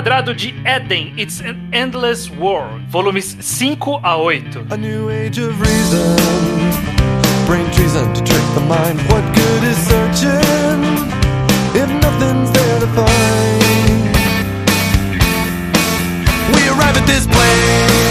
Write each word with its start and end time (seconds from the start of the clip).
quadrado 0.00 0.34
de 0.34 0.54
Eden, 0.64 1.12
It's 1.18 1.40
an 1.40 1.68
Endless 1.74 2.30
World, 2.30 2.80
volumes 2.88 3.34
5 3.34 4.00
a 4.02 4.30
8. 4.30 4.72
A 4.72 4.76
new 4.78 5.10
age 5.10 5.38
of 5.38 5.60
reason. 5.60 6.16
Brain 7.44 7.70
treason 7.70 8.10
to 8.14 8.22
trick 8.24 8.42
the 8.54 8.62
mind. 8.62 8.98
What 9.10 9.22
good 9.34 9.62
is 9.62 9.76
searching 9.76 10.80
if 11.76 11.90
nothing's 12.00 12.50
there 12.50 12.80
to 12.80 12.86
find? 12.96 14.00
We 16.56 16.68
arrive 16.70 16.96
at 16.96 17.06
this 17.06 17.26
place 17.26 18.09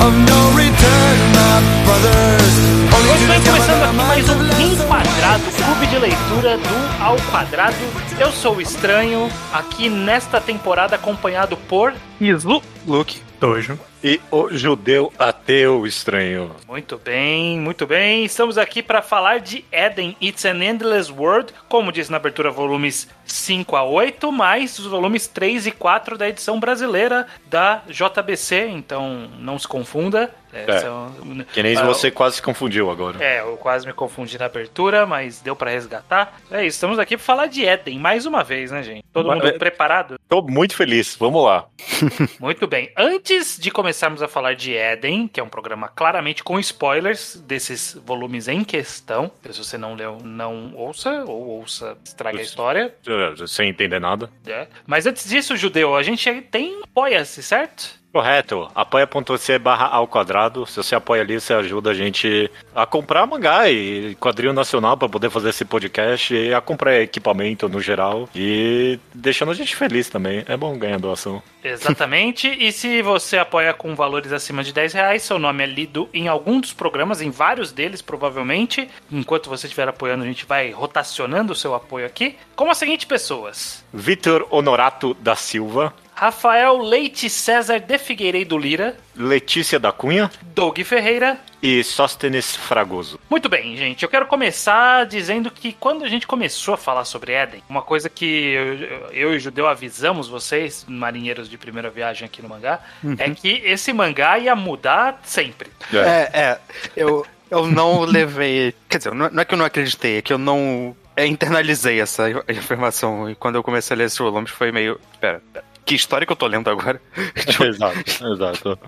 of 0.00 0.12
no 0.12 0.56
return, 0.56 1.16
my 1.32 1.60
brothers. 1.84 2.54
Only 2.94 3.08
Muito 3.08 3.20
to 3.20 3.26
bem, 3.26 3.40
discover 3.40 3.60
começando 3.60 3.82
aqui 3.82 3.96
mais 3.96 4.28
um 4.28 4.32
have 4.32 4.54
Rim 4.56 4.74
lost 4.74 4.86
Quadrado, 4.86 5.44
clube 5.64 5.86
de 5.86 5.98
leitura 5.98 6.58
do 6.58 7.02
Ao 7.02 7.16
Quadrado. 7.30 7.76
Eu 8.18 8.32
sou 8.32 8.56
o 8.56 8.60
Estranho, 8.60 9.28
aqui 9.52 9.88
nesta 9.88 10.40
temporada 10.40 10.96
acompanhado 10.96 11.56
por... 11.56 11.92
Islu, 12.20 12.62
Luke, 12.86 13.20
Dojo. 13.40 13.78
E 14.06 14.20
o 14.30 14.50
judeu 14.50 15.10
ateu 15.18 15.86
estranho. 15.86 16.54
Muito 16.68 16.98
bem, 16.98 17.58
muito 17.58 17.86
bem. 17.86 18.22
Estamos 18.26 18.58
aqui 18.58 18.82
para 18.82 19.00
falar 19.00 19.40
de 19.40 19.64
Eden, 19.72 20.14
It's 20.20 20.44
an 20.44 20.62
Endless 20.62 21.10
World, 21.10 21.54
como 21.70 21.90
diz 21.90 22.10
na 22.10 22.18
abertura, 22.18 22.50
volumes 22.50 23.08
5 23.24 23.74
a 23.74 23.82
8, 23.82 24.30
mais 24.30 24.78
os 24.78 24.84
volumes 24.84 25.26
3 25.26 25.66
e 25.68 25.70
4 25.70 26.18
da 26.18 26.28
edição 26.28 26.60
brasileira 26.60 27.26
da 27.46 27.80
JBC, 27.88 28.66
então 28.68 29.30
não 29.38 29.58
se 29.58 29.66
confunda. 29.66 30.30
É, 30.52 30.78
são- 30.78 31.12
Que 31.52 31.64
nem 31.64 31.76
Ah, 31.76 31.82
você 31.82 32.12
quase 32.12 32.36
se 32.36 32.42
confundiu 32.42 32.88
agora. 32.88 33.20
É, 33.24 33.40
eu 33.40 33.56
quase 33.56 33.84
me 33.84 33.92
confundi 33.92 34.38
na 34.38 34.44
abertura, 34.44 35.04
mas 35.04 35.40
deu 35.40 35.56
pra 35.56 35.68
resgatar. 35.72 36.38
É 36.48 36.58
isso, 36.64 36.76
estamos 36.76 36.96
aqui 37.00 37.16
pra 37.16 37.26
falar 37.26 37.46
de 37.48 37.64
Eden, 37.64 37.98
mais 37.98 38.24
uma 38.24 38.44
vez, 38.44 38.70
né, 38.70 38.80
gente? 38.80 39.04
Todo 39.12 39.26
Mas- 39.30 39.38
mundo 39.38 39.48
é- 39.48 39.58
preparado? 39.58 40.14
Tô 40.28 40.42
muito 40.42 40.76
feliz, 40.76 41.16
vamos 41.18 41.42
lá. 41.44 41.66
Muito 42.40 42.66
bem. 42.66 42.90
Antes 42.96 43.58
de 43.58 43.70
começarmos 43.94 44.22
a 44.22 44.28
falar 44.28 44.54
de 44.56 44.72
Eden, 44.74 45.28
que 45.28 45.38
é 45.38 45.42
um 45.42 45.48
programa 45.48 45.86
claramente 45.88 46.42
com 46.42 46.58
spoilers 46.58 47.36
desses 47.46 47.94
volumes 48.04 48.48
em 48.48 48.64
questão, 48.64 49.30
se 49.48 49.56
você 49.58 49.78
não 49.78 49.94
leu, 49.94 50.18
não 50.20 50.74
ouça, 50.74 51.22
ou 51.24 51.46
ouça, 51.60 51.96
estraga 52.04 52.38
a 52.38 52.42
história. 52.42 52.92
Eh, 53.06 53.46
Sem 53.46 53.68
entender 53.68 54.00
nada. 54.00 54.28
né? 54.44 54.66
Mas 54.84 55.06
antes 55.06 55.28
disso, 55.28 55.56
Judeu, 55.56 55.94
a 55.94 56.02
gente 56.02 56.28
tem 56.50 56.82
apoia-se, 56.82 57.40
certo? 57.40 58.02
Correto. 58.14 58.70
Apoia.se 58.76 59.58
barra 59.58 59.86
ao 59.86 60.06
quadrado. 60.06 60.64
Se 60.66 60.76
você 60.76 60.94
apoia 60.94 61.22
ali, 61.22 61.40
você 61.40 61.52
ajuda 61.52 61.90
a 61.90 61.94
gente 61.94 62.48
a 62.72 62.86
comprar 62.86 63.26
mangá 63.26 63.68
e 63.68 64.14
quadrinho 64.20 64.52
nacional 64.52 64.96
para 64.96 65.08
poder 65.08 65.30
fazer 65.30 65.48
esse 65.48 65.64
podcast 65.64 66.32
e 66.32 66.54
a 66.54 66.60
comprar 66.60 67.00
equipamento 67.00 67.68
no 67.68 67.80
geral. 67.80 68.28
E 68.32 69.00
deixando 69.12 69.50
a 69.50 69.54
gente 69.54 69.74
feliz 69.74 70.08
também. 70.08 70.44
É 70.46 70.56
bom 70.56 70.78
ganhar 70.78 71.00
doação. 71.00 71.42
Exatamente. 71.64 72.46
e 72.46 72.70
se 72.70 73.02
você 73.02 73.36
apoia 73.36 73.74
com 73.74 73.96
valores 73.96 74.30
acima 74.30 74.62
de 74.62 74.72
10 74.72 74.92
reais, 74.92 75.22
seu 75.24 75.36
nome 75.36 75.64
é 75.64 75.66
lido 75.66 76.08
em 76.14 76.28
algum 76.28 76.60
dos 76.60 76.72
programas, 76.72 77.20
em 77.20 77.30
vários 77.32 77.72
deles, 77.72 78.00
provavelmente. 78.00 78.88
Enquanto 79.10 79.50
você 79.50 79.66
estiver 79.66 79.88
apoiando, 79.88 80.22
a 80.22 80.26
gente 80.28 80.46
vai 80.46 80.70
rotacionando 80.70 81.52
o 81.52 81.56
seu 81.56 81.74
apoio 81.74 82.06
aqui. 82.06 82.36
Como 82.54 82.70
as 82.70 82.78
seguintes 82.78 83.06
pessoas: 83.06 83.84
Vitor 83.92 84.46
Honorato 84.50 85.14
da 85.14 85.34
Silva. 85.34 85.92
Rafael 86.14 86.78
Leite 86.78 87.28
César 87.28 87.80
de 87.80 87.98
Figueiredo 87.98 88.56
Lira, 88.56 88.96
Letícia 89.16 89.78
da 89.78 89.90
Cunha 89.92 90.30
Doug 90.54 90.78
Ferreira. 90.80 91.38
e 91.62 91.82
Sóstenes 91.82 92.54
Fragoso. 92.54 93.18
Muito 93.28 93.48
bem, 93.48 93.76
gente. 93.76 94.02
Eu 94.02 94.08
quero 94.08 94.26
começar 94.26 95.06
dizendo 95.06 95.50
que 95.50 95.72
quando 95.72 96.04
a 96.04 96.08
gente 96.08 96.26
começou 96.26 96.74
a 96.74 96.76
falar 96.76 97.04
sobre 97.04 97.32
Eden, 97.32 97.62
uma 97.68 97.82
coisa 97.82 98.08
que 98.08 98.24
eu, 98.24 98.74
eu 99.12 99.32
e 99.32 99.36
o 99.36 99.40
Judeu 99.40 99.66
avisamos 99.66 100.28
vocês, 100.28 100.84
marinheiros 100.88 101.48
de 101.48 101.58
primeira 101.58 101.90
viagem 101.90 102.26
aqui 102.26 102.40
no 102.42 102.48
mangá, 102.48 102.80
é 103.18 103.30
que 103.30 103.62
esse 103.64 103.92
mangá 103.92 104.38
ia 104.38 104.54
mudar 104.54 105.20
sempre. 105.24 105.70
É, 105.92 106.30
é, 106.32 106.58
eu, 106.96 107.26
eu 107.50 107.66
não 107.66 108.00
levei. 108.06 108.74
Quer 108.88 108.98
dizer, 108.98 109.14
não 109.14 109.26
é 109.40 109.44
que 109.44 109.54
eu 109.54 109.58
não 109.58 109.64
acreditei, 109.64 110.18
é 110.18 110.22
que 110.22 110.32
eu 110.32 110.38
não 110.38 110.94
é, 111.16 111.26
internalizei 111.26 112.00
essa 112.00 112.24
informação. 112.48 113.28
E 113.30 113.34
quando 113.34 113.56
eu 113.56 113.62
comecei 113.62 113.94
a 113.94 113.98
ler 113.98 114.04
esses 114.04 114.18
volumes 114.18 114.50
foi 114.50 114.70
meio. 114.70 115.00
Pera, 115.20 115.42
pera, 115.52 115.64
que 115.84 115.94
história 115.94 116.26
que 116.26 116.32
eu 116.32 116.36
tô 116.36 116.46
lendo 116.46 116.68
agora? 116.68 117.00
exato, 117.64 118.26
exato. 118.32 118.78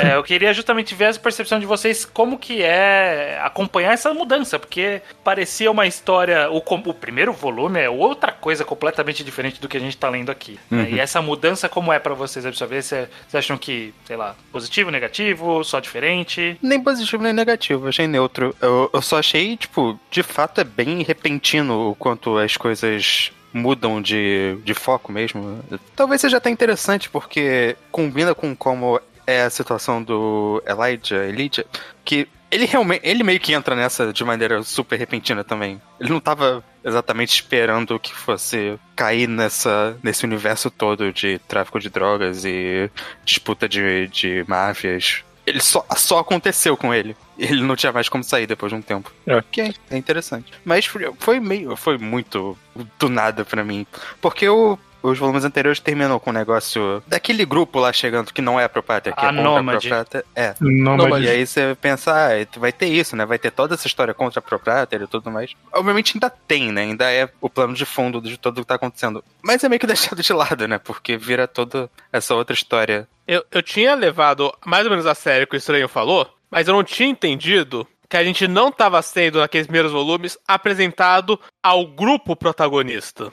É, 0.00 0.16
eu 0.16 0.22
queria 0.22 0.52
justamente 0.52 0.94
ver 0.94 1.06
essa 1.06 1.20
percepção 1.20 1.58
de 1.58 1.66
vocês 1.66 2.04
como 2.04 2.38
que 2.38 2.62
é 2.62 3.40
acompanhar 3.42 3.92
essa 3.92 4.12
mudança, 4.14 4.58
porque 4.58 5.02
parecia 5.24 5.70
uma 5.70 5.86
história. 5.86 6.50
O, 6.50 6.58
o 6.58 6.94
primeiro 6.94 7.32
volume 7.32 7.80
é 7.80 7.90
outra 7.90 8.32
coisa 8.32 8.64
completamente 8.64 9.24
diferente 9.24 9.60
do 9.60 9.68
que 9.68 9.76
a 9.76 9.80
gente 9.80 9.96
tá 9.96 10.08
lendo 10.08 10.30
aqui. 10.30 10.58
né? 10.70 10.88
E 10.90 10.98
essa 10.98 11.20
mudança, 11.20 11.68
como 11.68 11.92
é 11.92 11.98
pra 11.98 12.14
vocês 12.14 12.44
absorver? 12.46 12.82
Vocês 12.82 13.00
vocês 13.28 13.44
acham 13.44 13.56
que, 13.56 13.94
sei 14.04 14.16
lá, 14.16 14.34
positivo, 14.52 14.90
negativo, 14.90 15.62
só 15.64 15.80
diferente? 15.80 16.58
Nem 16.62 16.82
positivo 16.82 17.22
nem 17.22 17.32
negativo, 17.32 17.88
achei 17.88 18.06
neutro. 18.06 18.54
Eu, 18.60 18.90
eu 18.92 19.02
só 19.02 19.18
achei, 19.18 19.56
tipo, 19.56 19.98
de 20.10 20.22
fato 20.22 20.60
é 20.60 20.64
bem 20.64 21.02
repentino 21.02 21.90
o 21.90 21.94
quanto 21.94 22.36
as 22.38 22.56
coisas 22.56 23.32
mudam 23.52 24.00
de, 24.00 24.56
de 24.64 24.74
foco 24.74 25.12
mesmo. 25.12 25.60
Talvez 25.96 26.20
seja 26.20 26.36
até 26.36 26.50
interessante, 26.50 27.08
porque 27.08 27.76
combina 27.90 28.34
com 28.34 28.54
como 28.54 29.00
é 29.26 29.42
a 29.42 29.50
situação 29.50 30.02
do 30.02 30.62
Elijah, 30.66 31.26
Elijah, 31.28 31.64
que 32.04 32.28
ele 32.50 32.64
realmente, 32.64 33.00
ele 33.04 33.22
meio 33.22 33.38
que 33.38 33.52
entra 33.52 33.76
nessa 33.76 34.12
de 34.12 34.24
maneira 34.24 34.62
super 34.62 34.98
repentina 34.98 35.44
também. 35.44 35.80
Ele 36.00 36.10
não 36.10 36.18
tava 36.18 36.64
exatamente 36.84 37.30
esperando 37.30 37.98
que 37.98 38.12
fosse 38.12 38.78
cair 38.96 39.28
nessa, 39.28 39.96
nesse 40.02 40.24
universo 40.24 40.70
todo 40.70 41.12
de 41.12 41.38
tráfico 41.46 41.78
de 41.78 41.88
drogas 41.88 42.44
e 42.44 42.90
disputa 43.24 43.68
de, 43.68 44.08
de 44.08 44.44
máfias. 44.48 45.22
Ele 45.46 45.60
só, 45.60 45.84
só 45.96 46.18
aconteceu 46.18 46.76
com 46.76 46.92
ele. 46.94 47.16
Ele 47.38 47.62
não 47.62 47.74
tinha 47.74 47.92
mais 47.92 48.08
como 48.08 48.22
sair 48.22 48.46
depois 48.46 48.70
de 48.70 48.76
um 48.78 48.82
tempo. 48.82 49.10
É. 49.26 49.36
Ok, 49.36 49.74
é 49.90 49.96
interessante. 49.96 50.52
Mas 50.64 50.84
foi- 50.86 51.12
meio. 51.40 51.74
Foi 51.76 51.96
muito 51.98 52.56
do 52.98 53.08
nada 53.08 53.44
pra 53.44 53.64
mim. 53.64 53.86
Porque 54.20 54.48
o. 54.48 54.78
Os 55.02 55.18
volumes 55.18 55.44
anteriores 55.44 55.80
terminam 55.80 56.18
com 56.18 56.30
o 56.30 56.32
negócio 56.32 57.02
daquele 57.06 57.44
grupo 57.44 57.78
lá 57.78 57.92
chegando 57.92 58.32
que 58.32 58.42
não 58.42 58.58
é 58.60 58.64
a 58.64 58.68
Propátria, 58.68 59.14
que 59.14 59.20
A 59.20 59.24
é 59.24 59.28
contra 59.28 59.42
Nômade. 59.42 59.86
a 59.86 59.90
Propátria. 59.90 60.24
É. 60.34 60.54
Nômade. 60.60 61.24
E 61.24 61.28
aí 61.28 61.46
você 61.46 61.76
pensa, 61.80 62.12
ah, 62.12 62.58
vai 62.58 62.72
ter 62.72 62.86
isso, 62.86 63.16
né? 63.16 63.24
Vai 63.24 63.38
ter 63.38 63.50
toda 63.50 63.74
essa 63.74 63.86
história 63.86 64.12
contra 64.12 64.40
a 64.40 64.42
Propátria 64.42 65.04
e 65.04 65.06
tudo 65.06 65.30
mais. 65.30 65.54
Obviamente 65.72 66.12
ainda 66.14 66.30
tem, 66.30 66.70
né? 66.70 66.82
Ainda 66.82 67.10
é 67.10 67.28
o 67.40 67.48
plano 67.48 67.74
de 67.74 67.84
fundo 67.84 68.20
de 68.20 68.36
tudo 68.36 68.60
que 68.60 68.66
tá 68.66 68.74
acontecendo. 68.74 69.24
Mas 69.42 69.64
é 69.64 69.68
meio 69.68 69.80
que 69.80 69.86
deixado 69.88 70.22
de 70.22 70.32
lado, 70.32 70.68
né? 70.68 70.78
Porque 70.78 71.16
vira 71.16 71.48
toda 71.48 71.90
essa 72.12 72.34
outra 72.34 72.54
história. 72.54 73.08
Eu, 73.26 73.44
eu 73.50 73.62
tinha 73.62 73.94
levado 73.94 74.52
mais 74.64 74.84
ou 74.84 74.90
menos 74.90 75.06
a 75.06 75.14
sério 75.14 75.44
o 75.44 75.46
que 75.46 75.56
o 75.56 75.58
estranho 75.58 75.88
falou, 75.88 76.28
mas 76.50 76.68
eu 76.68 76.74
não 76.74 76.82
tinha 76.84 77.08
entendido 77.08 77.86
que 78.10 78.16
a 78.16 78.24
gente 78.24 78.48
não 78.48 78.68
estava 78.70 79.00
sendo, 79.02 79.38
naqueles 79.38 79.68
primeiros 79.68 79.92
volumes, 79.92 80.36
apresentado 80.46 81.38
ao 81.62 81.86
grupo 81.86 82.34
protagonista. 82.36 83.32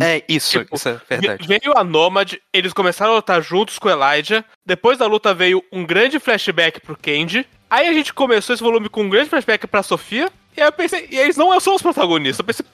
É 0.00 0.22
isso, 0.28 0.60
Tipo, 0.60 0.76
isso 0.76 0.88
é 0.88 1.00
verdade. 1.08 1.46
Ve- 1.46 1.58
Veio 1.60 1.76
a 1.76 1.82
Nomad, 1.82 2.34
eles 2.52 2.72
começaram 2.72 3.12
a 3.12 3.16
lutar 3.16 3.42
juntos 3.42 3.78
com 3.78 3.88
o 3.88 3.90
Elijah. 3.90 4.44
Depois 4.64 4.96
da 4.98 5.06
luta 5.06 5.34
veio 5.34 5.62
um 5.72 5.84
grande 5.84 6.20
flashback 6.20 6.80
pro 6.80 6.96
Kenji. 6.96 7.44
Aí 7.68 7.88
a 7.88 7.92
gente 7.92 8.14
começou 8.14 8.54
esse 8.54 8.62
volume 8.62 8.88
com 8.88 9.02
um 9.02 9.08
grande 9.08 9.28
flashback 9.28 9.66
pra 9.66 9.82
Sofia. 9.82 10.30
E 10.56 10.60
aí 10.60 10.68
eu 10.68 10.72
pensei, 10.72 11.08
e 11.10 11.18
eles 11.18 11.36
não 11.36 11.58
são 11.60 11.74
os 11.74 11.80
protagonistas. 11.82 12.38
Eu 12.40 12.44
pensei, 12.44 12.66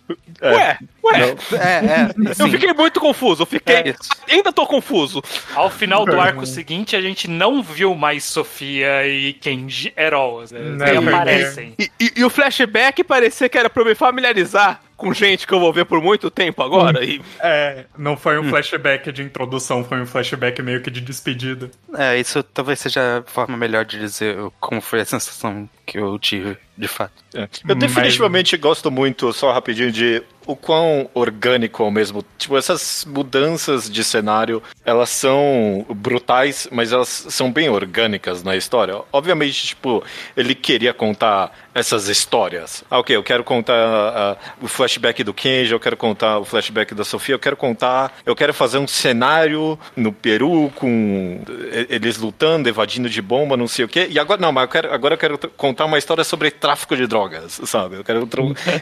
ué, 0.43 0.79
ué. 1.05 1.37
É, 1.53 1.85
é. 1.87 2.15
Eu 2.43 2.49
fiquei 2.49 2.73
muito 2.73 2.99
confuso. 3.01 3.43
Eu 3.43 3.47
fiquei. 3.47 3.75
É. 3.77 3.95
Ainda 4.29 4.53
tô 4.53 4.67
confuso. 4.67 5.23
Ao 5.55 5.71
final 5.71 6.05
do 6.05 6.21
arco 6.21 6.45
seguinte, 6.45 6.97
a 6.97 7.01
gente 7.01 7.29
não 7.29 7.63
viu 7.63 7.95
mais 7.95 8.25
Sofia 8.25 9.07
e 9.07 9.33
Kenji 9.35 9.93
Heroes. 9.97 10.51
Né? 10.51 10.61
Eles 10.61 10.83
porque- 11.03 11.09
aparecem. 11.15 11.75
E, 11.79 11.91
e- 12.01 12.13
e 12.17 12.25
o 12.25 12.31
flashback 12.31 13.05
parecia 13.05 13.49
que 13.49 13.57
era 13.57 13.71
pra 13.71 13.83
eu 13.83 13.87
me 13.87 13.95
familiarizar 13.95 14.81
com 14.99 15.15
gente 15.15 15.47
que 15.47 15.55
eu 15.55 15.61
vou 15.61 15.73
ver 15.73 15.87
por 15.87 16.03
muito 16.03 16.29
tempo 16.29 16.61
agora. 16.63 17.03
E 17.05 17.23
É, 17.41 17.87
não 17.97 18.17
foi 18.17 18.39
um 18.39 18.51
flashback 18.51 19.11
de 19.13 19.23
introdução, 19.23 19.85
foi 19.85 20.01
um 20.01 20.07
flashback 20.07 20.61
meio 20.61 20.83
que 20.83 20.91
de 20.91 21.01
despedida. 21.01 21.71
É, 21.97 22.19
isso 22.19 22.43
talvez 22.43 22.81
seja 22.81 23.19
a 23.19 23.31
forma 23.31 23.57
melhor 23.57 23.85
de 23.85 23.99
dizer 23.99 24.37
como 24.59 24.81
foi 24.81 25.01
a 25.01 25.05
sensação 25.05 25.71
que 25.87 25.99
eu 25.99 26.19
tive, 26.19 26.59
de 26.77 26.89
fato. 26.89 27.13
É. 27.33 27.49
Eu 27.67 27.77
definitivamente 27.77 28.57
gosto 28.57 28.91
muito, 28.91 29.33
só 29.33 29.53
rapidinho, 29.53 29.93
de 29.93 30.21
o 30.49 30.57
quão 30.57 31.11
orgânico 31.13 31.83
ao 31.83 31.91
mesmo. 31.91 32.25
Tipo, 32.39 32.57
essas 32.57 33.05
mudanças 33.05 33.89
de 33.89 34.03
cenário, 34.03 34.63
elas 34.83 35.11
são 35.11 35.85
brutais, 35.91 36.67
mas 36.73 36.91
elas 36.91 37.27
são 37.29 37.53
bem 37.53 37.69
orgânicas 37.69 38.43
na 38.43 38.57
história. 38.57 38.99
Obviamente, 39.13 39.67
tipo, 39.67 40.03
ele 40.35 40.55
queria 40.55 40.95
contar 40.95 41.53
essas 41.75 42.09
histórias. 42.09 42.83
Ah, 42.91 42.99
ok, 42.99 43.15
eu 43.15 43.23
quero 43.23 43.45
contar 43.45 43.75
ah, 43.75 44.37
o 44.63 44.67
flashback 44.67 45.23
do 45.23 45.35
Kenji, 45.35 45.73
eu 45.73 45.79
quero 45.79 45.99
contar 45.99 46.39
o 46.39 46.47
flashback 46.47 46.95
da 46.95 47.05
Sofia, 47.05 47.35
eu 47.35 47.39
quero 47.39 47.57
contar. 47.57 48.11
Eu 48.25 48.35
quero 48.35 48.55
fazer 48.55 48.79
um 48.79 48.89
cenário 48.89 49.79
no 49.95 50.15
Peru 50.15 50.73
com 50.77 51.43
eles 51.91 52.17
lutando, 52.17 52.71
evadindo 52.71 53.11
de 53.11 53.21
bomba, 53.21 53.55
não 53.55 53.69
sei 53.69 53.85
o 53.85 53.89
quê. 53.89 54.09
E 54.11 54.19
agora, 54.19 54.41
não, 54.41 54.51
mas 54.51 54.63
eu 54.63 54.69
quero, 54.69 54.95
agora 54.95 55.13
eu 55.13 55.19
quero 55.19 55.39
contar 55.59 55.85
uma 55.85 55.99
história 55.99 56.25
sobre 56.25 56.51
tráfico 56.51 56.97
de 56.97 57.07
drogas, 57.07 57.61
sabe? 57.65 57.97
Eu 57.97 58.05
quero, 58.05 58.27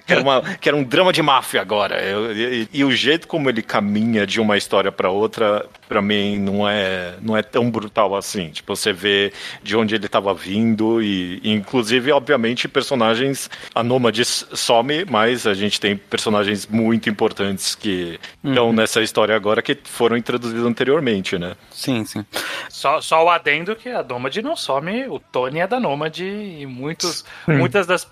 quero, 0.06 0.22
uma, 0.22 0.42
quero 0.60 0.76
um 0.76 0.84
drama 0.84 1.12
de 1.12 1.22
máfia 1.22 1.56
agora. 1.58 2.03
Eu- 2.03 2.32
e, 2.37 2.69
e 2.73 2.85
o 2.85 2.91
jeito 2.93 3.26
como 3.29 3.49
ele 3.49 3.62
caminha 3.62 4.26
de 4.26 4.41
uma 4.41 4.56
história 4.56 4.91
pra 4.93 5.11
outra, 5.11 5.67
pra 5.88 6.00
mim, 6.03 6.38
não 6.38 6.69
é, 6.69 7.14
não 7.23 7.37
é 7.37 7.43
tão 7.43 7.70
brutal 7.70 8.14
assim. 8.17 8.50
Tipo, 8.50 8.75
você 8.76 8.93
vê 8.93 9.32
de 9.62 9.76
onde 9.76 9.94
ele 9.94 10.08
tava 10.08 10.32
vindo 10.35 11.03
e, 11.03 11.41
e, 11.43 11.53
inclusive, 11.53 12.11
obviamente, 12.12 12.69
personagens... 12.69 13.49
A 13.75 13.82
Nômade 13.82 14.25
some, 14.25 15.05
mas 15.05 15.47
a 15.47 15.55
gente 15.55 15.81
tem 15.81 15.97
personagens 15.97 16.67
muito 16.67 17.08
importantes 17.11 17.75
que 17.75 18.19
estão 18.44 18.73
nessa 18.73 19.03
história 19.03 19.35
agora 19.37 19.61
que 19.62 19.76
foram 19.85 20.17
introduzidos 20.17 20.64
anteriormente, 20.67 21.38
né? 21.38 21.55
Sim, 21.70 22.05
sim. 22.05 22.25
Só, 22.69 23.00
só 23.00 23.25
o 23.25 23.31
adendo 23.31 23.76
que 23.76 23.88
a 23.88 24.03
Nômade 24.03 24.41
não 24.43 24.56
some, 24.56 25.06
o 25.08 25.19
Tony 25.19 25.61
é 25.61 25.67
da 25.67 25.79
Nômade 25.79 26.25
e 26.25 26.64
muitos, 26.67 27.25
muitas 27.47 27.87
das. 27.87 28.06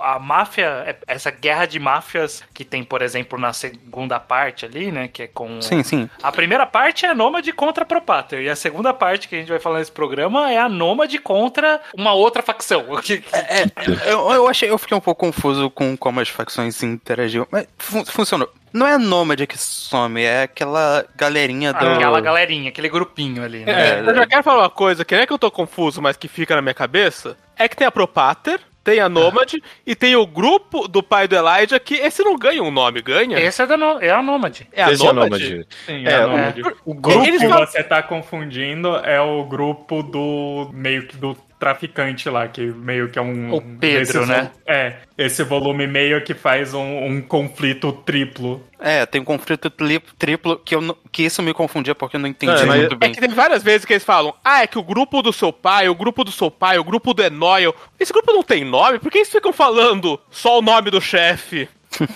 A 0.00 0.18
máfia, 0.18 0.64
é- 0.86 0.96
essa 1.06 1.30
guerra 1.30 1.66
de 1.66 1.78
máfias 1.78 2.42
que 2.52 2.64
tem, 2.64 2.82
por 2.84 3.00
exemplo, 3.02 3.38
na 3.38 3.52
segunda 3.52 4.18
parte 4.20 4.64
ali, 4.66 4.90
né? 4.92 5.08
Que 5.08 5.22
é 5.22 5.26
com. 5.26 5.60
Sim, 5.62 5.82
sim. 5.82 6.10
A 6.22 6.30
primeira 6.32 6.66
parte 6.66 7.06
é 7.06 7.08
a 7.10 7.14
Nômade 7.14 7.52
contra 7.52 7.84
a 7.84 7.86
Propater. 7.86 8.40
E 8.42 8.48
a 8.50 8.56
segunda 8.56 8.92
parte 8.92 9.28
que 9.28 9.36
a 9.36 9.38
gente 9.38 9.48
vai 9.48 9.58
falar 9.58 9.78
nesse 9.78 9.92
programa 9.92 10.50
é 10.52 10.58
a 10.58 10.68
Nômade 10.68 11.18
contra 11.18 11.80
uma 11.94 12.12
outra 12.12 12.42
facção. 12.42 12.84
Que- 13.02 13.18
que- 13.22 13.34
É, 13.34 14.12
eu, 14.12 14.30
eu 14.32 14.48
achei, 14.48 14.68
eu 14.70 14.78
fiquei 14.78 14.96
um 14.96 15.00
pouco 15.00 15.24
confuso 15.26 15.70
com 15.70 15.96
como 15.96 16.20
as 16.20 16.28
facções 16.28 16.82
interagiam. 16.82 17.46
Mas 17.50 17.66
fun- 17.78 18.04
funcionou. 18.04 18.52
Não 18.72 18.86
é 18.86 18.92
a 18.92 18.98
Nômade 18.98 19.46
que 19.48 19.58
some, 19.58 20.22
é 20.22 20.42
aquela 20.44 21.04
galerinha 21.16 21.72
do. 21.72 21.78
Aquela 21.88 22.20
galerinha, 22.20 22.68
aquele 22.68 22.88
grupinho 22.88 23.42
ali, 23.42 23.64
né? 23.64 23.98
É, 23.98 24.00
eu 24.00 24.14
já 24.14 24.26
quero 24.26 24.42
falar 24.44 24.62
uma 24.62 24.70
coisa 24.70 25.04
que 25.04 25.14
não 25.14 25.22
é 25.22 25.26
que 25.26 25.32
eu 25.32 25.38
tô 25.38 25.50
confuso, 25.50 26.00
mas 26.00 26.16
que 26.16 26.28
fica 26.28 26.54
na 26.54 26.62
minha 26.62 26.74
cabeça. 26.74 27.36
É 27.58 27.68
que 27.68 27.76
tem 27.76 27.86
a 27.86 27.90
Propater, 27.90 28.60
tem 28.90 29.00
a 29.00 29.08
Nômade 29.08 29.62
e 29.86 29.94
tem 29.94 30.16
o 30.16 30.26
grupo 30.26 30.88
do 30.88 31.02
pai 31.02 31.28
do 31.28 31.36
Elijah 31.36 31.78
que 31.78 31.94
esse 31.94 32.22
não 32.24 32.36
ganha 32.36 32.62
um 32.62 32.70
nome, 32.70 33.00
ganha? 33.02 33.38
Esse 33.38 33.62
é, 33.62 33.66
da 33.66 33.76
no... 33.76 34.00
é 34.00 34.10
a 34.10 34.22
Nômade. 34.22 34.66
É 34.72 34.82
a 34.82 34.90
Esse 34.92 35.06
é 35.06 35.08
a 35.08 35.12
Nômade? 35.12 35.50
Nômade. 35.50 35.68
Sim, 35.86 36.06
É, 36.06 36.12
é, 36.12 36.26
o- 36.26 36.28
nômade. 36.30 36.62
O 36.84 36.94
grupo... 36.94 37.18
O 37.20 37.26
Eles 37.26 37.40
que 37.40 37.48
falam- 37.48 37.66
você 37.66 37.82
tá 37.84 38.02
confundindo 38.02 38.96
é 38.96 39.20
o 39.20 39.44
grupo 39.44 40.02
do 40.02 40.70
meio 40.72 41.06
que 41.06 41.16
do 41.16 41.36
traficante 41.60 42.28
lá, 42.28 42.48
que 42.48 42.62
meio 42.62 43.08
que 43.10 43.18
é 43.18 43.22
um. 43.22 43.54
O 43.54 43.60
Pedro, 43.78 44.26
né? 44.26 44.50
É, 44.66 44.96
esse 45.16 45.44
volume 45.44 45.86
meio 45.86 46.24
que 46.24 46.32
faz 46.34 46.72
um, 46.74 47.04
um 47.04 47.20
conflito 47.22 47.92
triplo. 47.92 48.64
É, 48.80 49.04
tem 49.04 49.20
um 49.20 49.24
conflito 49.24 49.68
tri- 49.68 50.02
triplo 50.18 50.56
que, 50.56 50.74
eu, 50.74 50.80
não- 50.80 50.96
que 51.12 51.22
isso 51.22 51.42
me 51.42 51.52
confundia 51.52 51.94
porque 51.94 52.16
eu 52.16 52.20
não 52.20 52.28
entendi 52.28 52.62
É, 52.62 52.64
mas- 52.64 52.78
muito 52.80 52.94
É 52.94 52.96
bem. 52.96 53.12
que 53.12 53.20
tem 53.20 53.28
várias 53.28 53.62
vezes 53.62 53.84
que 53.84 53.92
eles 53.92 54.02
falam, 54.04 54.34
ah, 54.42 54.62
é 54.62 54.66
que 54.66 54.78
o 54.78 54.82
grupo 54.82 55.20
do 55.22 55.32
seu 55.34 55.52
pai, 55.52 55.86
o 55.88 55.94
grupo 55.94 56.24
do 56.24 56.32
seu 56.32 56.50
pai, 56.50 56.78
o 56.78 56.84
grupo 56.84 57.12
do 57.12 57.22
Enoil. 57.22 57.74
Esse 57.98 58.12
grupo 58.12 58.32
não 58.32 58.42
tem 58.42 58.64
nome? 58.64 58.98
Por 58.98 59.10
que 59.10 59.18
eles 59.18 59.30
ficam 59.30 59.52
falando 59.52 60.18
só 60.30 60.58
o 60.58 60.62
nome 60.62 60.90
do 60.90 61.00
chefe? 61.00 61.68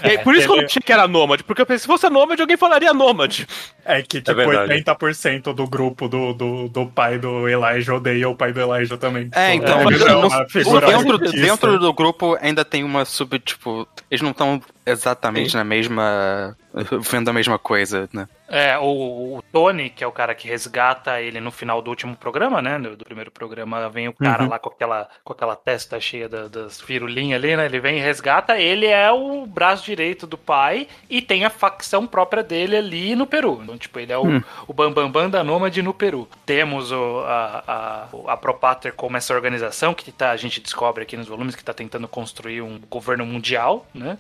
E 0.04 0.08
aí, 0.10 0.18
por 0.18 0.34
isso 0.34 0.44
que 0.46 0.52
eu 0.52 0.56
não 0.56 0.62
teve- 0.62 0.66
achei 0.66 0.82
que 0.82 0.92
era 0.92 1.08
Nômade, 1.08 1.42
porque 1.42 1.60
eu 1.60 1.66
pensei, 1.66 1.80
se 1.80 1.86
fosse 1.86 2.08
Nômade, 2.08 2.40
alguém 2.40 2.56
falaria 2.56 2.94
Nômade. 2.94 3.46
É 3.84 4.00
que, 4.02 4.20
tipo, 4.20 4.34
verdade. 4.34 4.72
80% 4.84 5.52
do 5.52 5.66
grupo 5.66 6.08
do, 6.08 6.32
do, 6.32 6.68
do 6.68 6.86
pai 6.86 7.18
do 7.18 7.48
Elijah 7.48 7.94
odeia 7.94 8.28
o 8.28 8.36
pai 8.36 8.52
do 8.52 8.60
Elijah 8.60 8.96
também. 8.96 9.28
É, 9.34 9.54
então, 9.54 9.82
não- 9.84 9.90
é 9.90 10.14
uma 10.16 10.38
não- 10.40 10.48
figura 10.48 10.86
dentro, 10.86 11.18
dentro 11.18 11.78
do 11.78 11.92
grupo 11.92 12.38
ainda 12.40 12.64
tem 12.64 12.84
uma 12.84 13.04
sub, 13.04 13.38
tipo, 13.40 13.86
eles 14.10 14.22
não 14.22 14.30
estão 14.30 14.62
exatamente 14.86 15.54
na 15.54 15.64
mesma. 15.64 16.56
vendo 17.10 17.28
a 17.28 17.32
mesma 17.32 17.58
coisa, 17.58 18.08
né? 18.12 18.28
É, 18.48 18.76
o, 18.78 19.38
o 19.38 19.42
Tony, 19.52 19.88
que 19.88 20.04
é 20.04 20.06
o 20.06 20.12
cara 20.12 20.34
que 20.34 20.46
resgata 20.48 21.20
ele 21.20 21.40
no 21.40 21.50
final 21.50 21.80
do 21.80 21.88
último 21.88 22.14
programa, 22.16 22.60
né? 22.60 22.78
Do, 22.78 22.96
do 22.96 23.04
primeiro 23.04 23.30
programa, 23.30 23.88
vem 23.88 24.08
o 24.08 24.12
cara 24.12 24.46
lá 24.46 24.58
com 24.58 24.68
aquela, 24.68 25.08
com 25.22 25.32
aquela 25.32 25.56
testa 25.56 25.98
cheia 25.98 26.28
da- 26.28 26.48
das 26.48 26.80
firulinhas 26.80 27.42
ali, 27.42 27.56
né? 27.56 27.64
Ele 27.66 27.80
vem 27.80 27.98
e 27.98 28.00
resgata. 28.00 28.58
Ele 28.58 28.86
é 28.86 29.10
o 29.10 29.46
braço 29.46 29.84
direito 29.84 30.26
do 30.26 30.36
pai 30.36 30.86
e 31.08 31.22
tem 31.22 31.44
a 31.44 31.50
facção 31.50 32.06
própria 32.06 32.42
dele 32.42 32.76
ali 32.76 33.14
no 33.14 33.26
Peru. 33.26 33.60
Então, 33.62 33.78
tipo, 33.78 33.98
ele 33.98 34.12
é 34.12 34.18
o, 34.18 34.24
o 34.66 34.72
Bambambam 34.74 35.10
Bam 35.10 35.22
Bam 35.22 35.30
da 35.30 35.44
Nômade 35.44 35.80
no 35.80 35.94
Peru. 35.94 36.28
Temos 36.44 36.90
o, 36.92 37.20
a, 37.26 38.08
a, 38.26 38.32
a 38.32 38.36
Propater 38.36 38.92
como 38.94 39.16
essa 39.16 39.32
organização 39.32 39.94
que 39.94 40.10
tá, 40.12 40.32
a 40.32 40.36
gente 40.36 40.60
descobre 40.60 41.04
aqui 41.04 41.16
nos 41.16 41.28
volumes 41.28 41.54
que 41.54 41.62
está 41.62 41.72
tentando 41.72 42.06
construir 42.08 42.60
um 42.62 42.78
governo 42.90 43.24
mundial, 43.24 43.86
né? 43.94 44.18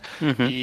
E 0.48 0.53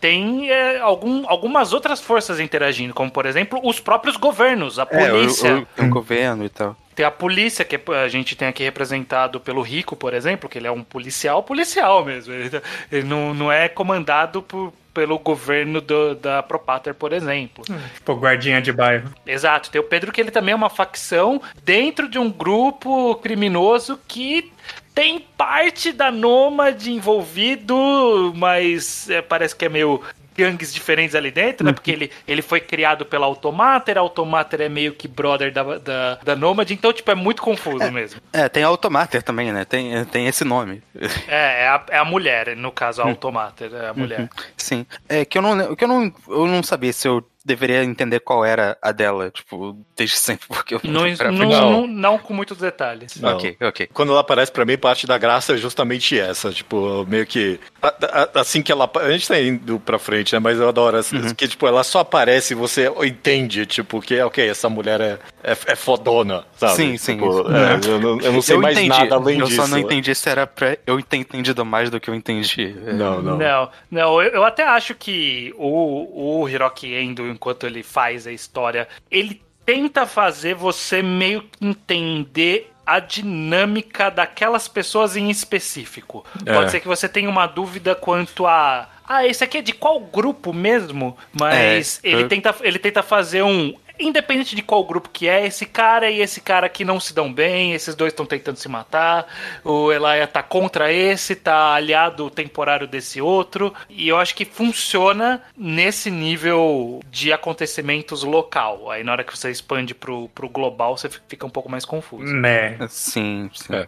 tem 0.00 0.50
é, 0.50 0.78
algum, 0.80 1.28
algumas 1.28 1.72
outras 1.72 2.00
forças 2.00 2.40
interagindo, 2.40 2.92
como 2.94 3.10
por 3.10 3.26
exemplo 3.26 3.60
os 3.62 3.80
próprios 3.80 4.16
governos, 4.16 4.78
a 4.78 4.86
polícia. 4.86 5.48
É, 5.48 5.54
o, 5.54 5.58
o, 5.60 5.66
tem 5.66 5.84
um 5.86 5.90
governo 5.90 6.44
e 6.44 6.48
tal. 6.48 6.76
Tem 6.94 7.06
a 7.06 7.10
polícia, 7.10 7.64
que 7.64 7.80
a 7.90 8.08
gente 8.08 8.36
tem 8.36 8.48
aqui 8.48 8.62
representado 8.62 9.40
pelo 9.40 9.62
Rico, 9.62 9.96
por 9.96 10.12
exemplo, 10.12 10.46
que 10.48 10.58
ele 10.58 10.66
é 10.66 10.70
um 10.70 10.82
policial, 10.82 11.42
policial 11.42 12.04
mesmo. 12.04 12.34
Ele, 12.34 12.50
ele 12.90 13.08
não, 13.08 13.32
não 13.32 13.50
é 13.50 13.66
comandado 13.66 14.42
por, 14.42 14.74
pelo 14.92 15.18
governo 15.18 15.80
do- 15.80 16.14
da 16.14 16.42
Propater, 16.42 16.92
por 16.92 17.14
exemplo. 17.14 17.64
Tipo, 17.94 18.14
guardinha 18.14 18.60
de 18.60 18.72
bairro. 18.72 19.08
Exato, 19.26 19.70
tem 19.70 19.80
o 19.80 19.84
Pedro 19.84 20.12
que 20.12 20.20
ele 20.20 20.30
também 20.30 20.52
é 20.52 20.56
uma 20.56 20.68
facção 20.68 21.40
dentro 21.64 22.06
de 22.10 22.18
um 22.18 22.30
grupo 22.30 23.14
criminoso 23.16 23.98
que 24.06 24.52
tem 24.94 25.20
parte 25.36 25.92
da 25.92 26.10
Nômade 26.10 26.92
envolvido, 26.92 28.32
mas 28.36 29.08
é, 29.08 29.22
parece 29.22 29.54
que 29.56 29.64
é 29.64 29.68
meio 29.68 30.02
gangues 30.36 30.72
diferentes 30.72 31.14
ali 31.14 31.30
dentro, 31.30 31.64
né? 31.64 31.72
Porque 31.72 31.90
ele, 31.90 32.10
ele 32.26 32.42
foi 32.42 32.60
criado 32.60 33.04
pela 33.04 33.26
Automater, 33.26 33.96
a 33.98 34.00
Automater 34.00 34.62
é 34.62 34.68
meio 34.68 34.92
que 34.94 35.06
brother 35.06 35.52
da, 35.52 35.78
da, 35.78 36.14
da 36.16 36.36
Nômade, 36.36 36.74
então, 36.74 36.92
tipo, 36.92 37.10
é 37.10 37.14
muito 37.14 37.42
confuso 37.42 37.90
mesmo. 37.90 38.20
É, 38.32 38.48
tem 38.48 38.62
a 38.62 38.68
Automater 38.68 39.22
também, 39.22 39.52
né? 39.52 39.64
Tem, 39.64 40.04
tem 40.06 40.26
esse 40.26 40.44
nome. 40.44 40.82
É, 41.28 41.64
é 41.64 41.68
a, 41.68 41.84
é 41.90 41.98
a 41.98 42.04
mulher, 42.04 42.56
no 42.56 42.72
caso, 42.72 43.02
a 43.02 43.04
Automater, 43.06 43.70
é 43.74 43.88
a 43.88 43.94
mulher. 43.94 44.28
Sim. 44.56 44.86
É 45.08 45.24
que 45.24 45.38
eu 45.38 45.42
não, 45.42 45.76
que 45.76 45.84
eu 45.84 45.88
não, 45.88 46.14
eu 46.28 46.46
não 46.46 46.62
sabia 46.62 46.92
se 46.92 47.06
eu 47.06 47.24
deveria 47.44 47.82
entender 47.84 48.20
qual 48.20 48.44
era 48.44 48.76
a 48.80 48.92
dela, 48.92 49.30
tipo, 49.30 49.76
desde 49.96 50.16
sempre, 50.16 50.46
porque 50.48 50.74
eu 50.74 50.80
Não, 50.84 51.14
pra- 51.16 51.30
não, 51.32 51.48
Não. 51.48 51.70
não, 51.72 51.86
não 51.86 52.18
com 52.18 52.32
muitos 52.34 52.58
detalhes. 52.58 53.16
Não. 53.20 53.36
Ok, 53.36 53.56
ok. 53.60 53.88
Quando 53.92 54.10
ela 54.12 54.20
aparece 54.20 54.50
pra 54.52 54.64
mim, 54.64 54.76
parte 54.78 55.06
da 55.06 55.18
graça 55.18 55.54
é 55.54 55.56
justamente 55.56 56.18
essa. 56.18 56.50
Tipo, 56.50 57.04
meio 57.08 57.26
que. 57.26 57.58
a- 57.80 57.94
a- 58.34 58.40
Assim 58.40 58.62
que 58.62 58.70
ela. 58.72 58.90
A 58.96 59.10
gente 59.12 59.28
tá 59.28 59.40
indo 59.40 59.78
pra 59.80 59.98
frente, 59.98 60.32
né? 60.32 60.38
Mas 60.38 60.58
eu 60.58 60.68
adoro 60.68 60.96
essa, 60.98 61.16
Uhum. 61.16 61.34
que, 61.34 61.46
tipo, 61.48 61.66
ela 61.66 61.82
só 61.84 62.00
aparece 62.00 62.52
e 62.54 62.56
você 62.56 62.88
entende, 63.04 63.66
tipo, 63.66 64.00
que, 64.00 64.20
ok, 64.20 64.48
essa 64.48 64.68
mulher 64.68 65.00
é, 65.00 65.18
é, 65.42 65.56
é 65.66 65.76
fodona, 65.76 66.44
sabe? 66.68 66.76
Sim, 66.76 66.96
sim. 66.96 67.12
Tipo, 67.14 67.44
é, 67.50 67.80
eu, 67.88 68.00
não, 68.00 68.20
eu 68.20 68.32
não 68.32 68.42
sei 68.42 68.56
eu 68.56 68.60
mais 68.60 68.76
entendi, 68.78 68.88
nada 68.98 69.14
além 69.16 69.38
eu 69.38 69.46
disso. 69.46 69.62
só 69.62 69.68
não 69.68 69.78
entendi 69.78 70.14
se 70.14 70.28
era 70.28 70.46
pra 70.46 70.76
eu 70.86 71.00
ter 71.02 71.16
entendido 71.18 71.64
mais 71.64 71.90
do 71.90 72.00
que 72.00 72.08
eu 72.10 72.14
entendi. 72.14 72.74
É, 72.86 72.92
Não, 72.92 73.20
não. 73.22 73.36
Não, 73.38 73.70
não, 73.90 74.22
eu, 74.22 74.30
eu 74.32 74.44
até 74.44 74.64
acho 74.64 74.94
que 74.94 75.52
o, 75.56 76.40
o 76.42 76.48
Hiroki 76.48 76.94
Endo, 76.94 77.26
enquanto 77.28 77.66
ele 77.66 77.82
faz 77.82 78.26
a 78.26 78.32
história, 78.32 78.88
ele 79.10 79.40
tenta 79.64 80.06
fazer 80.06 80.54
você 80.54 81.02
meio 81.02 81.42
que 81.42 81.64
entender 81.66 82.68
a 82.84 82.98
dinâmica 82.98 84.10
daquelas 84.10 84.66
pessoas 84.68 85.16
em 85.16 85.30
específico. 85.30 86.24
É. 86.44 86.52
Pode 86.52 86.70
ser 86.70 86.80
que 86.80 86.88
você 86.88 87.08
tenha 87.08 87.28
uma 87.28 87.46
dúvida 87.46 87.94
quanto 87.94 88.46
a. 88.46 88.88
Ah, 89.08 89.26
esse 89.26 89.44
aqui 89.44 89.58
é 89.58 89.62
de 89.62 89.72
qual 89.72 90.00
grupo 90.00 90.52
mesmo? 90.52 91.16
Mas 91.32 92.00
É, 92.02 92.08
ele, 92.08 92.22
eu- 92.24 92.28
tenta, 92.28 92.54
ele 92.62 92.78
tenta 92.78 93.02
fazer 93.02 93.42
um. 93.42 93.74
Independente 94.02 94.56
de 94.56 94.62
qual 94.62 94.84
grupo 94.84 95.08
que 95.08 95.28
é, 95.28 95.46
esse 95.46 95.64
cara 95.64 96.10
e 96.10 96.20
esse 96.20 96.40
cara 96.40 96.68
que 96.68 96.84
não 96.84 96.98
se 96.98 97.14
dão 97.14 97.32
bem, 97.32 97.72
esses 97.72 97.94
dois 97.94 98.12
estão 98.12 98.26
tentando 98.26 98.56
se 98.56 98.68
matar, 98.68 99.26
o 99.64 99.92
Elaia 99.92 100.26
tá 100.26 100.42
contra 100.42 100.92
esse, 100.92 101.36
tá 101.36 101.74
aliado 101.74 102.28
temporário 102.30 102.86
desse 102.86 103.20
outro, 103.20 103.72
e 103.88 104.08
eu 104.08 104.18
acho 104.18 104.34
que 104.34 104.44
funciona 104.44 105.42
nesse 105.56 106.10
nível 106.10 107.00
de 107.10 107.32
acontecimentos 107.32 108.22
local. 108.22 108.90
Aí 108.90 109.04
na 109.04 109.12
hora 109.12 109.24
que 109.24 109.36
você 109.36 109.50
expande 109.50 109.94
pro, 109.94 110.28
pro 110.30 110.48
global, 110.48 110.96
você 110.96 111.08
fica 111.28 111.46
um 111.46 111.50
pouco 111.50 111.70
mais 111.70 111.84
confuso. 111.84 112.32
Né. 112.34 112.76
Sim, 112.88 113.50
sim. 113.54 113.74
É. 113.74 113.86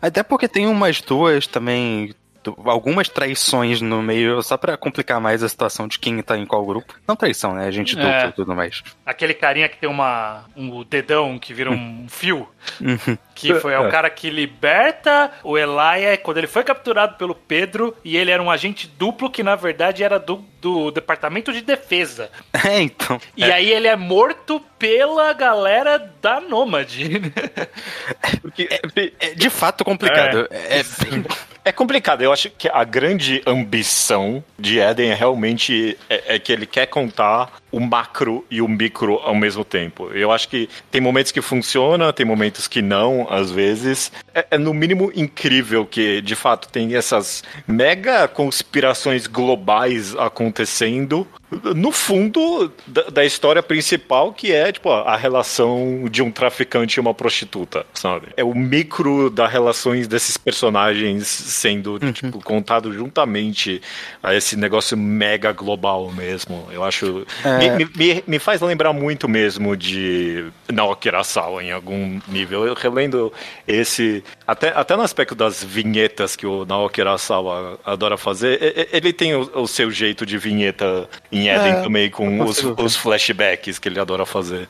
Até 0.00 0.22
porque 0.22 0.48
tem 0.48 0.66
umas 0.66 1.00
duas 1.00 1.46
também. 1.46 2.14
Algumas 2.64 3.08
traições 3.08 3.80
no 3.80 4.02
meio, 4.02 4.42
só 4.42 4.56
pra 4.56 4.76
complicar 4.76 5.20
mais 5.20 5.42
a 5.42 5.48
situação 5.48 5.86
de 5.86 5.98
quem 5.98 6.20
tá 6.22 6.36
em 6.38 6.46
qual 6.46 6.64
grupo. 6.64 6.94
Não 7.06 7.14
traição, 7.16 7.54
né? 7.54 7.66
A 7.66 7.70
gente 7.70 7.98
É. 7.98 8.02
dupla 8.02 8.28
e 8.28 8.32
tudo 8.32 8.54
mais. 8.54 8.82
Aquele 9.04 9.34
carinha 9.34 9.68
que 9.68 9.76
tem 9.78 9.88
uma, 9.88 10.44
um 10.56 10.82
dedão 10.84 11.38
que 11.38 11.52
vira 11.52 11.70
um 11.70 12.06
fio. 12.08 12.48
Uhum. 12.80 13.18
Que 13.48 13.54
foi 13.54 13.72
é 13.72 13.78
o 13.78 13.90
cara 13.90 14.08
que 14.10 14.30
liberta 14.30 15.30
o 15.42 15.56
Elaia 15.58 16.16
quando 16.16 16.38
ele 16.38 16.46
foi 16.46 16.62
capturado 16.64 17.16
pelo 17.16 17.34
Pedro 17.34 17.96
e 18.04 18.16
ele 18.16 18.30
era 18.30 18.42
um 18.42 18.50
agente 18.50 18.86
duplo 18.98 19.30
que 19.30 19.42
na 19.42 19.56
verdade 19.56 20.02
era 20.04 20.18
do, 20.18 20.44
do 20.60 20.90
departamento 20.90 21.52
de 21.52 21.60
defesa. 21.62 22.30
É, 22.62 22.80
então. 22.82 23.18
E 23.36 23.44
aí 23.44 23.70
ele 23.70 23.88
é 23.88 23.96
morto 23.96 24.60
pela 24.78 25.32
galera 25.32 26.12
da 26.20 26.40
Nômade. 26.40 27.08
Porque, 28.42 28.68
É 29.18 29.34
de 29.34 29.48
fato 29.50 29.84
complicado. 29.84 30.46
É, 30.50 30.82
bem- 31.04 31.24
É 31.62 31.70
complicado. 31.72 32.22
Eu 32.22 32.32
acho 32.32 32.48
que 32.50 32.68
a 32.72 32.82
grande 32.84 33.42
ambição 33.46 34.42
de 34.58 34.78
Eden 34.80 35.10
é 35.10 35.14
realmente 35.14 35.96
é, 36.08 36.36
é 36.36 36.38
que 36.38 36.50
ele 36.50 36.64
quer 36.64 36.86
contar 36.86 37.52
o 37.70 37.80
macro 37.80 38.44
e 38.50 38.60
o 38.60 38.68
micro 38.68 39.14
ao 39.18 39.34
mesmo 39.34 39.64
tempo. 39.64 40.10
Eu 40.12 40.32
acho 40.32 40.48
que 40.48 40.68
tem 40.90 41.00
momentos 41.00 41.32
que 41.32 41.40
funciona, 41.40 42.12
tem 42.12 42.26
momentos 42.26 42.66
que 42.66 42.82
não, 42.82 43.26
às 43.30 43.50
vezes. 43.50 44.12
É, 44.34 44.46
é 44.52 44.58
no 44.58 44.74
mínimo 44.74 45.12
incrível 45.14 45.86
que, 45.86 46.20
de 46.20 46.34
fato, 46.34 46.68
tem 46.68 46.94
essas 46.94 47.42
mega 47.66 48.26
conspirações 48.28 49.26
globais 49.26 50.14
acontecendo 50.16 51.26
no 51.74 51.90
fundo 51.90 52.72
da, 52.86 53.02
da 53.04 53.24
história 53.24 53.62
principal, 53.62 54.32
que 54.32 54.52
é, 54.52 54.70
tipo, 54.70 54.90
a 54.90 55.16
relação 55.16 56.04
de 56.10 56.22
um 56.22 56.30
traficante 56.30 56.98
e 56.98 57.00
uma 57.00 57.12
prostituta, 57.12 57.84
sabe? 57.92 58.28
É 58.36 58.44
o 58.44 58.54
micro 58.54 59.30
das 59.30 59.50
relações 59.50 60.06
desses 60.06 60.36
personagens 60.36 61.26
sendo, 61.26 61.98
tipo, 62.12 62.42
contado 62.42 62.92
juntamente 62.92 63.80
a 64.22 64.34
esse 64.34 64.56
negócio 64.56 64.96
mega 64.96 65.52
global 65.52 66.10
mesmo. 66.12 66.66
Eu 66.72 66.84
acho... 66.84 67.26
Me, 67.58 67.70
me- 67.70 67.90
me, 67.96 68.24
me 68.26 68.38
faz 68.38 68.60
lembrar 68.60 68.92
muito 68.92 69.28
mesmo 69.28 69.76
de 69.76 70.46
Naoki 70.72 71.08
Urasawa 71.08 71.62
em 71.64 71.72
algum 71.72 72.20
nível. 72.28 72.66
Eu 72.66 72.74
relendo 72.74 73.32
esse... 73.66 74.22
Até, 74.46 74.68
até 74.68 74.96
no 74.96 75.02
aspecto 75.02 75.34
das 75.34 75.62
vinhetas 75.62 76.36
que 76.36 76.46
o 76.46 76.64
Naoki 76.64 77.00
Urasawa 77.00 77.78
adora 77.84 78.16
fazer, 78.16 78.88
ele 78.92 79.12
tem 79.12 79.34
o, 79.34 79.48
o 79.54 79.66
seu 79.66 79.90
jeito 79.90 80.26
de 80.26 80.36
vinheta 80.38 81.08
em 81.30 81.39
Eden 81.48 81.72
É, 81.72 81.82
também, 81.82 82.10
com 82.10 82.42
os, 82.42 82.62
os 82.62 82.96
flashbacks 82.96 83.78
que 83.78 83.88
ele 83.88 84.00
adora 84.00 84.26
fazer. 84.26 84.68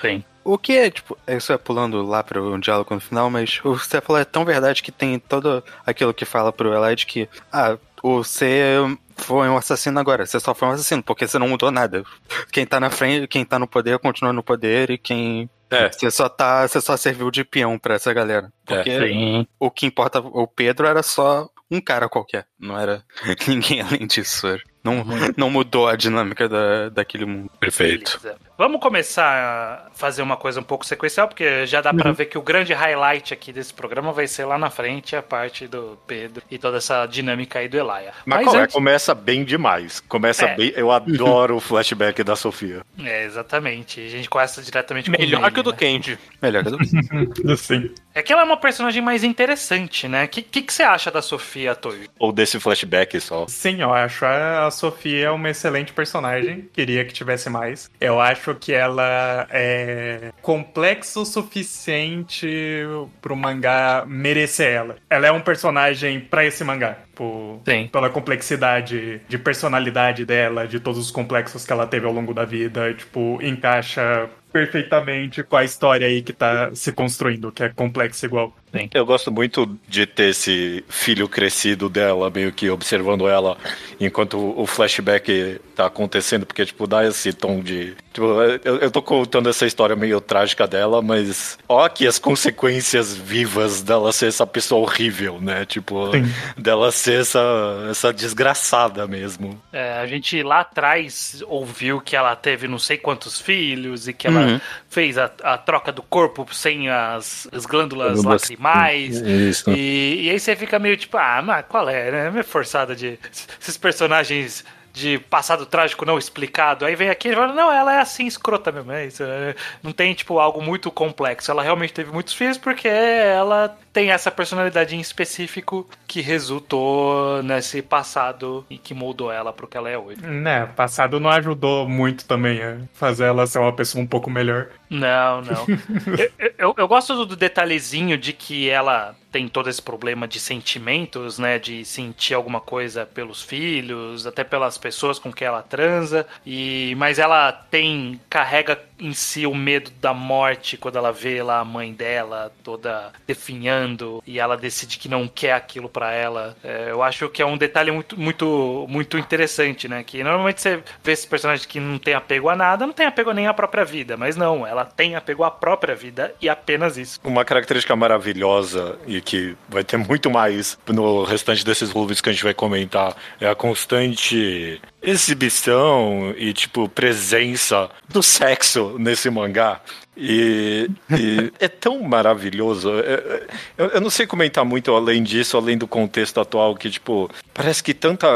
Sim. 0.00 0.24
O 0.44 0.58
que 0.58 0.76
é, 0.76 0.90
tipo, 0.90 1.16
isso 1.26 1.52
é 1.52 1.56
pulando 1.56 2.02
lá 2.02 2.22
pro 2.22 2.58
diálogo 2.60 2.94
no 2.94 3.00
final, 3.00 3.30
mas 3.30 3.60
o 3.64 3.76
que 3.76 3.86
você 3.86 4.00
falou 4.00 4.20
é 4.20 4.24
tão 4.26 4.44
verdade 4.44 4.82
que 4.82 4.92
tem 4.92 5.18
todo 5.18 5.64
aquilo 5.86 6.12
que 6.12 6.26
fala 6.26 6.52
pro 6.52 6.74
Eli 6.74 6.96
de 6.96 7.06
que, 7.06 7.28
ah, 7.50 7.78
você 8.02 8.76
foi 9.16 9.48
um 9.48 9.56
assassino 9.56 9.98
agora, 9.98 10.26
você 10.26 10.38
só 10.38 10.54
foi 10.54 10.68
um 10.68 10.72
assassino, 10.72 11.02
porque 11.02 11.26
você 11.26 11.38
não 11.38 11.48
mudou 11.48 11.70
nada. 11.70 12.04
Quem 12.52 12.66
tá 12.66 12.78
na 12.78 12.90
frente, 12.90 13.26
quem 13.26 13.44
tá 13.44 13.58
no 13.58 13.66
poder 13.66 13.98
continua 13.98 14.32
no 14.32 14.42
poder 14.42 14.90
e 14.90 14.98
quem. 14.98 15.48
É. 15.70 15.90
Você 15.90 16.10
só 16.10 16.28
tá. 16.28 16.68
Você 16.68 16.80
só 16.80 16.96
serviu 16.96 17.30
de 17.30 17.42
peão 17.42 17.78
pra 17.78 17.94
essa 17.94 18.12
galera. 18.12 18.52
Porque 18.66 18.98
Sim. 19.08 19.46
o 19.58 19.70
que 19.70 19.86
importa, 19.86 20.20
o 20.20 20.46
Pedro 20.46 20.86
era 20.86 21.02
só 21.02 21.48
um 21.70 21.80
cara 21.80 22.08
qualquer, 22.08 22.46
não 22.58 22.78
era 22.78 23.02
ninguém 23.48 23.80
além 23.80 24.06
disso. 24.06 24.46
Não, 24.84 25.02
não 25.36 25.50
mudou 25.50 25.88
a 25.88 25.96
dinâmica 25.96 26.48
da, 26.48 26.90
daquele 26.90 27.24
mundo. 27.24 27.50
Perfeito. 27.58 28.20
Beleza. 28.22 28.38
Vamos 28.56 28.80
começar 28.80 29.86
a 29.86 29.90
fazer 29.96 30.22
uma 30.22 30.36
coisa 30.36 30.60
um 30.60 30.62
pouco 30.62 30.86
sequencial, 30.86 31.26
porque 31.26 31.66
já 31.66 31.80
dá 31.80 31.92
pra 31.92 32.12
ver 32.12 32.26
que 32.26 32.38
o 32.38 32.42
grande 32.42 32.72
highlight 32.72 33.34
aqui 33.34 33.52
desse 33.52 33.74
programa 33.74 34.12
vai 34.12 34.28
ser 34.28 34.44
lá 34.44 34.56
na 34.56 34.70
frente 34.70 35.16
a 35.16 35.22
parte 35.22 35.66
do 35.66 35.98
Pedro 36.06 36.42
e 36.48 36.56
toda 36.56 36.76
essa 36.76 37.04
dinâmica 37.06 37.58
aí 37.58 37.68
do 37.68 37.76
Elia. 37.76 38.12
Mas, 38.24 38.44
qual 38.44 38.56
é? 38.56 38.60
antes- 38.60 38.74
começa 38.74 39.12
bem 39.12 39.42
demais. 39.44 39.98
Começa 40.00 40.46
É. 40.46 40.54
bem. 40.54 40.72
Eu 40.76 40.92
adoro 40.92 41.56
o 41.56 41.60
flashback 41.60 42.22
da 42.22 42.36
Sofia. 42.36 42.82
É, 43.02 43.24
exatamente. 43.24 44.00
A 44.00 44.08
gente 44.08 44.30
começa 44.30 44.62
diretamente 44.62 45.10
com 45.10 45.16
Melhor 45.18 45.50
que 45.50 45.58
o 45.58 45.62
do 45.64 45.72
né? 45.72 45.76
Candy. 45.76 46.18
Melhor 46.40 46.62
que 46.62 46.70
do 46.70 46.76
Sim. 47.58 47.90
É 48.14 48.22
que 48.22 48.32
ela 48.32 48.42
é 48.42 48.44
uma 48.44 48.56
personagem 48.56 49.02
mais 49.02 49.24
interessante, 49.24 50.06
né? 50.06 50.24
O 50.24 50.28
que, 50.28 50.42
que, 50.42 50.62
que 50.62 50.72
você 50.72 50.84
acha 50.84 51.10
da 51.10 51.20
Sofia 51.20 51.74
Toyo? 51.74 52.08
Ou 52.20 52.30
desse 52.30 52.60
flashback 52.60 53.20
só. 53.20 53.46
Sim, 53.48 53.82
eu 53.82 53.92
acho 53.92 54.24
a 54.24 54.70
Sofia 54.70 55.32
uma 55.32 55.50
excelente 55.50 55.92
personagem. 55.92 56.68
Queria 56.72 57.04
que 57.04 57.12
tivesse 57.12 57.50
mais. 57.50 57.90
Eu 58.00 58.20
acho 58.20 58.43
que 58.52 58.72
ela 58.72 59.46
é 59.50 60.32
complexa 60.42 61.20
o 61.20 61.24
suficiente 61.24 62.84
pro 63.22 63.36
mangá 63.36 64.04
merecer 64.06 64.72
ela. 64.72 64.96
Ela 65.08 65.28
é 65.28 65.32
um 65.32 65.40
personagem 65.40 66.18
pra 66.18 66.44
esse 66.44 66.64
mangá. 66.64 66.98
Por, 67.14 67.60
Sim. 67.64 67.88
Pela 67.92 68.10
complexidade 68.10 69.20
de 69.28 69.38
personalidade 69.38 70.24
dela, 70.24 70.66
de 70.66 70.80
todos 70.80 70.98
os 70.98 71.10
complexos 71.12 71.64
que 71.64 71.72
ela 71.72 71.86
teve 71.86 72.06
ao 72.06 72.12
longo 72.12 72.34
da 72.34 72.44
vida. 72.44 72.92
Tipo, 72.92 73.38
encaixa 73.40 74.28
perfeitamente 74.54 75.42
com 75.42 75.56
a 75.56 75.64
história 75.64 76.06
aí 76.06 76.22
que 76.22 76.32
tá 76.32 76.72
se 76.76 76.92
construindo, 76.92 77.50
que 77.50 77.64
é 77.64 77.68
complexa 77.70 78.24
igual. 78.24 78.54
Eu 78.92 79.06
gosto 79.06 79.30
muito 79.30 79.78
de 79.88 80.06
ter 80.06 80.30
esse 80.30 80.84
filho 80.88 81.28
crescido 81.28 81.88
dela, 81.88 82.30
meio 82.30 82.52
que 82.52 82.68
observando 82.70 83.28
ela 83.28 83.56
enquanto 84.00 84.36
o 84.36 84.66
flashback 84.66 85.60
tá 85.76 85.86
acontecendo, 85.86 86.44
porque, 86.44 86.66
tipo, 86.66 86.86
dá 86.86 87.06
esse 87.06 87.32
tom 87.32 87.60
de. 87.60 87.94
Tipo, 88.12 88.26
eu, 88.64 88.78
eu 88.78 88.90
tô 88.90 89.02
contando 89.02 89.48
essa 89.48 89.66
história 89.66 89.94
meio 89.94 90.20
trágica 90.20 90.66
dela, 90.66 91.00
mas 91.02 91.58
ó 91.68 91.84
aqui 91.84 92.06
as 92.06 92.18
consequências 92.18 93.16
vivas 93.16 93.82
dela 93.82 94.12
ser 94.12 94.26
essa 94.26 94.46
pessoa 94.46 94.80
horrível, 94.82 95.40
né? 95.40 95.64
Tipo, 95.64 96.10
Sim. 96.12 96.24
dela 96.56 96.90
ser 96.90 97.20
essa, 97.20 97.88
essa 97.90 98.12
desgraçada 98.12 99.06
mesmo. 99.06 99.60
É, 99.72 99.94
a 99.94 100.06
gente 100.06 100.42
lá 100.42 100.60
atrás 100.60 101.42
ouviu 101.46 102.00
que 102.00 102.16
ela 102.16 102.34
teve 102.36 102.66
não 102.68 102.78
sei 102.78 102.98
quantos 102.98 103.40
filhos 103.40 104.08
e 104.08 104.12
que 104.12 104.26
ela 104.26 104.43
fez 104.88 105.18
a, 105.18 105.30
a 105.42 105.58
troca 105.58 105.92
do 105.92 106.02
corpo 106.02 106.46
sem 106.54 106.88
as, 106.88 107.48
as 107.52 107.66
glândulas 107.66 108.22
lacrimais. 108.22 109.16
Isso. 109.20 109.70
E, 109.70 110.24
e 110.24 110.30
aí 110.30 110.38
você 110.38 110.54
fica 110.56 110.78
meio 110.78 110.96
tipo, 110.96 111.16
ah, 111.16 111.42
mas 111.42 111.64
qual 111.68 111.88
é, 111.88 112.10
né? 112.10 112.30
Meio 112.30 112.44
forçada 112.44 112.94
de. 112.94 113.18
Esses 113.60 113.76
personagens 113.76 114.64
de 114.94 115.18
passado 115.18 115.66
trágico 115.66 116.06
não 116.06 116.16
explicado. 116.16 116.84
Aí 116.86 116.94
vem 116.94 117.10
aqui 117.10 117.28
e 117.28 117.34
fala, 117.34 117.52
não, 117.52 117.70
ela 117.70 117.92
é 117.94 118.00
assim 118.00 118.26
escrota 118.26 118.70
mesmo. 118.70 118.92
É 118.92 119.06
isso. 119.06 119.24
é, 119.24 119.54
não 119.82 119.92
tem, 119.92 120.14
tipo, 120.14 120.38
algo 120.38 120.62
muito 120.62 120.90
complexo. 120.90 121.50
Ela 121.50 121.64
realmente 121.64 121.92
teve 121.92 122.12
muitos 122.12 122.32
filhos 122.32 122.56
porque 122.56 122.86
ela 122.86 123.76
tem 123.94 124.10
essa 124.10 124.28
personalidade 124.28 124.96
em 124.96 125.00
específico 125.00 125.88
que 126.06 126.20
resultou 126.20 127.40
nesse 127.44 127.80
passado 127.80 128.66
e 128.68 128.76
que 128.76 128.92
moldou 128.92 129.30
ela 129.30 129.52
pro 129.52 129.68
que 129.68 129.76
ela 129.76 129.88
é 129.88 129.96
hoje. 129.96 130.20
Né, 130.20 130.66
passado 130.74 131.20
não 131.20 131.30
ajudou 131.30 131.88
muito 131.88 132.24
também 132.24 132.60
a 132.60 132.78
fazer 132.92 133.26
ela 133.26 133.46
ser 133.46 133.60
uma 133.60 133.72
pessoa 133.72 134.02
um 134.02 134.06
pouco 134.06 134.28
melhor. 134.28 134.68
Não, 134.90 135.40
não. 135.42 135.66
eu, 136.38 136.52
eu, 136.58 136.74
eu 136.76 136.88
gosto 136.88 137.24
do, 137.24 137.36
detalhezinho 137.36 138.18
de 138.18 138.32
que 138.32 138.68
ela 138.68 139.14
tem 139.30 139.48
todo 139.48 139.68
esse 139.68 139.82
problema 139.82 140.28
de 140.28 140.38
sentimentos, 140.38 141.38
né? 141.38 141.58
De 141.58 141.84
sentir 141.84 142.34
alguma 142.34 142.60
coisa 142.60 143.04
pelos 143.04 143.42
filhos, 143.42 144.26
até 144.26 144.44
pelas 144.44 144.78
pessoas 144.78 145.18
com 145.18 145.32
quem 145.32 145.48
ela 145.48 145.62
transa. 145.62 146.26
E 146.46 146.94
mas 146.96 147.18
ela 147.18 147.50
tem 147.50 148.20
carrega 148.30 148.80
em 148.98 149.12
si 149.12 149.44
o 149.46 149.54
medo 149.54 149.90
da 150.00 150.14
morte 150.14 150.76
quando 150.76 150.96
ela 150.96 151.12
vê 151.12 151.42
lá 151.42 151.58
a 151.58 151.64
mãe 151.64 151.92
dela 151.92 152.52
toda 152.62 153.12
definhando 153.26 153.83
e 154.26 154.38
ela 154.38 154.56
decide 154.56 154.98
que 154.98 155.08
não 155.08 155.28
quer 155.28 155.52
aquilo 155.52 155.88
pra 155.88 156.12
ela. 156.12 156.56
É, 156.62 156.90
eu 156.90 157.02
acho 157.02 157.28
que 157.28 157.42
é 157.42 157.46
um 157.46 157.56
detalhe 157.56 157.90
muito, 157.90 158.18
muito, 158.18 158.86
muito 158.88 159.18
interessante, 159.18 159.88
né? 159.88 160.02
Que 160.02 160.22
normalmente 160.22 160.60
você 160.60 160.82
vê 161.02 161.12
esse 161.12 161.26
personagem 161.26 161.66
que 161.68 161.80
não 161.80 161.98
tem 161.98 162.14
apego 162.14 162.48
a 162.48 162.56
nada, 162.56 162.86
não 162.86 162.92
tem 162.92 163.06
apego 163.06 163.32
nem 163.32 163.46
à 163.46 163.54
própria 163.54 163.84
vida, 163.84 164.16
mas 164.16 164.36
não, 164.36 164.66
ela 164.66 164.84
tem 164.84 165.16
apego 165.16 165.44
à 165.44 165.50
própria 165.50 165.94
vida 165.94 166.34
e 166.40 166.48
apenas 166.48 166.96
isso. 166.96 167.20
Uma 167.24 167.44
característica 167.44 167.94
maravilhosa 167.94 168.98
e 169.06 169.20
que 169.20 169.56
vai 169.68 169.84
ter 169.84 169.96
muito 169.96 170.30
mais 170.30 170.78
no 170.86 171.24
restante 171.24 171.64
desses 171.64 171.90
volumes 171.90 172.20
que 172.20 172.28
a 172.28 172.32
gente 172.32 172.44
vai 172.44 172.54
comentar 172.54 173.16
é 173.40 173.48
a 173.48 173.54
constante 173.54 174.80
exibição 175.02 176.34
e, 176.36 176.52
tipo, 176.52 176.88
presença 176.88 177.90
do 178.08 178.22
sexo 178.22 178.96
nesse 178.98 179.28
mangá. 179.30 179.80
E, 180.16 180.88
e 181.10 181.52
é 181.58 181.68
tão 181.68 182.02
maravilhoso. 182.02 182.90
É- 183.00 183.14
é- 183.14 183.46
Eu, 183.76 183.86
eu 183.86 184.00
não 184.00 184.10
sei 184.10 184.26
comentar 184.26 184.64
muito 184.64 184.92
além 184.94 185.22
disso, 185.22 185.56
além 185.56 185.76
do 185.76 185.86
contexto 185.86 186.40
atual, 186.40 186.74
que, 186.76 186.88
tipo, 186.90 187.30
parece 187.52 187.82
que 187.82 187.92
tanta. 187.94 188.26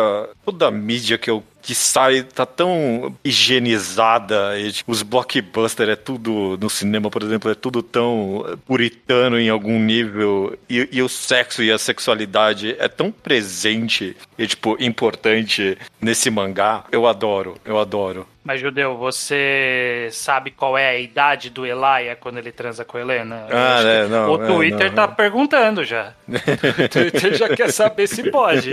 toda 0.44 0.66
a 0.68 0.70
mídia 0.70 1.16
que 1.18 1.30
eu 1.30 1.42
que 1.60 1.74
sai 1.74 2.22
tá 2.22 2.46
tão 2.46 3.14
higienizada 3.22 4.58
e 4.58 4.72
tipo, 4.72 4.90
os 4.90 5.02
blockbusters 5.02 5.90
é 5.90 5.96
tudo 5.96 6.56
no 6.58 6.70
cinema, 6.70 7.10
por 7.10 7.22
exemplo, 7.22 7.50
é 7.50 7.54
tudo 7.54 7.82
tão 7.82 8.58
puritano 8.66 9.38
em 9.38 9.48
algum 9.50 9.78
nível 9.78 10.56
e, 10.70 10.88
e 10.90 11.02
o 11.02 11.08
sexo 11.08 11.62
e 11.62 11.70
a 11.70 11.76
sexualidade 11.76 12.74
é 12.78 12.88
tão 12.88 13.10
presente 13.10 14.16
e 14.38 14.46
tipo 14.46 14.76
importante 14.80 15.76
nesse 16.00 16.30
mangá. 16.30 16.84
Eu 16.92 17.06
adoro, 17.06 17.56
eu 17.64 17.78
adoro. 17.78 18.26
Mas, 18.44 18.60
Judeu, 18.60 18.96
você 18.96 20.08
sabe 20.10 20.50
qual 20.52 20.78
é 20.78 20.88
a 20.88 20.98
idade 20.98 21.50
do 21.50 21.66
Elia 21.66 22.16
quando 22.18 22.38
ele 22.38 22.50
transa 22.50 22.82
com 22.84 22.96
a 22.96 23.00
Helena? 23.00 23.46
Ah, 23.50 23.82
é, 23.82 24.04
que 24.04 24.08
não, 24.10 24.32
O 24.32 24.42
é, 24.42 24.46
Twitter 24.46 24.88
não, 24.88 24.94
tá 24.94 25.04
é. 25.04 25.08
perguntando 25.08 25.84
já. 25.84 26.14
o 26.26 26.88
Twitter 26.88 27.34
já 27.34 27.48
quer 27.54 27.70
saber 27.72 28.06
se 28.06 28.30
pode. 28.30 28.72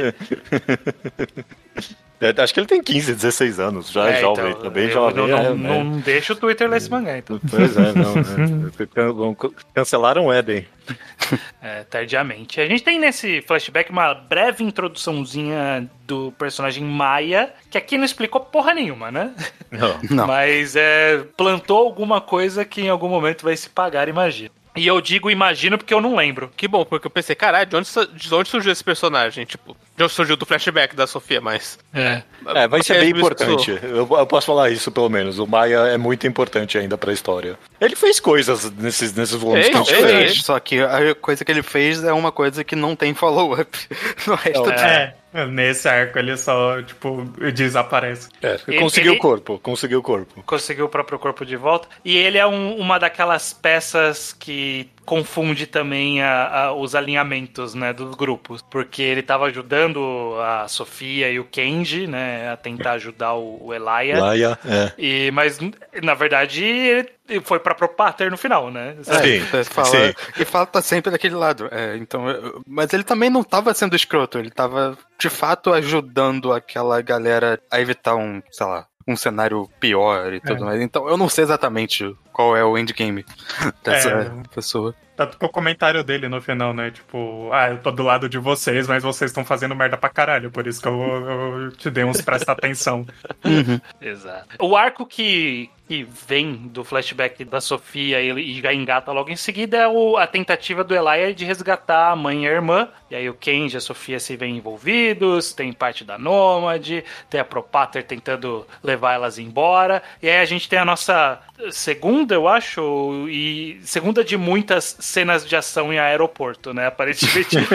É, 2.22 2.41
acho 2.41 2.53
que 2.53 2.60
ele 2.62 2.67
tem 2.67 2.81
15, 2.81 3.13
16 3.13 3.60
anos, 3.60 3.91
já 3.91 4.07
é, 4.10 4.22
jovem, 4.22 4.51
então, 4.51 4.62
tá 4.63 4.69
bem 4.69 4.86
eu 4.86 4.91
jovem. 4.91 5.27
Não, 5.27 5.38
é, 5.38 5.43
não, 5.50 5.55
né? 5.55 5.84
não 5.84 6.00
deixa 6.00 6.31
o 6.31 6.36
Twitter 6.38 6.69
ler 6.69 6.77
esse 6.77 6.89
mangá, 6.89 7.17
então. 7.17 7.39
Pois 7.50 7.75
é, 7.75 7.91
não. 7.93 8.13
é. 8.17 9.36
Can- 9.36 9.50
Cancelaram 9.75 10.27
o 10.27 10.34
Eden. 10.34 10.65
É, 11.61 11.83
tardiamente. 11.83 12.61
A 12.61 12.67
gente 12.67 12.83
tem 12.83 12.99
nesse 12.99 13.41
flashback 13.41 13.89
uma 13.89 14.13
breve 14.13 14.63
introduçãozinha 14.63 15.89
do 16.05 16.31
personagem 16.33 16.83
Maia, 16.83 17.51
que 17.71 17.77
aqui 17.77 17.97
não 17.97 18.05
explicou 18.05 18.41
porra 18.41 18.71
nenhuma, 18.71 19.11
né? 19.11 19.33
Não. 19.71 19.99
Não. 20.11 20.27
Mas 20.27 20.75
é, 20.75 21.23
plantou 21.35 21.79
alguma 21.79 22.21
coisa 22.21 22.63
que 22.63 22.81
em 22.81 22.89
algum 22.89 23.09
momento 23.09 23.43
vai 23.43 23.57
se 23.57 23.67
pagar, 23.67 24.07
imagino. 24.07 24.51
E 24.75 24.85
eu 24.85 25.01
digo 25.01 25.31
imagino 25.31 25.77
porque 25.77 25.93
eu 25.93 26.01
não 26.01 26.15
lembro. 26.15 26.51
Que 26.55 26.67
bom, 26.67 26.85
porque 26.85 27.07
eu 27.07 27.11
pensei, 27.11 27.35
caralho, 27.35 27.67
de 27.67 27.75
onde, 27.77 27.89
de 28.13 28.35
onde 28.35 28.49
surgiu 28.49 28.71
esse 28.71 28.83
personagem? 28.83 29.45
Tipo, 29.45 29.75
Já 29.97 30.09
surgiu 30.09 30.35
do 30.35 30.45
flashback 30.45 30.95
da 30.95 31.07
Sofia, 31.07 31.39
mas. 31.39 31.79
É. 31.93 32.21
É, 32.53 32.67
vai 32.67 32.83
ser 32.83 32.99
bem 32.99 33.11
importante. 33.11 33.79
Eu, 33.81 34.07
eu 34.11 34.27
posso 34.27 34.45
falar 34.47 34.69
isso, 34.69 34.91
pelo 34.91 35.09
menos. 35.09 35.39
O 35.39 35.47
Maia 35.47 35.77
é 35.87 35.97
muito 35.97 36.27
importante 36.27 36.77
ainda 36.77 36.97
pra 36.97 37.13
história. 37.13 37.57
Ele 37.79 37.95
fez 37.95 38.19
coisas 38.19 38.69
nesses, 38.71 39.13
nesses 39.13 39.35
volumes 39.35 39.67
Fez, 39.67 39.77
que 39.87 39.93
a 39.93 39.97
gente 40.07 40.27
fez. 40.33 40.43
só 40.43 40.59
que 40.59 40.81
a 40.81 41.15
coisa 41.15 41.45
que 41.45 41.51
ele 41.51 41.63
fez 41.63 42.03
é 42.03 42.11
uma 42.11 42.31
coisa 42.31 42.63
que 42.63 42.75
não 42.75 42.95
tem 42.95 43.13
follow-up. 43.13 43.77
No 44.27 44.35
resto 44.35 44.69
É, 44.71 45.13
nesse 45.47 45.87
arco 45.87 46.17
ele 46.17 46.35
só, 46.37 46.81
tipo, 46.81 47.23
desaparece. 47.53 48.29
É, 48.41 48.57
Ele- 48.67 48.79
conseguiu 48.79 49.11
ele- 49.13 49.19
o 49.19 49.21
corpo, 49.21 49.59
conseguiu 49.59 49.99
o 49.99 50.03
corpo. 50.03 50.43
conseguiu 50.45 50.85
o 50.85 50.89
próprio 50.89 51.19
corpo 51.19 51.45
de 51.45 51.55
volta. 51.55 51.87
E 52.03 52.15
ele 52.17 52.37
é 52.37 52.45
um- 52.47 52.75
uma 52.77 52.97
daquelas 52.97 53.53
peças 53.53 54.33
que 54.33 54.89
confunde 55.05 55.67
também 55.67 56.21
a- 56.21 56.47
a- 56.65 56.74
os 56.74 56.95
alinhamentos 56.95 57.74
né, 57.74 57.93
dos 57.93 58.15
grupos. 58.15 58.62
Porque 58.63 59.01
ele 59.01 59.19
estava 59.21 59.45
ajudando 59.45 60.35
a 60.41 60.67
Sofia 60.67 61.29
e 61.29 61.39
o 61.39 61.45
Kenji 61.45 62.07
né, 62.07 62.50
a 62.51 62.57
tentar 62.57 62.93
ajudar 62.93 63.33
o, 63.35 63.67
o 63.67 63.74
Elia. 63.74 64.19
Laia, 64.19 64.59
é. 64.65 64.91
E, 64.97 65.31
mas, 65.31 65.59
na 66.03 66.13
verdade, 66.13 66.63
ele 66.63 67.41
foi 67.43 67.59
pra 67.59 67.75
Propater 67.75 68.29
no 68.31 68.38
final, 68.38 68.69
né? 68.71 68.95
Sim, 69.01 69.39
Você 69.45 69.63
fala, 69.65 69.85
sim. 69.88 70.13
E 70.39 70.45
fala 70.45 70.65
tá 70.65 70.81
sempre 70.81 71.12
daquele 71.12 71.35
lado. 71.35 71.67
É, 71.71 71.95
então, 71.97 72.29
eu- 72.29 72.62
mas 72.67 72.91
ele 72.93 73.03
também 73.03 73.29
não 73.29 73.43
tava 73.43 73.74
sendo 73.74 73.95
escroto, 73.95 74.38
ele 74.39 74.50
tava 74.50 74.97
de 75.19 75.29
fato 75.29 75.71
ajudando 75.74 76.51
aquela 76.53 77.01
galera 77.01 77.59
a 77.71 77.79
evitar 77.79 78.15
um, 78.15 78.41
sei 78.51 78.65
lá, 78.65 78.85
um 79.07 79.15
cenário 79.15 79.69
pior 79.79 80.33
e 80.33 80.39
tudo 80.41 80.65
mais. 80.65 80.81
Então 80.81 81.07
eu 81.07 81.17
não 81.17 81.29
sei 81.29 81.43
exatamente 81.43 82.15
qual 82.33 82.55
é 82.57 82.63
o 82.63 82.77
endgame 82.77 83.24
dessa 83.83 84.09
É. 84.09 84.31
pessoa. 84.53 84.95
Tanto 85.15 85.38
que 85.39 85.45
o 85.45 85.50
comentário 85.50 86.03
dele 86.03 86.27
no 86.27 86.41
final, 86.41 86.74
né? 86.74 86.91
Tipo, 86.91 87.50
ah, 87.53 87.69
eu 87.69 87.77
tô 87.77 87.89
do 87.89 88.03
lado 88.03 88.27
de 88.27 88.38
vocês, 88.38 88.85
mas 88.85 89.01
vocês 89.01 89.31
estão 89.31 89.45
fazendo 89.45 89.74
merda 89.74 89.95
pra 89.95 90.09
caralho, 90.09 90.51
por 90.51 90.67
isso 90.67 90.81
que 90.81 90.88
eu, 90.89 90.93
eu 91.01 91.71
te 91.71 91.89
dei 91.89 92.03
uns 92.03 92.19
presta 92.19 92.51
atenção. 92.51 93.05
Exato. 94.01 94.47
O 94.59 94.75
arco 94.75 95.05
que, 95.05 95.69
que 95.87 96.07
vem 96.27 96.53
do 96.53 96.83
flashback 96.83 97.43
da 97.45 97.61
Sofia 97.61 98.21
e, 98.21 98.61
já 98.61 98.73
engata 98.73 99.11
logo 99.11 99.29
em 99.29 99.35
seguida 99.35 99.77
é 99.77 99.87
o- 99.87 100.17
a 100.17 100.25
tentativa 100.25 100.83
do 100.83 100.95
Elia 100.95 101.33
de 101.33 101.45
resgatar 101.45 102.11
a 102.11 102.15
mãe 102.15 102.45
e 102.45 102.47
a 102.47 102.51
irmã. 102.51 102.89
E 103.09 103.15
aí 103.15 103.29
o 103.29 103.33
Kenji 103.33 103.75
e 103.75 103.77
a 103.77 103.81
Sofia 103.81 104.19
se 104.19 104.35
veem 104.35 104.57
envolvidos, 104.57 105.53
tem 105.53 105.71
parte 105.71 106.03
da 106.03 106.17
Nômade, 106.17 107.03
tem 107.29 107.39
a 107.39 107.45
Propater 107.45 108.03
tentando 108.03 108.65
levar 108.83 109.13
elas 109.13 109.37
embora. 109.37 110.01
E 110.21 110.29
aí 110.29 110.37
a 110.37 110.45
gente 110.45 110.67
tem 110.67 110.79
a 110.79 110.85
nossa 110.85 111.39
segunda, 111.71 112.33
eu 112.33 112.47
acho, 112.47 113.27
e 113.29 113.79
segunda 113.83 114.23
de 114.23 114.35
muitas 114.35 114.97
cenas 114.99 115.47
de 115.47 115.55
ação 115.55 115.93
em 115.93 115.99
aeroporto, 115.99 116.73
né? 116.73 116.87
Aparentemente. 116.87 117.57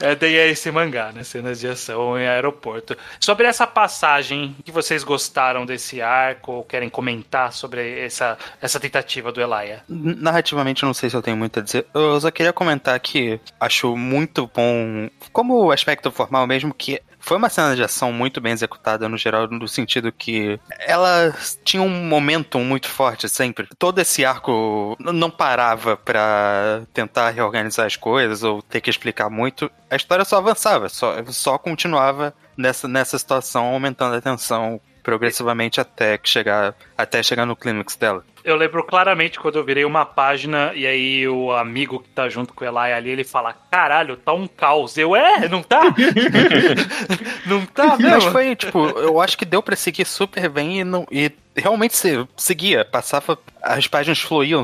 é, 0.00 0.14
daí 0.14 0.36
é 0.36 0.48
esse 0.48 0.70
mangá, 0.70 1.12
né? 1.12 1.22
Cenas 1.24 1.60
de 1.60 1.68
ação 1.68 2.18
em 2.18 2.26
aeroporto. 2.26 2.96
Sobre 3.20 3.46
essa 3.46 3.66
passagem 3.66 4.56
que 4.64 4.72
vocês 4.72 5.04
gostaram 5.04 5.63
desse 5.64 6.00
arco 6.02 6.52
ou 6.52 6.64
querem 6.64 6.88
comentar 6.88 7.52
sobre 7.52 8.00
essa, 8.00 8.36
essa 8.60 8.78
tentativa 8.80 9.32
do 9.32 9.40
Elia? 9.40 9.82
N- 9.88 10.14
Narrativamente, 10.16 10.82
eu 10.82 10.86
não 10.86 10.94
sei 10.94 11.10
se 11.10 11.16
eu 11.16 11.22
tenho 11.22 11.36
muito 11.36 11.58
a 11.60 11.62
dizer. 11.62 11.86
Eu 11.94 12.20
só 12.20 12.30
queria 12.30 12.52
comentar 12.52 12.98
que 13.00 13.40
acho 13.60 13.96
muito 13.96 14.50
bom, 14.54 15.08
como 15.32 15.70
aspecto 15.70 16.10
formal 16.10 16.46
mesmo, 16.46 16.72
que 16.74 17.00
foi 17.18 17.38
uma 17.38 17.48
cena 17.48 17.74
de 17.74 17.82
ação 17.82 18.12
muito 18.12 18.38
bem 18.38 18.52
executada 18.52 19.08
no 19.08 19.16
geral, 19.16 19.48
no 19.48 19.66
sentido 19.66 20.12
que 20.12 20.60
ela 20.78 21.34
tinha 21.64 21.82
um 21.82 21.88
momentum 22.06 22.62
muito 22.62 22.86
forte 22.86 23.28
sempre. 23.30 23.66
Todo 23.78 23.98
esse 23.98 24.24
arco 24.26 24.94
não 25.00 25.30
parava 25.30 25.96
pra 25.96 26.82
tentar 26.92 27.30
reorganizar 27.30 27.86
as 27.86 27.96
coisas 27.96 28.42
ou 28.42 28.60
ter 28.60 28.82
que 28.82 28.90
explicar 28.90 29.30
muito. 29.30 29.70
A 29.90 29.96
história 29.96 30.24
só 30.24 30.36
avançava, 30.36 30.88
só, 30.90 31.14
só 31.28 31.56
continuava 31.56 32.34
nessa, 32.58 32.86
nessa 32.86 33.18
situação, 33.18 33.66
aumentando 33.72 34.16
a 34.16 34.20
tensão 34.20 34.78
progressivamente 35.04 35.80
até 35.80 36.18
que 36.18 36.28
chegar 36.28 36.74
até 36.96 37.22
chegar 37.22 37.46
no 37.46 37.54
clímax 37.54 37.94
dela. 37.94 38.24
Eu 38.42 38.56
lembro 38.56 38.84
claramente 38.84 39.38
quando 39.38 39.56
eu 39.56 39.64
virei 39.64 39.84
uma 39.84 40.04
página 40.04 40.72
e 40.74 40.86
aí 40.86 41.28
o 41.28 41.52
amigo 41.52 42.00
que 42.00 42.08
tá 42.10 42.28
junto 42.28 42.52
com 42.52 42.64
o 42.64 42.68
Elia 42.68 42.96
ali, 42.96 43.10
ele 43.10 43.24
fala: 43.24 43.54
Caralho, 43.70 44.16
tá 44.16 44.32
um 44.32 44.46
caos. 44.46 44.98
Eu, 44.98 45.14
é, 45.14 45.48
não 45.48 45.62
tá? 45.62 45.80
não 47.46 47.64
tá 47.64 47.86
Mas 47.86 47.98
mesmo? 47.98 48.30
foi, 48.32 48.56
tipo, 48.56 48.86
eu 48.98 49.20
acho 49.20 49.38
que 49.38 49.44
deu 49.44 49.62
pra 49.62 49.76
seguir 49.76 50.04
super 50.04 50.48
bem 50.48 50.80
e, 50.80 50.84
não, 50.84 51.06
e 51.10 51.30
realmente 51.56 51.96
se, 51.96 52.26
seguia, 52.36 52.84
passava, 52.84 53.38
as 53.64 53.86
páginas 53.86 54.20
fluíam 54.20 54.62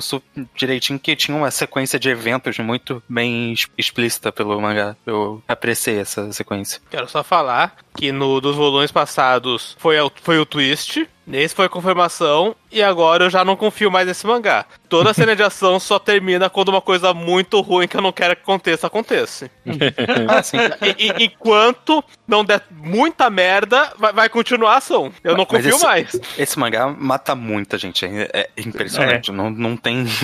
direitinho, 0.54 0.98
que 0.98 1.16
tinha 1.16 1.36
uma 1.36 1.50
sequência 1.50 1.98
de 1.98 2.08
eventos 2.08 2.58
muito 2.58 3.02
bem 3.08 3.54
explícita 3.76 4.30
pelo 4.32 4.60
mangá. 4.60 4.96
Eu 5.06 5.42
apreciei 5.48 5.98
essa 5.98 6.32
sequência. 6.32 6.80
Quero 6.90 7.08
só 7.08 7.22
falar 7.24 7.76
que 7.94 8.12
no 8.12 8.40
dos 8.40 8.56
volumes 8.56 8.90
passados 8.92 9.76
foi, 9.78 9.98
o- 10.00 10.10
foi 10.22 10.38
o 10.38 10.46
twist, 10.46 11.08
nesse 11.26 11.54
foi 11.54 11.66
a 11.66 11.68
confirmação, 11.68 12.54
e 12.72 12.82
agora 12.82 13.24
eu 13.24 13.30
já 13.30 13.44
não 13.44 13.56
confio 13.56 13.90
mais 13.90 14.06
nesse 14.06 14.26
mangá. 14.26 14.64
Toda 14.88 15.12
cena 15.14 15.34
de 15.36 15.42
ação 15.42 15.78
só 15.80 15.98
termina 15.98 16.48
quando 16.48 16.68
uma 16.68 16.80
coisa 16.80 17.12
muito 17.12 17.60
ruim 17.60 17.86
que 17.88 17.96
eu 17.96 18.00
não 18.00 18.12
quero 18.12 18.34
que 18.36 18.42
aconteça, 18.42 18.86
acontece. 18.86 19.50
Ah, 20.28 20.42
sim. 20.42 20.56
E, 20.96 21.06
e- 21.06 21.24
enquanto 21.24 22.02
não 22.26 22.44
der 22.44 22.62
muita 22.70 23.28
merda, 23.28 23.92
vai, 23.98 24.12
vai 24.12 24.28
continuar 24.28 24.74
a 24.74 24.76
ação. 24.78 25.12
Eu 25.22 25.32
não 25.36 25.46
Mas 25.50 25.62
confio 25.64 25.76
esse- 25.76 25.84
mais. 25.84 26.20
Esse 26.38 26.58
mangá 26.58 26.86
mata 26.88 27.34
muita 27.34 27.76
gente, 27.78 28.04
é, 28.04 28.28
é 28.32 28.50
impressionante. 28.56 28.89
Não, 29.32 29.50
não 29.50 29.76
tem. 29.76 30.04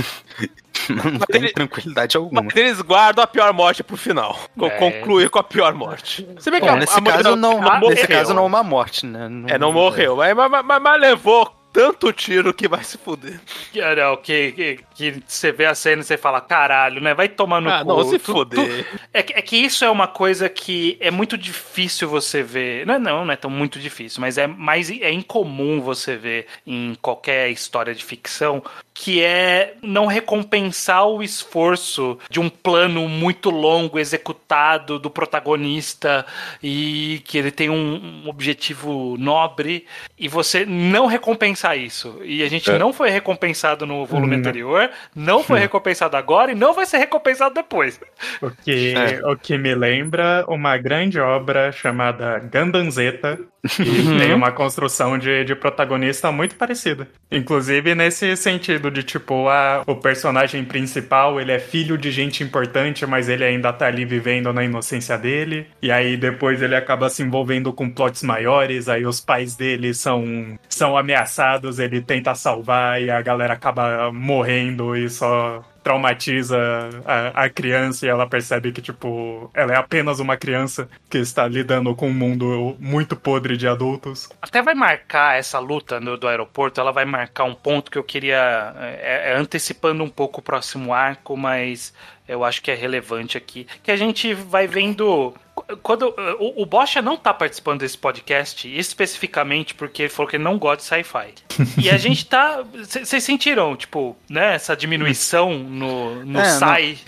Não 0.89 1.19
tem 1.19 1.43
ele- 1.43 1.53
tranquilidade 1.53 2.17
alguma. 2.17 2.43
Mas 2.43 2.55
eles 2.55 2.81
guardam 2.81 3.25
a 3.25 3.27
pior 3.27 3.53
morte 3.53 3.83
pro 3.83 3.97
final. 3.97 4.39
É. 4.63 4.69
Concluir 4.71 5.29
com 5.31 5.39
a 5.39 5.43
pior 5.43 5.75
morte. 5.75 6.25
Se 6.39 6.49
bem 6.51 6.61
que 6.61 6.67
Bom, 6.69 6.75
a- 6.75 6.77
nesse 6.77 6.97
a 6.99 7.03
caso, 7.03 7.35
não, 7.35 7.61
não 7.61 7.81
nesse 7.81 8.03
morreu. 8.03 8.09
caso 8.09 8.35
não 8.35 8.43
é 8.45 8.47
uma 8.47 8.63
morte, 8.63 9.05
né? 9.05 9.29
É, 9.49 9.59
não 9.59 9.73
morreu. 9.73 10.15
Mas, 10.17 10.37
mas, 10.37 10.65
mas- 10.65 10.83
mas 10.83 11.01
levou 11.01 11.51
tanto 11.77 12.11
tiro 12.13 12.55
que 12.55 12.67
vai 12.67 12.83
se 12.83 12.97
fuder. 12.97 13.39
Que, 13.71 13.81
não, 13.95 14.17
que, 14.17 14.53
que, 14.53 14.81
que 14.95 15.23
você 15.27 15.53
vê 15.53 15.67
a 15.67 15.75
cena 15.75 16.01
e 16.01 16.05
você 16.05 16.17
fala, 16.17 16.41
caralho, 16.41 17.03
né? 17.03 17.13
Vai 17.13 17.29
tomar 17.29 17.61
no 17.61 17.69
Ah, 17.71 17.81
cu. 17.83 17.89
não, 17.89 18.03
se 18.05 18.19
Tu- 18.19 18.33
fuder. 18.33 18.85
tu- 18.87 19.01
É, 19.13 19.23
que- 19.23 19.35
é 19.35 19.43
que 19.43 19.57
isso 19.57 19.85
é 19.85 19.91
uma 19.91 20.07
coisa 20.09 20.49
que 20.49 20.97
é 21.01 21.11
muito 21.11 21.37
difícil 21.37 22.09
você 22.09 22.43
ver. 22.43 22.87
Não, 22.87 22.95
é- 22.95 22.99
não, 22.99 23.25
não 23.27 23.33
é 23.33 23.37
tão 23.37 23.51
muito 23.51 23.79
difícil, 23.79 24.21
mas 24.23 24.39
é 24.39 24.47
mais 24.47 24.91
é 24.91 25.11
incomum 25.13 25.81
você 25.83 26.17
ver 26.17 26.47
em 26.67 26.97
qualquer 27.03 27.51
história 27.51 27.95
de 27.95 28.03
ficção 28.03 28.63
que 28.95 29.23
é 29.23 29.75
não 29.83 30.07
recompensar 30.07 31.07
o 31.07 31.23
esforço 31.23 32.19
de 32.31 32.41
um 32.41 32.49
plano 32.49 33.07
muito 33.07 33.51
longo 33.51 33.99
executado 33.99 34.99
do 34.99 35.11
protagonista 35.11 36.25
e 36.63 37.21
que 37.27 37.37
ele 37.37 37.51
tem 37.51 37.69
um, 37.69 38.23
um 38.25 38.29
objetivo 38.29 39.17
nobre 39.19 39.85
e 40.19 40.29
você 40.29 40.65
não 40.65 41.07
recompensar 41.07 41.66
isso. 41.75 42.21
E 42.23 42.43
a 42.43 42.49
gente 42.49 42.71
É. 42.71 42.79
não 42.79 42.93
foi 42.93 43.11
recompensado 43.11 43.87
no 43.87 44.05
volume 44.07 44.37
Hum. 44.37 44.39
anterior, 44.39 44.91
não 45.15 45.43
foi 45.43 45.59
recompensado 45.59 46.17
agora 46.17 46.53
e 46.53 46.55
não 46.55 46.73
vai 46.75 46.87
ser 46.87 46.99
recompensado 46.99 47.55
depois. 47.55 47.99
O 48.43 48.51
que, 48.51 48.95
É. 48.95 49.21
o 49.27 49.37
que 49.37 49.57
me 49.57 49.75
lembra 49.75 50.45
uma 50.49 50.77
grande 50.77 51.19
obra 51.19 51.73
chamada 51.73 52.39
Gandanzeta, 52.39 53.39
que 53.69 53.85
tem 54.19 54.33
uma 54.35 54.53
construção 54.53 55.19
de, 55.19 55.45
de 55.45 55.55
protagonista 55.57 56.31
muito 56.31 56.55
parecida. 56.57 57.09
Inclusive 57.33 57.95
nesse 57.95 58.37
sentido 58.37 58.91
de, 58.91 59.03
tipo, 59.03 59.49
ah, 59.49 59.83
o 59.87 59.97
personagem 59.97 60.65
principal, 60.65 61.41
ele 61.41 61.51
é 61.53 61.59
filho 61.59 61.97
de 61.99 62.11
gente 62.11 62.45
importante, 62.45 63.05
mas 63.07 63.29
ele 63.29 63.45
ainda 63.45 63.73
tá 63.73 63.87
ali 63.87 64.05
vivendo 64.05 64.53
na 64.53 64.63
inocência 64.63 65.17
dele. 65.19 65.67
E 65.83 65.91
aí 65.91 66.17
depois 66.17 66.61
ele 66.63 66.77
acaba 66.77 67.09
se 67.09 67.23
envolvendo 67.23 67.73
com 67.73 67.91
plots 67.91 68.23
maiores, 68.23 68.89
aí 68.89 69.05
os 69.07 69.21
pais 69.21 69.57
dele 69.57 69.95
são, 69.95 70.57
são 70.69 70.97
ameaçados, 70.97 71.56
ele 71.79 72.01
tenta 72.03 72.35
salvar 72.35 73.01
e 73.03 73.11
a 73.11 73.21
galera 73.23 73.55
acaba 73.55 74.13
morrendo 74.13 74.97
e 74.97 75.09
só 75.09 75.65
traumatiza 75.87 76.59
a, 77.05 77.45
a 77.45 77.49
criança 77.49 78.05
e 78.05 78.09
ela 78.09 78.27
percebe 78.27 78.73
que, 78.73 78.83
tipo, 78.83 79.49
ela 79.55 79.73
é 79.73 79.77
apenas 79.77 80.19
uma 80.19 80.37
criança 80.37 80.89
que 81.09 81.17
está 81.19 81.47
lidando 81.47 81.95
com 81.95 82.09
um 82.09 82.13
mundo 82.13 82.77
muito 82.81 83.15
podre 83.15 83.57
de 83.57 83.69
adultos. 83.69 84.29
Até 84.43 84.61
vai 84.61 84.75
marcar 84.75 85.39
essa 85.39 85.61
luta 85.61 86.01
no- 86.01 86.17
do 86.17 86.27
aeroporto, 86.27 86.81
ela 86.81 86.91
vai 86.91 87.05
marcar 87.05 87.45
um 87.45 87.55
ponto 87.55 87.89
que 87.89 87.97
eu 87.99 88.03
queria. 88.03 88.75
É, 88.81 89.33
é, 89.33 89.37
antecipando 89.37 90.03
um 90.03 90.09
pouco 90.11 90.41
o 90.41 90.43
próximo 90.43 90.93
arco, 90.93 91.37
mas 91.37 91.95
eu 92.29 92.43
acho 92.45 92.61
que 92.61 92.71
é 92.71 92.75
relevante 92.75 93.39
aqui. 93.39 93.67
Que 93.83 93.93
a 93.93 93.97
gente 93.97 94.35
vai 94.35 94.67
vendo. 94.67 95.35
Quando 95.83 96.15
o, 96.39 96.63
o 96.63 96.67
Bocha 96.67 97.01
não 97.01 97.17
tá 97.17 97.33
participando 97.33 97.81
desse 97.81 97.97
podcast, 97.97 98.69
especificamente 98.77 99.75
porque 99.75 100.03
ele 100.03 100.09
falou 100.11 100.29
que 100.29 100.37
ele 100.37 100.45
não 100.45 100.59
gosta 100.59 100.77
de 100.79 100.85
sci-fi. 101.05 101.35
e 101.83 101.89
a 101.89 101.97
gente 101.97 102.27
tá. 102.27 102.63
Vocês 102.75 103.23
sentiram, 103.25 103.75
tipo, 103.77 104.17
né, 104.29 104.55
essa 104.55 104.77
diminuição 104.77 105.55
no, 105.77 106.25
no 106.25 106.41
É, 106.41 106.45
sci? 106.45 106.99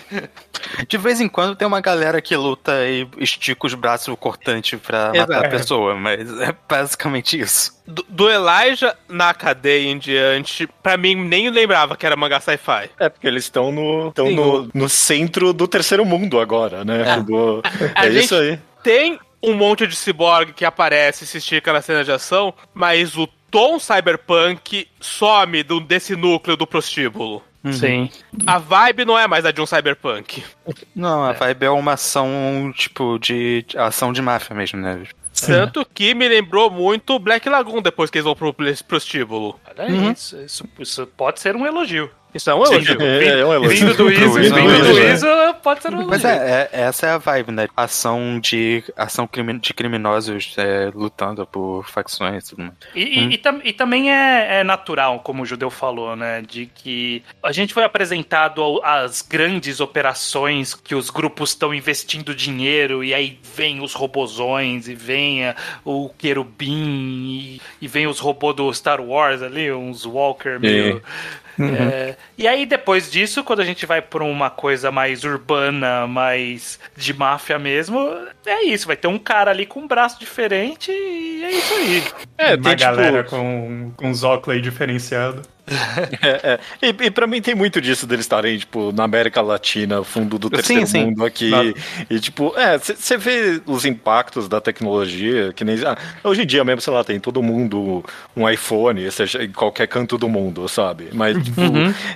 De 0.88 0.96
vez 0.98 1.20
em 1.20 1.28
quando 1.28 1.56
tem 1.56 1.66
uma 1.66 1.80
galera 1.80 2.20
que 2.20 2.36
luta 2.36 2.72
e 2.86 3.06
estica 3.18 3.66
os 3.66 3.74
braços 3.74 4.14
cortantes 4.18 4.78
pra 4.80 5.08
matar 5.08 5.20
a 5.20 5.38
Exato. 5.38 5.50
pessoa, 5.50 5.94
mas 5.94 6.40
é 6.40 6.54
basicamente 6.68 7.38
isso. 7.38 7.76
Do, 7.86 8.04
do 8.08 8.28
Elijah 8.30 8.96
na 9.08 9.32
cadeia 9.32 9.88
em 9.88 9.98
diante, 9.98 10.66
pra 10.82 10.96
mim 10.96 11.14
nem 11.14 11.48
lembrava 11.50 11.96
que 11.96 12.04
era 12.04 12.16
mangá 12.16 12.40
sci-fi. 12.40 12.90
É, 12.98 13.08
porque 13.08 13.26
eles 13.26 13.44
estão 13.44 13.72
no, 13.72 14.08
estão 14.08 14.26
Sim, 14.26 14.34
no, 14.34 14.70
no 14.74 14.88
centro 14.88 15.52
do 15.52 15.66
terceiro 15.66 16.04
mundo 16.04 16.38
agora, 16.40 16.84
né? 16.84 17.20
Do- 17.26 17.62
A 17.94 18.06
é 18.06 18.10
gente 18.10 18.24
isso 18.24 18.34
aí. 18.34 18.58
Tem 18.82 19.18
um 19.42 19.54
monte 19.54 19.86
de 19.86 19.94
ciborgue 19.96 20.52
que 20.52 20.64
aparece 20.64 21.24
e 21.24 21.26
se 21.26 21.38
estica 21.38 21.72
na 21.72 21.80
cena 21.80 22.02
de 22.04 22.10
ação, 22.12 22.52
mas 22.74 23.16
o 23.16 23.28
tom 23.50 23.78
cyberpunk 23.78 24.86
some 25.00 25.62
do, 25.62 25.80
desse 25.80 26.14
núcleo 26.16 26.56
do 26.56 26.66
prostíbulo. 26.66 27.42
Sim. 27.72 28.10
A 28.46 28.58
vibe 28.58 29.04
não 29.04 29.18
é 29.18 29.26
mais 29.26 29.44
a 29.44 29.50
de 29.50 29.60
um 29.60 29.66
cyberpunk. 29.66 30.44
Não, 30.94 31.24
a 31.24 31.32
vibe 31.32 31.64
é 31.64 31.70
uma 31.70 31.94
ação, 31.94 32.72
tipo, 32.74 33.18
de 33.18 33.64
ação 33.76 34.12
de 34.12 34.22
máfia 34.22 34.54
mesmo, 34.54 34.80
né? 34.80 35.02
Tanto 35.46 35.84
que 35.84 36.14
me 36.14 36.28
lembrou 36.28 36.70
muito 36.70 37.18
Black 37.18 37.48
Lagoon 37.48 37.80
depois 37.80 38.10
que 38.10 38.18
eles 38.18 38.24
vão 38.24 38.34
pro 38.34 38.54
prostíbulo. 38.86 39.58
Olha 39.68 40.12
isso, 40.12 40.40
isso. 40.40 40.68
Isso 40.78 41.06
pode 41.06 41.40
ser 41.40 41.54
um 41.54 41.66
elogio. 41.66 42.10
Isso 42.34 42.50
é 42.50 42.54
um 42.54 42.62
elogio. 42.64 43.00
É, 43.00 43.40
é 43.40 43.44
um 43.46 43.52
elogio. 43.54 43.86
Vindo 43.88 43.94
do 43.96 44.12
Iso, 44.12 44.32
vindo 44.34 44.54
do 44.92 44.98
é. 44.98 45.12
Iso, 45.12 45.26
pode 45.62 45.82
ser 45.82 45.88
um 45.88 46.02
elogio. 46.02 46.10
Mas 46.10 46.24
é, 46.24 46.68
é- 46.72 46.80
essa 46.82 47.06
é 47.06 47.10
a 47.10 47.18
vibe, 47.18 47.52
né? 47.52 47.68
Ação 47.76 48.38
de 48.38 48.84
ação 48.96 49.26
crimi- 49.26 49.58
de 49.58 49.72
criminosos 49.72 50.54
é, 50.58 50.90
lutando 50.94 51.46
por 51.46 51.88
facções 51.88 52.46
e 52.46 52.50
tudo 52.50 52.62
mais. 52.64 52.74
E, 52.94 53.02
e- 53.02 53.32
e 53.34 53.38
tam- 53.38 53.60
e 53.64 53.72
também 53.72 54.12
é, 54.12 54.60
é 54.60 54.64
natural, 54.64 55.20
como 55.20 55.42
o 55.42 55.46
Judeu 55.46 55.70
falou, 55.70 56.14
né? 56.14 56.42
De 56.46 56.66
que 56.66 57.22
a 57.42 57.50
gente 57.50 57.72
foi 57.72 57.82
apresentado 57.84 58.80
às 58.84 59.22
grandes 59.22 59.80
operações 59.80 60.74
que 60.74 60.94
os 60.94 61.08
grupos 61.10 61.50
estão 61.50 61.72
investindo 61.74 62.34
dinheiro, 62.34 63.02
e 63.02 63.14
aí 63.14 63.38
vem 63.54 63.80
os 63.82 63.94
robozões, 63.94 64.86
e 64.86 64.94
vem 64.94 65.42
o 65.84 66.10
querubim, 66.18 67.58
e, 67.58 67.60
e 67.80 67.88
vem 67.88 68.06
os 68.06 68.18
robôs 68.20 68.54
do 68.54 68.72
Star 68.72 69.00
Wars 69.00 69.42
ali, 69.42 69.72
uns 69.72 70.04
Walker 70.04 70.58
meio. 70.60 71.02
É, 71.60 72.16
e 72.36 72.46
aí, 72.46 72.64
depois 72.66 73.10
disso, 73.10 73.42
quando 73.42 73.60
a 73.60 73.64
gente 73.64 73.84
vai 73.86 74.00
pra 74.00 74.22
uma 74.24 74.50
coisa 74.50 74.90
mais 74.90 75.24
urbana, 75.24 76.06
mais 76.06 76.78
de 76.96 77.12
máfia 77.12 77.58
mesmo, 77.58 77.98
é 78.46 78.64
isso. 78.64 78.86
Vai 78.86 78.96
ter 78.96 79.08
um 79.08 79.18
cara 79.18 79.50
ali 79.50 79.66
com 79.66 79.80
um 79.80 79.88
braço 79.88 80.18
diferente 80.20 80.90
e 80.90 81.44
é 81.44 81.50
isso 81.50 81.74
aí. 81.74 82.04
É, 82.36 82.54
Uma 82.54 82.62
tem 82.62 82.76
tipo. 82.76 82.80
galera 82.80 83.24
com, 83.24 83.92
com 83.96 84.10
os 84.10 84.22
óculos 84.24 84.56
aí 84.56 84.62
diferenciado. 84.62 85.42
É, 86.20 86.58
é. 86.82 86.88
E, 86.88 87.06
e 87.06 87.10
pra 87.10 87.26
mim 87.26 87.40
tem 87.40 87.54
muito 87.54 87.80
disso 87.80 88.06
deles 88.06 88.24
estarem, 88.24 88.58
tipo, 88.58 88.92
na 88.92 89.04
América 89.04 89.40
Latina, 89.40 90.02
fundo 90.02 90.38
do 90.38 90.50
terceiro 90.50 90.86
sim. 90.86 91.04
mundo 91.06 91.24
aqui. 91.24 91.50
Claro. 91.50 91.74
E, 92.10 92.20
tipo, 92.20 92.52
é, 92.56 92.78
você 92.78 93.16
vê 93.16 93.60
os 93.66 93.84
impactos 93.84 94.48
da 94.48 94.60
tecnologia, 94.60 95.52
que 95.52 95.64
nem. 95.64 95.76
ah, 95.84 95.96
hoje 96.24 96.42
em 96.42 96.46
dia 96.46 96.64
mesmo, 96.64 96.80
sei 96.80 96.92
lá, 96.92 97.04
tem 97.04 97.20
todo 97.20 97.42
mundo 97.42 98.04
um 98.36 98.48
iPhone, 98.48 99.10
seja 99.10 99.44
em 99.44 99.52
qualquer 99.52 99.86
canto 99.86 100.16
do 100.18 100.28
mundo, 100.28 100.68
sabe? 100.68 101.08
Mas, 101.12 101.36
tipo, 101.42 101.60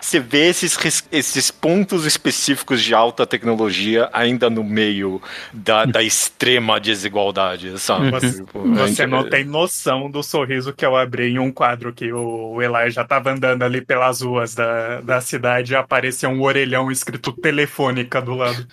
você 0.01 0.19
vê 0.19 0.49
esses, 0.49 0.77
esses 1.11 1.51
pontos 1.51 2.07
específicos 2.07 2.83
de 2.83 2.95
alta 2.95 3.27
tecnologia 3.27 4.09
ainda 4.13 4.49
no 4.51 4.65
meio 4.65 5.21
da, 5.53 5.85
da 5.85 6.03
extrema 6.03 6.81
desigualdade, 6.81 7.79
sabe? 7.79 8.11
Você, 8.11 8.33
Tipo, 8.33 8.67
você 8.75 9.03
é- 9.03 9.07
não 9.07 9.29
tem 9.29 9.45
noção 9.45 10.11
do 10.11 10.23
sorriso 10.23 10.73
que 10.73 10.85
eu 10.85 10.97
abri 10.97 11.29
em 11.33 11.39
um 11.39 11.53
quadro 11.53 11.93
que 11.93 12.13
o 12.13 12.61
Eli 12.63 12.91
já 12.91 13.05
tava 13.05 13.31
andando 13.31 13.42
ali 13.49 13.81
pelas 13.81 14.21
ruas 14.21 14.55
da, 14.55 15.01
da 15.01 15.21
cidade 15.21 15.73
e 15.73 15.77
apareceu 15.77 16.31
um 16.31 16.43
orelhão 16.43 16.91
escrito 16.91 17.33
telefônica 17.33 18.21
do 18.21 18.35
lado. 18.35 18.67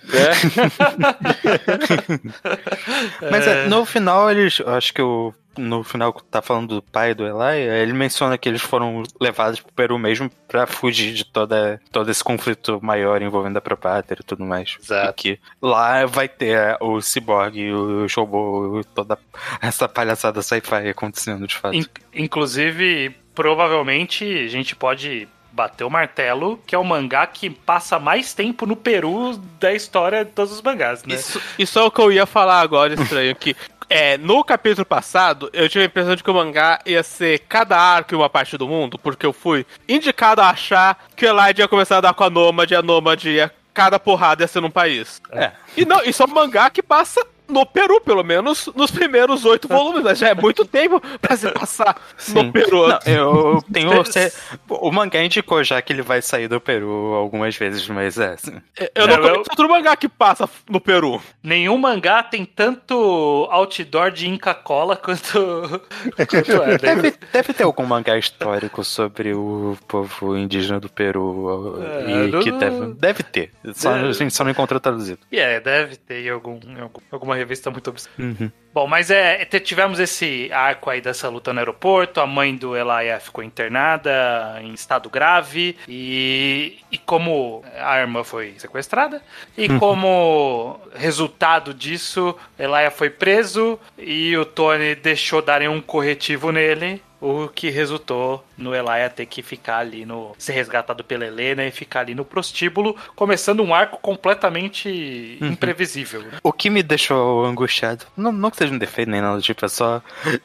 Mas 3.30 3.46
é, 3.46 3.68
no 3.68 3.84
final 3.84 4.30
eles. 4.30 4.60
Acho 4.66 4.92
que 4.94 5.02
o. 5.02 5.32
No 5.58 5.82
final 5.82 6.12
que 6.12 6.22
tá 6.24 6.40
falando 6.40 6.76
do 6.76 6.82
pai 6.82 7.12
do 7.12 7.26
Eli, 7.26 7.58
ele 7.60 7.92
menciona 7.92 8.38
que 8.38 8.48
eles 8.48 8.62
foram 8.62 9.02
levados 9.20 9.60
pro 9.60 9.72
Peru 9.72 9.98
mesmo 9.98 10.30
pra 10.46 10.64
fugir 10.64 11.12
de 11.12 11.24
toda, 11.24 11.80
todo 11.90 12.08
esse 12.08 12.22
conflito 12.22 12.78
maior 12.80 13.20
envolvendo 13.20 13.56
a 13.56 13.60
Propáter 13.60 14.18
e 14.20 14.24
tudo 14.24 14.44
mais. 14.44 14.76
Exato. 14.80 15.10
E 15.10 15.12
que 15.34 15.40
lá 15.60 16.06
vai 16.06 16.28
ter 16.28 16.76
o 16.80 17.00
Cyborg, 17.02 17.72
o 17.72 18.08
Showbo, 18.08 18.82
toda 18.94 19.18
essa 19.60 19.88
palhaçada 19.88 20.40
sci-fi 20.40 20.88
acontecendo 20.88 21.46
de 21.48 21.56
fato. 21.56 21.74
In- 21.74 21.86
inclusive, 22.14 23.16
provavelmente 23.34 24.24
a 24.24 24.48
gente 24.48 24.74
pode 24.74 25.28
bater 25.52 25.84
o 25.84 25.90
martelo, 25.90 26.60
que 26.66 26.74
é 26.74 26.78
o 26.78 26.84
mangá 26.84 27.26
que 27.26 27.50
passa 27.50 27.98
mais 27.98 28.32
tempo 28.32 28.66
no 28.66 28.76
Peru 28.76 29.36
da 29.58 29.72
história 29.72 30.24
de 30.24 30.30
todos 30.30 30.52
os 30.52 30.62
mangás, 30.62 31.04
né? 31.04 31.14
Isso, 31.14 31.42
isso 31.58 31.78
é 31.78 31.82
o 31.82 31.90
que 31.90 32.00
eu 32.00 32.12
ia 32.12 32.24
falar 32.24 32.60
agora, 32.60 32.94
estranho, 32.94 33.34
que 33.34 33.56
é, 33.88 34.16
no 34.16 34.44
capítulo 34.44 34.86
passado, 34.86 35.50
eu 35.52 35.68
tive 35.68 35.82
a 35.82 35.86
impressão 35.88 36.14
de 36.14 36.22
que 36.22 36.30
o 36.30 36.34
mangá 36.34 36.78
ia 36.86 37.02
ser 37.02 37.40
cada 37.40 37.76
arco 37.76 38.14
em 38.14 38.16
uma 38.16 38.30
parte 38.30 38.56
do 38.56 38.68
mundo, 38.68 38.96
porque 38.96 39.26
eu 39.26 39.32
fui 39.32 39.66
indicado 39.88 40.40
a 40.40 40.50
achar 40.50 41.06
que 41.16 41.26
o 41.26 41.28
Elide 41.28 41.62
ia 41.62 41.68
começar 41.68 41.98
a 41.98 42.00
dar 42.00 42.14
com 42.14 42.22
a 42.22 42.30
Nômade, 42.30 42.72
e 42.72 42.76
a 42.76 42.82
Nômade 42.82 43.28
ia 43.28 43.52
cada 43.74 43.98
porrada 43.98 44.44
ia 44.44 44.48
ser 44.48 44.60
num 44.60 44.70
país. 44.70 45.20
É. 45.32 45.50
E 45.76 45.84
não, 45.84 46.02
isso 46.04 46.22
é 46.22 46.26
um 46.26 46.28
mangá 46.28 46.70
que 46.70 46.82
passa 46.82 47.26
no 47.50 47.66
Peru, 47.66 48.00
pelo 48.00 48.22
menos 48.22 48.68
nos 48.74 48.90
primeiros 48.90 49.44
oito 49.44 49.68
volumes, 49.68 50.02
mas 50.02 50.18
já 50.18 50.28
é 50.28 50.34
muito 50.34 50.64
tempo 50.64 51.00
pra 51.20 51.36
se 51.36 51.50
passar 51.52 51.94
no 52.28 52.40
Sim. 52.42 52.52
Peru. 52.52 52.88
Não, 52.88 52.98
eu 53.06 53.62
tenho. 53.72 54.04
cê- 54.04 54.32
o 54.68 54.90
mangá 54.90 55.22
indicou 55.22 55.62
já 55.64 55.80
que 55.82 55.92
ele 55.92 56.02
vai 56.02 56.22
sair 56.22 56.48
do 56.48 56.60
Peru 56.60 57.14
algumas 57.14 57.56
vezes, 57.56 57.86
mas 57.88 58.18
é. 58.18 58.34
assim, 58.34 58.52
Eu 58.94 59.06
não 59.06 59.16
Não, 59.16 59.22
conheço 59.22 59.40
eu- 59.40 59.44
outro 59.50 59.68
mangá 59.68 59.96
que 59.96 60.08
passa 60.08 60.48
no 60.68 60.80
Peru. 60.80 61.20
Nenhum 61.42 61.76
mangá 61.76 62.22
tem 62.22 62.44
tanto 62.44 63.48
outdoor 63.50 64.10
de 64.10 64.28
Inca 64.28 64.54
Cola 64.54 64.96
quanto, 64.96 65.82
quanto 66.16 66.62
é. 66.62 66.78
Deve, 66.78 67.14
deve 67.32 67.52
ter 67.52 67.64
algum 67.64 67.84
mangá 67.84 68.16
histórico 68.18 68.84
sobre 68.84 69.34
o 69.34 69.76
povo 69.88 70.36
indígena 70.36 70.80
do 70.80 70.88
Peru. 70.88 71.78
É, 71.82 72.10
e 72.10 72.28
não- 72.30 72.40
que 72.42 72.50
deve, 72.52 72.94
deve 72.94 73.22
ter. 73.22 73.50
Só, 73.74 73.96
É. 73.96 74.00
A 74.10 74.12
gente 74.12 74.34
só 74.34 74.44
não 74.44 74.50
encontrou 74.50 74.80
traduzido. 74.80 75.18
E 75.30 75.38
é, 75.38 75.60
deve 75.60 75.96
ter 75.96 76.24
em, 76.26 76.30
algum, 76.30 76.58
em 76.66 76.80
algum- 76.80 77.00
alguma 77.10 77.34
revista 77.40 77.70
muito 77.70 77.90
obscura. 77.90 78.28
Uhum. 78.28 78.50
Bom, 78.72 78.86
mas 78.86 79.10
é, 79.10 79.44
te- 79.44 79.58
tivemos 79.58 79.98
esse 79.98 80.48
arco 80.52 80.88
aí 80.90 81.00
dessa 81.00 81.28
luta 81.28 81.52
no 81.52 81.58
aeroporto, 81.58 82.20
a 82.20 82.26
mãe 82.26 82.54
do 82.54 82.76
Elia 82.76 83.18
ficou 83.18 83.42
internada 83.42 84.58
em 84.62 84.72
estado 84.72 85.10
grave, 85.10 85.76
e, 85.88 86.78
e 86.90 86.96
como 86.98 87.64
a 87.78 87.98
irmã 87.98 88.22
foi 88.22 88.54
sequestrada, 88.58 89.20
e 89.58 89.68
como 89.78 90.80
resultado 90.94 91.74
disso, 91.74 92.36
Elia 92.58 92.90
foi 92.90 93.10
preso 93.10 93.78
e 93.98 94.36
o 94.36 94.44
Tony 94.44 94.94
deixou 94.94 95.42
darem 95.42 95.68
um 95.68 95.80
corretivo 95.80 96.52
nele. 96.52 97.02
O 97.20 97.48
que 97.48 97.70
resultou 97.70 98.44
no 98.56 98.74
Elia 98.74 99.10
ter 99.10 99.26
que 99.26 99.42
ficar 99.42 99.78
ali 99.78 100.04
no. 100.04 100.34
ser 100.38 100.52
resgatado 100.52 101.04
pela 101.04 101.26
Helena 101.26 101.64
e 101.66 101.70
ficar 101.70 102.00
ali 102.00 102.14
no 102.14 102.24
prostíbulo, 102.24 102.96
começando 103.14 103.60
um 103.60 103.74
arco 103.74 103.98
completamente 103.98 105.38
imprevisível. 105.40 106.22
né? 106.22 106.38
O 106.42 106.52
que 106.52 106.70
me 106.70 106.82
deixou 106.82 107.44
angustiado, 107.44 108.06
não, 108.16 108.32
não 108.32 108.50
que 108.50 108.56
seja 108.56 108.72
um 108.72 108.78
defeito 108.78 109.10
nem 109.10 109.20
nada 109.20 109.36
do 109.36 109.42
tipo, 109.42 109.64
é 109.64 109.68
só 109.68 110.02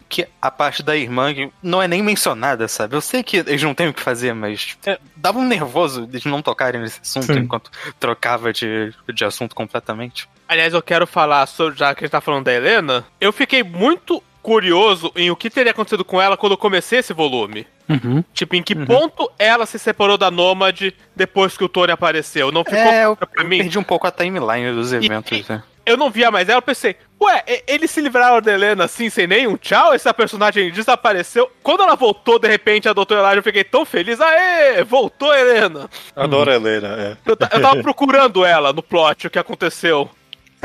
que 0.09 0.27
a 0.41 0.51
parte 0.51 0.83
da 0.83 0.95
irmã 0.95 1.33
não 1.61 1.81
é 1.81 1.87
nem 1.87 2.01
mencionada, 2.01 2.67
sabe? 2.67 2.95
Eu 2.95 3.01
sei 3.01 3.23
que 3.23 3.37
eles 3.37 3.63
não 3.63 3.73
têm 3.73 3.89
o 3.89 3.93
que 3.93 4.01
fazer, 4.01 4.33
mas 4.33 4.77
é, 4.85 4.99
dava 5.15 5.39
um 5.39 5.47
nervoso 5.47 6.05
de 6.05 6.27
não 6.27 6.41
tocarem 6.41 6.81
nesse 6.81 6.99
assunto 7.01 7.33
Sim. 7.33 7.39
enquanto 7.39 7.71
trocava 7.99 8.51
de, 8.51 8.93
de 9.13 9.25
assunto 9.25 9.55
completamente. 9.55 10.27
Aliás, 10.47 10.73
eu 10.73 10.81
quero 10.81 11.07
falar 11.07 11.45
sobre, 11.47 11.79
já 11.79 11.93
que 11.95 12.03
a 12.03 12.05
gente 12.05 12.11
tá 12.11 12.21
falando 12.21 12.45
da 12.45 12.53
Helena, 12.53 13.03
eu 13.19 13.33
fiquei 13.33 13.63
muito 13.63 14.21
curioso 14.45 15.11
em 15.15 15.31
o 15.31 15.35
que 15.35 15.49
teria 15.49 15.71
acontecido 15.71 16.05
com 16.05 16.21
ela 16.21 16.37
quando 16.37 16.51
eu 16.51 16.57
comecei 16.57 16.99
esse 16.99 17.13
volume. 17.13 17.65
Tipo, 18.33 18.55
em 18.55 18.61
que 18.63 18.75
ponto 18.75 19.29
ela 19.39 19.65
se 19.65 19.79
separou 19.79 20.17
da 20.17 20.29
Nômade 20.29 20.93
depois 21.15 21.57
que 21.57 21.63
o 21.63 21.69
Tony 21.69 21.91
apareceu? 21.91 22.51
Não 22.51 22.63
ficou 22.63 22.77
É, 22.79 23.05
eu, 23.05 23.15
pra 23.15 23.27
eu 23.37 23.47
mim. 23.47 23.57
perdi 23.57 23.79
um 23.79 23.83
pouco 23.83 24.05
a 24.05 24.11
timeline 24.11 24.71
dos 24.71 24.93
eventos, 24.93 25.47
né? 25.47 25.63
Eu 25.85 25.97
não 25.97 26.09
via 26.09 26.31
mais 26.31 26.49
ela, 26.49 26.57
eu 26.57 26.61
pensei, 26.63 26.95
ué, 27.21 27.43
e- 27.47 27.63
eles 27.67 27.91
se 27.91 28.01
livraram 28.01 28.41
da 28.41 28.51
Helena 28.51 28.85
assim, 28.85 29.07
sem 29.09 29.27
nenhum 29.27 29.55
tchau? 29.55 29.93
Essa 29.93 30.11
personagem 30.13 30.71
desapareceu. 30.71 31.47
Quando 31.61 31.83
ela 31.83 31.95
voltou, 31.95 32.39
de 32.39 32.47
repente, 32.47 32.89
a 32.89 32.93
Doutora 32.93 33.21
Elijah, 33.21 33.37
eu 33.39 33.43
fiquei 33.43 33.63
tão 33.63 33.85
feliz. 33.85 34.19
Aê, 34.19 34.83
voltou 34.83 35.29
a 35.29 35.39
Helena. 35.39 35.87
Adoro 36.15 36.49
a 36.51 36.55
Helena, 36.55 36.87
é. 36.87 37.17
Eu, 37.25 37.31
eu 37.33 37.61
tava 37.61 37.81
procurando 37.83 38.43
ela 38.43 38.73
no 38.73 38.81
plot, 38.81 39.27
o 39.27 39.29
que 39.29 39.37
aconteceu. 39.39 40.09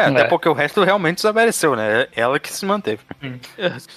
É, 0.00 0.06
até 0.06 0.20
É. 0.22 0.24
porque 0.24 0.48
o 0.48 0.52
resto 0.52 0.82
realmente 0.82 1.16
desapareceu, 1.16 1.74
né? 1.76 2.06
Ela 2.14 2.38
que 2.38 2.52
se 2.52 2.64
manteve. 2.66 3.00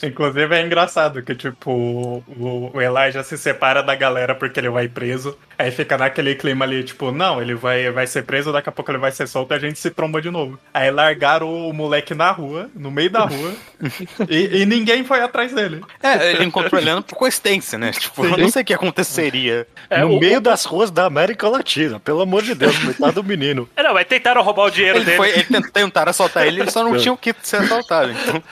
Inclusive 0.02 0.56
é 0.56 0.66
engraçado 0.66 1.22
que, 1.22 1.36
tipo, 1.36 1.72
o, 1.72 2.72
o 2.74 2.82
Elijah 2.82 3.24
se 3.24 3.38
separa 3.38 3.82
da 3.84 3.96
galera 3.96 4.36
porque 4.36 4.60
ele 4.60 4.70
vai 4.70 4.88
preso. 4.88 5.38
Aí 5.58 5.72
fica 5.72 5.98
naquele 5.98 6.36
clima 6.36 6.66
ali, 6.66 6.84
tipo, 6.84 7.12
não, 7.12 7.42
ele 7.42 7.54
vai, 7.54 7.90
vai 7.92 8.08
ser 8.08 8.24
preso, 8.24 8.52
daqui 8.52 8.70
a 8.70 8.72
pouco 8.72 8.90
ele 8.92 8.98
vai 8.98 9.12
ser 9.12 9.28
solto 9.28 9.54
e 9.54 9.56
a 9.56 9.60
gente 9.60 9.80
se 9.80 9.90
tromba 9.92 10.22
de 10.22 10.30
novo. 10.32 10.60
Aí 10.74 10.90
largaram 10.92 11.70
o 11.70 11.72
moleque 11.74 12.14
na 12.16 12.32
rua, 12.32 12.70
no 12.76 12.90
meio 12.92 13.10
da 13.10 13.22
rua, 13.26 13.54
e, 14.28 14.62
e 14.62 14.66
ninguém 14.66 15.04
foi 15.04 15.22
atrás 15.22 15.54
dele. 15.54 15.82
É, 16.02 16.32
ele 16.32 16.44
encontrou 16.46 16.82
ele 16.82 16.90
por 17.04 17.16
coincidência, 17.16 17.78
né? 17.78 17.92
Tipo, 17.92 18.26
eu 18.26 18.38
não 18.38 18.50
sei 18.50 18.64
o 18.64 18.66
que 18.66 18.74
aconteceria. 18.74 19.68
É, 19.90 20.02
no 20.02 20.18
o- 20.18 20.20
meio 20.20 20.42
das 20.42 20.66
ruas 20.66 20.90
da 20.90 21.06
América 21.06 21.48
Latina, 21.48 22.00
pelo 22.00 22.22
amor 22.22 22.42
de 22.42 22.56
Deus, 22.56 22.78
coitado 22.78 23.14
do 23.14 23.24
menino. 23.24 23.70
É, 23.76 23.84
Não, 23.84 23.94
mas 23.94 24.08
tentaram 24.08 24.42
roubar 24.42 24.66
o 24.66 24.70
dinheiro 24.72 24.98
Ele 25.00 25.06
dele. 25.06 25.18
foi, 25.18 25.30
ele 25.30 25.44
tent- 25.44 25.72
tentaram 25.94 26.10
assaltar 26.10 26.48
ele, 26.48 26.62
ele 26.62 26.72
só 26.72 26.84
não 26.84 26.98
tinha 26.98 27.14
o 27.14 27.18
que 27.18 27.34
ser 27.44 27.58
assaltado. 27.58 28.12
Então, 28.12 28.44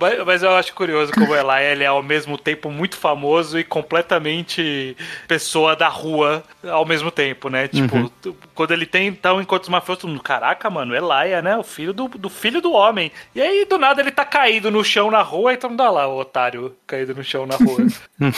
Mas, 0.00 0.24
mas 0.24 0.42
eu 0.42 0.54
acho 0.56 0.72
curioso 0.74 1.12
como 1.12 1.32
o 1.32 1.36
Eli 1.36 1.62
ele 1.72 1.84
é 1.84 1.86
ao 1.86 2.02
mesmo 2.02 2.38
tempo 2.38 2.70
muito 2.70 2.96
famoso 2.96 3.58
e 3.58 3.64
completamente 3.64 4.96
pessoa 5.28 5.76
da 5.76 5.88
rua 5.88 6.42
ao 6.66 6.86
mesmo 6.86 7.10
tempo, 7.10 7.48
né? 7.50 7.68
Tipo, 7.68 8.10
tu- 8.22 8.34
quando 8.60 8.72
ele 8.72 8.84
tem 8.84 9.06
então 9.06 9.40
encontros 9.40 9.70
mafiosos, 9.70 10.02
todo 10.02 10.10
mundo, 10.10 10.22
caraca, 10.22 10.68
mano, 10.68 10.94
Elijah, 10.94 11.40
né? 11.40 11.56
O 11.56 11.62
filho 11.62 11.94
do, 11.94 12.08
do 12.08 12.28
filho 12.28 12.60
do 12.60 12.74
homem. 12.74 13.10
E 13.34 13.40
aí, 13.40 13.64
do 13.64 13.78
nada, 13.78 14.02
ele 14.02 14.10
tá 14.10 14.22
caído 14.22 14.70
no 14.70 14.84
chão 14.84 15.10
na 15.10 15.22
rua, 15.22 15.54
então 15.54 15.74
dá 15.74 15.90
lá 15.90 16.06
o 16.06 16.18
otário 16.18 16.76
caído 16.86 17.14
no 17.14 17.24
chão 17.24 17.46
na 17.46 17.56
rua. 17.56 17.86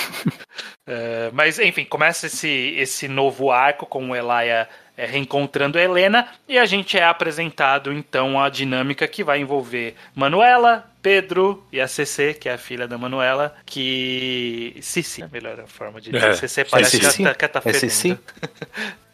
É, 0.84 1.30
mas, 1.32 1.60
enfim, 1.60 1.84
começa 1.84 2.26
esse, 2.26 2.74
esse 2.76 3.06
novo 3.06 3.52
arco 3.52 3.86
com 3.86 4.10
o 4.10 4.16
Elijah 4.16 4.68
é, 4.96 5.06
reencontrando 5.06 5.78
a 5.78 5.80
Helena 5.80 6.26
e 6.48 6.58
a 6.58 6.66
gente 6.66 6.98
é 6.98 7.04
apresentado 7.04 7.92
então 7.92 8.40
a 8.40 8.48
dinâmica 8.48 9.06
que 9.06 9.22
vai 9.22 9.38
envolver 9.38 9.94
Manuela, 10.12 10.84
Pedro 11.02 11.62
e 11.72 11.80
a 11.80 11.88
CC, 11.88 12.32
que 12.34 12.48
é 12.48 12.52
a 12.54 12.58
filha 12.58 12.86
da 12.86 12.96
Manuela, 12.96 13.54
que. 13.66 14.76
Cici, 14.80 15.22
é 15.22 15.24
a 15.24 15.28
melhor 15.28 15.66
forma 15.66 16.00
de 16.00 16.12
dizer. 16.12 16.26
É, 16.26 16.34
CC 16.34 16.64
parece 16.64 16.98
que 16.98 17.04
Cici? 17.06 17.16
que 17.18 17.22
ela 17.24 17.34
tá 17.34 17.58
É 17.58 17.60
fedendo. 17.62 17.80
Cici? 17.80 18.18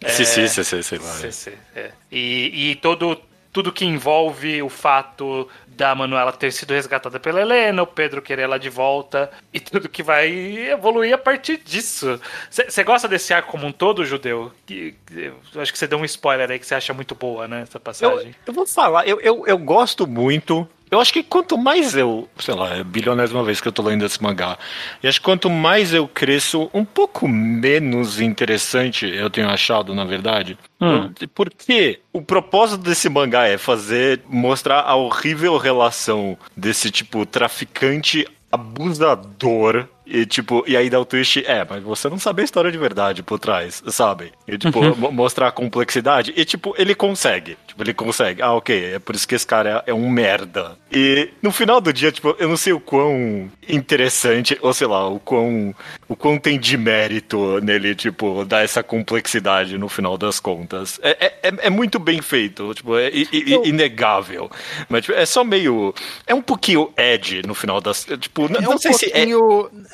Sim, 0.07 0.25
sim, 0.25 0.47
sim, 0.49 0.63
sim, 0.63 0.83
sei 0.83 0.99
lá. 0.99 1.05
CC, 1.13 1.55
é. 1.75 1.91
E, 2.13 2.71
e 2.71 2.75
todo, 2.77 3.21
tudo 3.53 3.73
que 3.73 3.85
envolve 3.85 4.63
o 4.63 4.69
fato 4.69 5.49
da 5.67 5.95
Manuela 5.95 6.33
ter 6.33 6.53
sido 6.53 6.73
resgatada 6.75 7.21
pela 7.21 7.41
Helena, 7.41 7.83
o 7.83 7.87
Pedro 7.87 8.21
querer 8.21 8.43
ela 8.43 8.59
de 8.59 8.69
volta, 8.69 9.31
e 9.55 9.61
tudo 9.61 9.89
que 9.89 10.03
vai 10.03 10.29
evoluir 10.71 11.15
a 11.15 11.19
partir 11.19 11.57
disso. 11.65 12.21
Você 12.51 12.83
gosta 12.85 13.07
desse 13.07 13.33
arco 13.33 13.51
como 13.53 13.67
um 13.67 13.71
todo, 13.73 14.05
Judeu? 14.05 14.53
Que- 14.67 14.95
que- 15.07 15.33
eu 15.55 15.61
acho 15.61 15.73
que 15.73 15.79
você 15.79 15.87
deu 15.87 15.99
um 15.99 16.05
spoiler 16.05 16.51
aí 16.51 16.59
que 16.59 16.67
você 16.67 16.75
acha 16.75 16.93
muito 16.93 17.15
boa, 17.15 17.47
né, 17.47 17.63
essa 17.63 17.77
Eu, 17.77 17.81
passagem. 17.81 18.35
eu 18.47 18.53
vou 18.53 18.67
falar, 18.67 19.07
eu, 19.07 19.21
eu, 19.21 19.45
eu 19.47 19.57
gosto 19.59 20.05
muito. 20.07 20.69
Eu 20.91 21.01
acho 21.01 21.13
que 21.13 21.23
quanto 21.23 21.57
mais 21.59 21.95
eu, 21.95 22.29
sei 22.39 22.55
lá, 22.55 22.77
é 22.77 22.85
bilionésima 22.85 23.43
vez 23.43 23.61
que 23.61 23.69
eu 23.69 23.73
tô 23.73 23.83
lendo 23.83 24.05
esse 24.05 24.23
mangá, 24.23 24.59
e 25.03 25.09
acho 25.09 25.21
que 25.21 25.25
quanto 25.25 25.51
mais 25.51 25.93
eu 25.93 26.09
cresço, 26.09 26.71
um 26.73 26.85
pouco 26.85 27.29
menos 27.29 28.21
interessante 28.21 29.07
eu 29.07 29.29
tenho 29.31 29.49
achado, 29.49 29.95
na 29.95 30.05
verdade. 30.05 30.57
Porque 31.35 32.01
o 32.13 32.23
propósito 32.23 32.83
desse 32.83 33.09
mangá 33.09 33.47
é 33.47 33.59
fazer, 33.59 34.23
mostrar 34.29 34.81
a 34.81 34.95
horrível 34.95 35.57
relação 35.59 36.37
desse, 36.57 36.91
tipo, 36.91 37.27
traficante 37.27 38.27
abusador. 38.51 39.87
E, 40.11 40.25
tipo, 40.25 40.65
e 40.67 40.77
aí 40.77 40.89
dá 40.89 40.99
o 40.99 41.05
twist, 41.05 41.45
é, 41.47 41.67
mas 41.69 41.83
você 41.83 42.09
não 42.09 42.19
sabe 42.19 42.41
a 42.43 42.45
história 42.45 42.73
de 42.73 42.79
verdade 42.79 43.23
por 43.23 43.39
trás, 43.39 43.83
sabe? 43.89 44.33
E, 44.47 44.57
tipo, 44.57 44.83
mo- 44.97 45.13
mostrar 45.13 45.49
a 45.49 45.53
complexidade. 45.53 46.33
E, 46.35 46.45
tipo, 46.45 46.75
ele 46.79 46.95
consegue. 46.95 47.57
Tipo, 47.67 47.83
ele 47.83 47.93
consegue. 47.93 48.41
Ah, 48.41 48.53
ok, 48.55 48.95
é 48.95 48.99
por 48.99 49.15
isso 49.15 49.29
que 49.29 49.35
esse 49.35 49.47
cara 49.47 49.85
é, 49.87 49.91
é 49.91 49.95
um 49.95 50.09
merda. 50.09 50.77
E 50.91 51.29
no 51.43 51.53
final 51.53 51.81
do 51.81 51.93
dia, 51.93 52.11
tipo, 52.11 52.35
eu 52.39 52.49
não 52.49 52.57
sei 52.57 52.73
o 52.73 52.81
quão 52.81 53.51
interessante, 53.69 54.59
ou 54.63 54.73
sei 54.73 54.87
lá, 54.87 55.07
o 55.09 55.19
quão, 55.21 55.75
o 56.09 56.17
quão 56.17 56.39
tem 56.39 56.59
de 56.59 56.77
mérito 56.77 57.61
nele, 57.61 57.95
tipo, 57.95 58.45
dar 58.45 58.63
essa 58.65 58.83
complexidade 58.83 59.77
no 59.77 59.89
final 59.89 60.17
das 60.17 60.41
contas. 60.41 60.99
É, 61.03 61.11
é, 61.27 61.49
é- 61.49 61.67
é 61.67 61.71
muito 61.71 61.99
bem 61.99 62.23
feito, 62.23 62.73
tipo, 62.75 62.97
é 62.97 63.09
i- 63.11 63.29
inegável. 63.69 64.51
Mas, 64.89 65.05
tipo, 65.05 65.17
é 65.19 65.27
só 65.27 65.45
meio. 65.45 65.95
É 66.27 66.35
um 66.35 66.43
pouquinho 66.43 66.91
Ed 66.97 67.43
no 67.47 67.55
final 67.55 67.81
das. 67.81 68.07
Tipo, 68.21 68.49
não, 68.49 68.59
é 68.59 68.63
não 68.63 68.75
um 68.75 68.79
sei 68.79 68.93
se 68.95 69.07
é. 69.13 69.23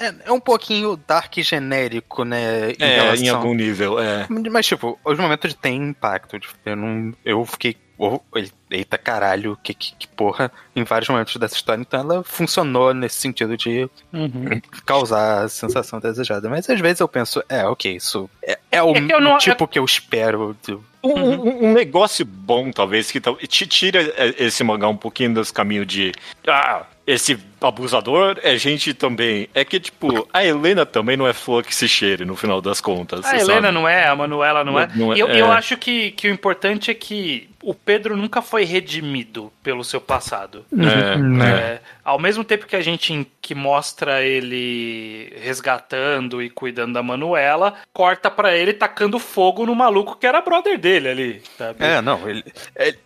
É, 0.04 0.14
é 0.26 0.32
um 0.32 0.40
pouquinho 0.40 0.96
dark 1.06 1.32
genérico, 1.38 2.24
né? 2.24 2.70
Em 2.72 2.76
É, 2.78 3.00
relação... 3.02 3.24
em 3.24 3.28
algum 3.28 3.54
nível, 3.54 3.98
é. 3.98 4.26
Mas, 4.50 4.66
tipo, 4.66 4.98
os 5.04 5.18
momentos 5.18 5.54
têm 5.54 5.76
impacto. 5.88 6.38
Tipo, 6.38 6.54
eu 6.64 6.76
não. 6.76 7.12
Eu 7.24 7.44
fiquei. 7.46 7.76
oh, 7.98 8.20
eita 8.70 8.98
caralho, 8.98 9.56
que, 9.62 9.72
que, 9.72 9.94
que 9.96 10.08
porra, 10.08 10.50
em 10.74 10.82
vários 10.84 11.08
momentos 11.08 11.36
dessa 11.36 11.54
história. 11.54 11.80
Então 11.80 12.00
ela 12.00 12.24
funcionou 12.24 12.92
nesse 12.92 13.16
sentido 13.16 13.56
de 13.56 13.88
causar 14.84 15.44
a 15.44 15.48
sensação 15.48 16.00
desejada. 16.00 16.48
Mas 16.48 16.68
às 16.68 16.80
vezes 16.80 17.00
eu 17.00 17.08
penso, 17.08 17.42
é, 17.48 17.64
ok, 17.66 17.94
isso 17.96 18.28
é, 18.42 18.58
é 18.70 18.82
o 18.82 18.90
É 18.90 18.94
que 19.00 19.20
não- 19.20 19.38
tipo 19.38 19.66
que 19.68 19.78
eu 19.78 19.84
espero. 19.84 20.56
Um, 21.02 21.10
um- 21.12 21.64
um 21.66 21.72
negócio 21.72 22.24
bom, 22.24 22.70
talvez, 22.70 23.10
que 23.10 23.20
te 23.20 23.66
tira 23.66 24.00
é, 24.16 24.34
esse 24.44 24.64
mangá 24.64 24.88
um 24.88 24.96
pouquinho 24.96 25.34
dos 25.34 25.50
caminhos 25.50 25.86
de. 25.86 26.12
Ah, 26.48 26.86
esse 27.06 27.38
abusador 27.66 28.38
é 28.42 28.56
gente 28.56 28.94
também. 28.94 29.48
É 29.54 29.64
que, 29.64 29.78
tipo, 29.80 30.28
a 30.32 30.44
Helena 30.44 30.84
também 30.86 31.16
não 31.16 31.26
é 31.26 31.32
flor 31.32 31.62
que 31.64 31.74
se 31.74 31.88
cheire 31.88 32.24
no 32.24 32.36
final 32.36 32.60
das 32.60 32.80
contas. 32.80 33.20
A 33.24 33.30
sabe? 33.30 33.40
Helena 33.40 33.72
não 33.72 33.88
é, 33.88 34.06
a 34.06 34.14
Manuela 34.16 34.64
não 34.64 34.78
é. 34.78 34.88
Não 34.94 35.12
é, 35.12 35.16
E 35.16 35.20
eu, 35.20 35.28
é. 35.28 35.40
eu 35.40 35.50
acho 35.50 35.76
que, 35.76 36.10
que 36.12 36.28
o 36.28 36.32
importante 36.32 36.90
é 36.90 36.94
que 36.94 37.48
o 37.62 37.72
Pedro 37.74 38.16
nunca 38.16 38.42
foi 38.42 38.64
redimido 38.64 39.50
pelo 39.62 39.82
seu 39.82 40.00
passado. 40.00 40.66
É, 40.76 41.44
é. 41.44 41.50
É, 41.74 41.80
ao 42.04 42.18
mesmo 42.18 42.44
tempo 42.44 42.66
que 42.66 42.76
a 42.76 42.82
gente 42.82 43.26
que 43.40 43.54
mostra 43.54 44.22
ele 44.22 45.32
resgatando 45.40 46.42
e 46.42 46.50
cuidando 46.50 46.94
da 46.94 47.02
Manuela, 47.02 47.74
corta 47.92 48.30
pra 48.30 48.54
ele 48.56 48.72
tacando 48.72 49.18
fogo 49.18 49.66
no 49.66 49.74
maluco 49.74 50.16
que 50.16 50.26
era 50.26 50.40
brother 50.40 50.78
dele 50.78 51.08
ali, 51.08 51.42
sabe? 51.56 51.82
É, 51.84 52.00
não, 52.00 52.28
ele, 52.28 52.44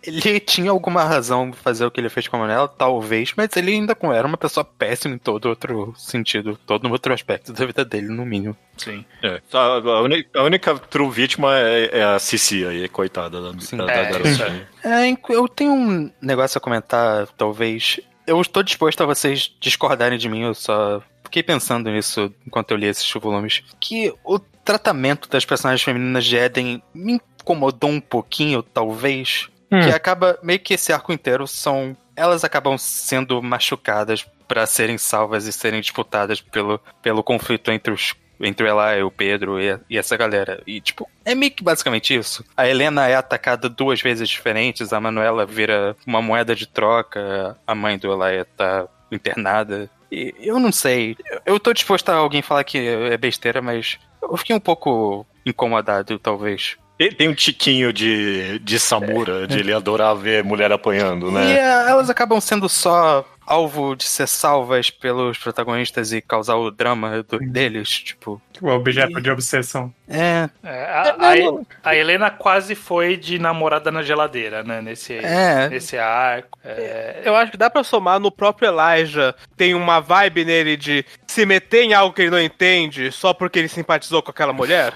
ele, 0.03 0.39
tinha 0.39 0.71
alguma 0.71 1.03
razão 1.03 1.51
pra 1.51 1.59
fazer 1.59 1.85
o 1.85 1.91
que 1.91 1.99
ele 1.99 2.09
fez 2.09 2.27
com 2.27 2.37
a 2.37 2.39
Manela, 2.39 2.67
talvez, 2.67 3.33
mas 3.35 3.55
ele 3.55 3.71
ainda 3.73 3.93
com- 3.95 4.13
era 4.13 4.27
uma 4.27 4.37
pessoa 4.37 4.48
péssima 4.63 5.15
em 5.15 5.17
todo 5.17 5.45
outro 5.49 5.93
sentido, 5.97 6.57
todo 6.65 6.89
outro 6.91 7.13
aspecto 7.13 7.53
da 7.53 7.65
vida 7.65 7.85
dele, 7.85 8.07
no 8.07 8.25
mínimo. 8.25 8.55
Sim. 8.77 9.05
É. 9.23 9.41
Só 9.49 9.59
A, 9.79 10.01
uni- 10.01 10.25
a 10.35 10.43
única 10.43 10.77
true 10.77 11.09
vítima 11.09 11.57
é, 11.57 11.99
é 11.99 12.03
a 12.03 12.17
Cici 12.19 12.65
aí, 12.65 12.87
coitada 12.89 13.41
da, 13.41 13.51
da, 13.51 13.85
da 13.85 13.93
É, 13.93 14.11
garota. 14.11 14.67
É, 14.83 15.07
inc- 15.07 15.29
eu 15.29 15.47
tenho 15.47 15.73
um 15.73 16.11
negócio 16.21 16.57
a 16.57 16.61
comentar, 16.61 17.27
talvez. 17.37 17.99
Eu 18.25 18.39
estou 18.41 18.61
disposto 18.63 19.01
a 19.01 19.05
vocês 19.05 19.53
discordarem 19.59 20.17
de 20.17 20.29
mim, 20.29 20.43
eu 20.43 20.53
só 20.53 21.01
fiquei 21.23 21.41
pensando 21.43 21.89
nisso 21.91 22.33
enquanto 22.45 22.71
eu 22.71 22.77
li 22.77 22.85
esses 22.87 23.11
volumes. 23.13 23.63
Que 23.79 24.13
o 24.23 24.37
tratamento 24.39 25.27
das 25.29 25.45
personagens 25.45 25.83
femininas 25.83 26.25
de 26.25 26.35
Eden 26.37 26.81
me 26.93 27.13
incomodou 27.41 27.89
um 27.89 27.99
pouquinho, 28.01 28.61
talvez. 28.63 29.49
Que 29.69 29.91
acaba, 29.91 30.39
meio 30.41 30.59
que 30.59 30.73
esse 30.73 30.91
arco 30.91 31.13
inteiro 31.13 31.45
são. 31.47 31.95
Elas 32.15 32.43
acabam 32.43 32.75
sendo 32.77 33.41
machucadas 33.41 34.25
para 34.49 34.65
serem 34.65 34.97
salvas 34.97 35.45
e 35.45 35.53
serem 35.53 35.79
disputadas 35.79 36.41
pelo, 36.41 36.81
pelo 37.01 37.23
conflito 37.23 37.71
entre 37.71 37.93
os 37.93 38.13
entre 38.41 38.65
ela 38.69 38.95
e 38.97 39.03
o 39.03 39.11
Pedro 39.11 39.59
e, 39.59 39.77
e 39.89 39.97
essa 39.97 40.15
galera. 40.15 40.63
E, 40.65 40.79
tipo, 40.79 41.05
é 41.25 41.35
meio 41.35 41.51
que 41.51 41.61
basicamente 41.61 42.15
isso. 42.15 42.41
A 42.55 42.65
Helena 42.67 43.05
é 43.05 43.15
atacada 43.15 43.67
duas 43.67 44.01
vezes 44.01 44.29
diferentes, 44.29 44.93
a 44.93 44.99
Manuela 45.01 45.45
vira 45.45 45.93
uma 46.07 46.21
moeda 46.21 46.55
de 46.55 46.65
troca, 46.65 47.57
a 47.67 47.75
mãe 47.75 47.97
do 47.97 48.09
Elaia 48.09 48.45
tá 48.45 48.87
internada. 49.11 49.89
E 50.09 50.33
eu 50.39 50.57
não 50.57 50.71
sei. 50.71 51.17
Eu- 51.45 51.59
tô 51.59 51.73
disposto 51.73 52.07
a 52.09 52.15
alguém 52.15 52.41
falar 52.41 52.63
que 52.63 52.77
é 52.77 53.17
besteira, 53.17 53.61
mas 53.61 53.99
eu 54.21 54.37
fiquei 54.37 54.55
um 54.55 54.59
pouco 54.61 55.27
incomodado, 55.45 56.17
talvez. 56.17 56.77
Tem, 56.97 57.11
tem 57.11 57.27
um 57.29 57.33
tiquinho 57.33 57.91
de, 57.93 58.57
de 58.59 58.79
Samura, 58.79 59.47
de 59.47 59.59
ele 59.59 59.73
adorar 59.73 60.15
ver 60.15 60.43
mulher 60.45 60.71
apanhando, 60.71 61.27
E 61.29 61.31
né? 61.33 61.53
é, 61.57 61.89
elas 61.89 62.09
acabam 62.09 62.39
sendo 62.41 62.67
só 62.69 63.25
alvo 63.49 63.95
de 63.95 64.03
ser 64.05 64.27
salvas 64.27 64.89
pelos 64.89 65.37
protagonistas 65.37 66.13
e 66.13 66.21
causar 66.21 66.55
o 66.55 66.69
drama 66.71 67.23
do- 67.23 67.39
deles, 67.39 67.89
tipo. 67.89 68.41
O 68.61 68.67
objeto 68.69 69.19
de 69.21 69.31
obsessão. 69.31 69.93
É, 70.07 70.49
É, 70.63 70.83
a, 70.85 71.15
a- 71.19 71.89
a 71.91 71.95
Helena 71.95 72.29
quase 72.29 72.75
foi 72.75 73.17
de 73.17 73.39
namorada 73.39 73.89
na 73.91 74.03
geladeira, 74.03 74.63
né? 74.63 74.81
Nesse, 74.81 75.13
É. 75.15 75.67
nesse 75.69 75.97
arco. 75.97 76.57
É, 76.63 77.21
Eu 77.25 77.35
acho 77.35 77.51
que 77.51 77.57
dá 77.57 77.69
pra 77.69 77.83
somar 77.83 78.19
no 78.19 78.31
próprio 78.31 78.69
Elijah. 78.69 79.33
Tem 79.57 79.73
uma 79.73 79.99
vibe 79.99 80.45
nele 80.45 80.77
de 80.77 81.03
se 81.27 81.45
meter 81.45 81.83
em 81.83 81.93
algo 81.93 82.13
que 82.13 82.21
ele 82.23 82.31
não 82.31 82.41
entende 82.41 83.11
só 83.11 83.33
porque 83.33 83.57
ele 83.59 83.67
simpatizou 83.67 84.21
com 84.21 84.31
aquela 84.31 84.53
mulher. 84.53 84.93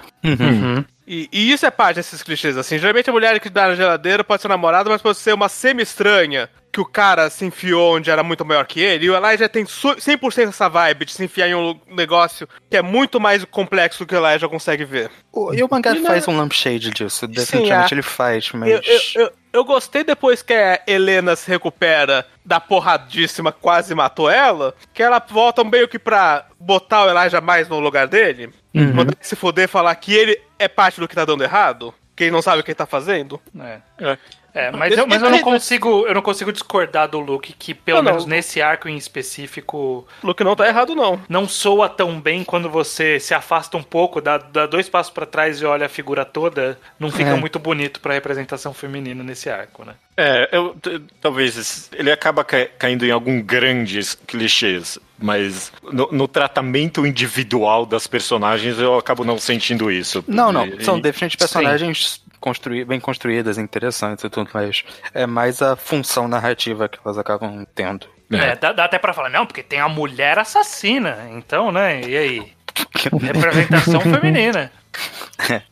E, 1.06 1.28
e 1.32 1.52
isso 1.52 1.66
é 1.66 1.70
parte 1.70 1.96
desses 1.96 2.22
clichês, 2.22 2.56
assim. 2.56 2.78
Geralmente 2.78 3.10
a 3.10 3.12
mulher 3.12 3.38
que 3.38 3.50
dá 3.50 3.68
na 3.68 3.74
geladeira 3.74 4.24
pode 4.24 4.40
ser 4.40 4.48
namorada, 4.48 4.88
mas 4.88 5.02
pode 5.02 5.18
ser 5.18 5.34
uma 5.34 5.48
semi-estranha 5.50 6.48
que 6.74 6.80
o 6.80 6.84
cara 6.84 7.30
se 7.30 7.44
enfiou 7.44 7.94
onde 7.96 8.10
era 8.10 8.24
muito 8.24 8.44
maior 8.44 8.66
que 8.66 8.80
ele. 8.80 9.06
E 9.06 9.10
o 9.10 9.14
Elijah 9.16 9.48
tem 9.48 9.64
su- 9.64 9.94
100% 9.96 10.48
essa 10.48 10.68
vibe 10.68 11.04
de 11.04 11.12
se 11.12 11.24
enfiar 11.24 11.46
em 11.48 11.54
um 11.54 11.78
negócio 11.88 12.48
que 12.68 12.76
é 12.76 12.82
muito 12.82 13.20
mais 13.20 13.44
complexo 13.44 14.00
do 14.00 14.08
que 14.08 14.14
o 14.14 14.18
Elijah 14.18 14.48
consegue 14.48 14.84
ver. 14.84 15.08
O- 15.32 15.54
E 15.54 15.62
o 15.62 15.68
mangá 15.70 15.92
E 15.94 16.00
na- 16.00 16.08
faz 16.10 16.26
um 16.26 16.36
lampshade 16.36 16.90
disso, 16.90 17.28
definitivamente 17.28 17.92
é. 17.92 17.94
ele 17.94 18.02
faz, 18.02 18.50
mas. 18.52 18.68
Eu, 18.70 18.80
eu, 18.82 19.00
eu, 19.26 19.32
eu 19.52 19.64
gostei 19.64 20.02
depois 20.02 20.42
que 20.42 20.52
a 20.52 20.80
Helena 20.86 21.36
se 21.36 21.48
recupera 21.48 22.26
da 22.44 22.58
porradíssima, 22.58 23.52
quase 23.52 23.94
matou 23.94 24.28
ela, 24.28 24.74
que 24.92 25.02
ela 25.02 25.22
volta 25.30 25.62
meio 25.62 25.86
que 25.86 25.98
pra 25.98 26.46
botar 26.58 27.04
o 27.04 27.08
Elijah 27.10 27.40
mais 27.40 27.68
no 27.68 27.78
lugar 27.78 28.08
dele. 28.08 28.52
Mandar 28.74 29.12
ele 29.12 29.18
se 29.20 29.36
foder 29.36 29.68
falar 29.68 29.94
que 29.94 30.12
ele 30.12 30.36
é 30.58 30.66
parte 30.66 30.98
do 30.98 31.06
que 31.06 31.14
tá 31.14 31.24
dando 31.24 31.44
errado. 31.44 31.94
Que 32.16 32.24
ele 32.24 32.30
não 32.30 32.42
sabe 32.42 32.60
o 32.60 32.64
que 32.64 32.70
ele 32.70 32.76
tá 32.76 32.86
fazendo. 32.86 33.40
É. 33.60 33.78
É. 33.98 34.18
É, 34.54 34.70
mas, 34.70 34.96
eu, 34.96 35.04
mas 35.06 35.20
eu 35.20 35.30
não 35.30 35.40
consigo, 35.40 36.06
eu 36.06 36.14
não 36.14 36.22
consigo 36.22 36.52
discordar 36.52 37.08
do 37.08 37.18
Luke 37.18 37.52
que 37.58 37.74
pelo 37.74 37.98
Não, 37.98 38.04
não. 38.04 38.10
menos 38.12 38.24
nesse 38.26 38.62
arco 38.62 38.88
em 38.88 38.96
específico 38.96 40.06
Luke 40.22 40.44
não 40.44 40.54
tá 40.54 40.68
errado, 40.68 40.94
não. 40.94 41.20
não 41.28 41.48
soa 41.48 41.88
tão 41.88 42.20
bem 42.20 42.44
quando 42.44 42.70
você 42.70 43.18
se 43.18 43.34
afasta 43.34 43.76
um 43.76 43.82
pouco, 43.82 44.20
dá, 44.20 44.38
dá 44.38 44.66
dois 44.66 44.88
passos 44.88 45.12
pra 45.12 45.26
trás 45.26 45.60
e 45.60 45.64
olha 45.64 45.86
a 45.86 45.88
figura 45.88 46.24
toda, 46.24 46.78
não 47.00 47.10
fica 47.10 47.30
É. 47.30 47.34
muito 47.34 47.58
bonito 47.58 48.00
pra 48.00 48.14
representação 48.14 48.72
feminina 48.72 49.22
nesse 49.24 49.50
arco, 49.50 49.84
né? 49.84 49.94
É, 50.16 50.48
eu, 50.52 50.76
talvez 51.20 51.90
ele 51.92 52.12
acaba 52.12 52.44
ca- 52.44 52.68
caindo 52.78 53.04
em 53.04 53.10
alguns 53.10 53.42
grandes 53.42 54.14
clichês, 54.14 54.96
mas 55.18 55.72
no, 55.82 56.08
no 56.12 56.28
tratamento 56.28 57.04
individual 57.04 57.84
das 57.84 58.06
personagens 58.06 58.78
eu 58.78 58.96
acabo 58.96 59.24
não 59.24 59.36
sentindo 59.38 59.90
isso. 59.90 60.24
Não, 60.28 60.52
não. 60.52 60.64
E- 60.66 60.84
São 60.84 60.98
e- 60.98 61.00
definitivamente 61.02 61.36
personagens 61.36 62.22
construí 62.44 62.84
bem 62.84 63.00
construídas, 63.00 63.56
interessantes 63.56 64.22
e 64.22 64.28
tudo, 64.28 64.50
mas 64.52 64.84
é 65.14 65.26
mais 65.26 65.62
a 65.62 65.76
função 65.76 66.28
narrativa 66.28 66.90
que 66.90 66.98
elas 67.02 67.16
acabam 67.16 67.66
tendo. 67.74 68.06
É, 68.30 68.54
dá, 68.54 68.70
dá 68.70 68.84
até 68.84 68.98
pra 68.98 69.14
falar, 69.14 69.30
não, 69.30 69.46
porque 69.46 69.62
tem 69.62 69.80
a 69.80 69.88
mulher 69.88 70.38
assassina, 70.38 71.26
então, 71.32 71.72
né? 71.72 72.02
E 72.02 72.14
aí? 72.14 72.52
Representação 73.18 73.98
feminina. 73.98 74.70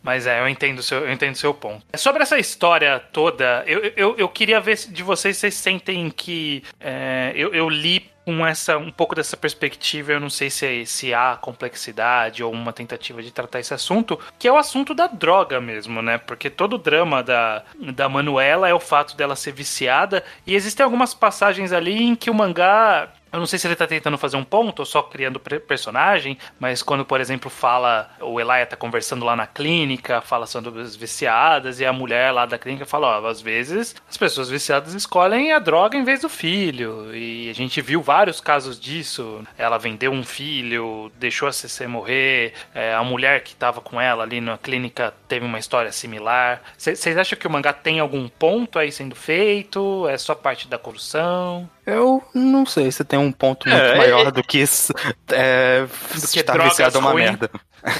Mas 0.02 0.26
é, 0.26 0.40
eu 0.40 0.48
entendo 0.48 0.78
o 0.78 0.82
seu, 0.82 1.00
eu 1.00 1.12
entendo 1.12 1.36
seu 1.36 1.52
ponto. 1.52 1.84
Sobre 1.94 2.22
essa 2.22 2.38
história 2.38 2.98
toda, 3.12 3.62
eu, 3.66 3.92
eu, 3.94 4.16
eu 4.16 4.28
queria 4.28 4.58
ver 4.58 4.78
se 4.78 4.90
de 4.90 5.02
vocês, 5.02 5.36
vocês 5.36 5.54
sentem 5.54 6.08
que 6.08 6.64
é, 6.80 7.32
eu, 7.34 7.52
eu 7.52 7.68
li 7.68 8.10
com 8.24 8.46
essa 8.46 8.78
um 8.78 8.90
pouco 8.90 9.14
dessa 9.14 9.36
perspectiva, 9.36 10.12
eu 10.12 10.20
não 10.20 10.30
sei 10.30 10.50
se, 10.50 10.86
se 10.86 11.12
há 11.12 11.36
complexidade 11.40 12.42
ou 12.42 12.52
uma 12.52 12.72
tentativa 12.72 13.22
de 13.22 13.30
tratar 13.30 13.60
esse 13.60 13.74
assunto, 13.74 14.18
que 14.38 14.46
é 14.46 14.52
o 14.52 14.56
assunto 14.56 14.94
da 14.94 15.06
droga 15.06 15.60
mesmo, 15.60 16.00
né? 16.00 16.18
Porque 16.18 16.48
todo 16.48 16.74
o 16.74 16.78
drama 16.78 17.22
da, 17.22 17.62
da 17.94 18.08
Manuela 18.08 18.68
é 18.68 18.74
o 18.74 18.80
fato 18.80 19.16
dela 19.16 19.36
ser 19.36 19.52
viciada, 19.52 20.24
e 20.46 20.54
existem 20.54 20.84
algumas 20.84 21.14
passagens 21.14 21.72
ali 21.72 22.02
em 22.02 22.14
que 22.14 22.30
o 22.30 22.34
mangá 22.34 23.08
eu 23.32 23.38
não 23.38 23.46
sei 23.46 23.58
se 23.58 23.66
ele 23.66 23.76
tá 23.76 23.86
tentando 23.86 24.18
fazer 24.18 24.36
um 24.36 24.44
ponto 24.44 24.80
ou 24.80 24.86
só 24.86 25.02
criando 25.02 25.40
personagem, 25.40 26.36
mas 26.58 26.82
quando, 26.82 27.04
por 27.04 27.20
exemplo, 27.20 27.50
fala, 27.50 28.10
o 28.20 28.40
Elia 28.40 28.66
tá 28.66 28.76
conversando 28.76 29.24
lá 29.24 29.34
na 29.34 29.46
clínica, 29.46 30.20
fala 30.20 30.46
sobre 30.46 30.80
as 30.80 30.94
viciadas, 30.94 31.80
e 31.80 31.86
a 31.86 31.92
mulher 31.92 32.30
lá 32.32 32.44
da 32.46 32.58
clínica 32.58 32.84
fala, 32.84 33.20
ó, 33.20 33.26
às 33.26 33.40
vezes 33.40 33.96
as 34.08 34.16
pessoas 34.16 34.50
viciadas 34.50 34.94
escolhem 34.94 35.52
a 35.52 35.58
droga 35.58 35.96
em 35.96 36.04
vez 36.04 36.20
do 36.20 36.28
filho. 36.28 37.14
E 37.14 37.48
a 37.48 37.54
gente 37.54 37.80
viu 37.80 38.02
vários 38.02 38.40
casos 38.40 38.78
disso. 38.78 39.42
Ela 39.56 39.78
vendeu 39.78 40.12
um 40.12 40.22
filho, 40.22 41.10
deixou 41.18 41.48
a 41.48 41.52
CC 41.52 41.86
morrer, 41.86 42.52
é, 42.74 42.94
a 42.94 43.02
mulher 43.02 43.42
que 43.42 43.54
tava 43.54 43.80
com 43.80 44.00
ela 44.00 44.22
ali 44.22 44.40
na 44.40 44.58
clínica 44.58 45.14
teve 45.26 45.46
uma 45.46 45.58
história 45.58 45.90
similar. 45.90 46.62
Vocês 46.76 47.16
acham 47.16 47.38
que 47.38 47.46
o 47.46 47.50
mangá 47.50 47.72
tem 47.72 48.00
algum 48.00 48.28
ponto 48.28 48.78
aí 48.78 48.92
sendo 48.92 49.14
feito? 49.14 50.06
É 50.08 50.18
só 50.18 50.34
parte 50.34 50.68
da 50.68 50.78
construção? 50.78 51.68
Eu 51.84 52.22
não 52.34 52.64
sei 52.64 52.92
se 52.92 53.04
tem 53.04 53.18
um 53.22 53.32
ponto 53.32 53.68
muito 53.68 53.82
É, 53.82 53.96
maior 53.96 54.26
é- 54.28 54.30
do 54.30 54.42
que 54.42 54.58
isso. 54.58 54.92
É, 55.30 55.86
Do 56.14 56.28
que 56.28 56.40
estar 56.40 56.58
viciado 56.62 56.96
é 56.96 57.00
uma 57.00 57.10
ruim. 57.12 57.22
merda. 57.24 57.50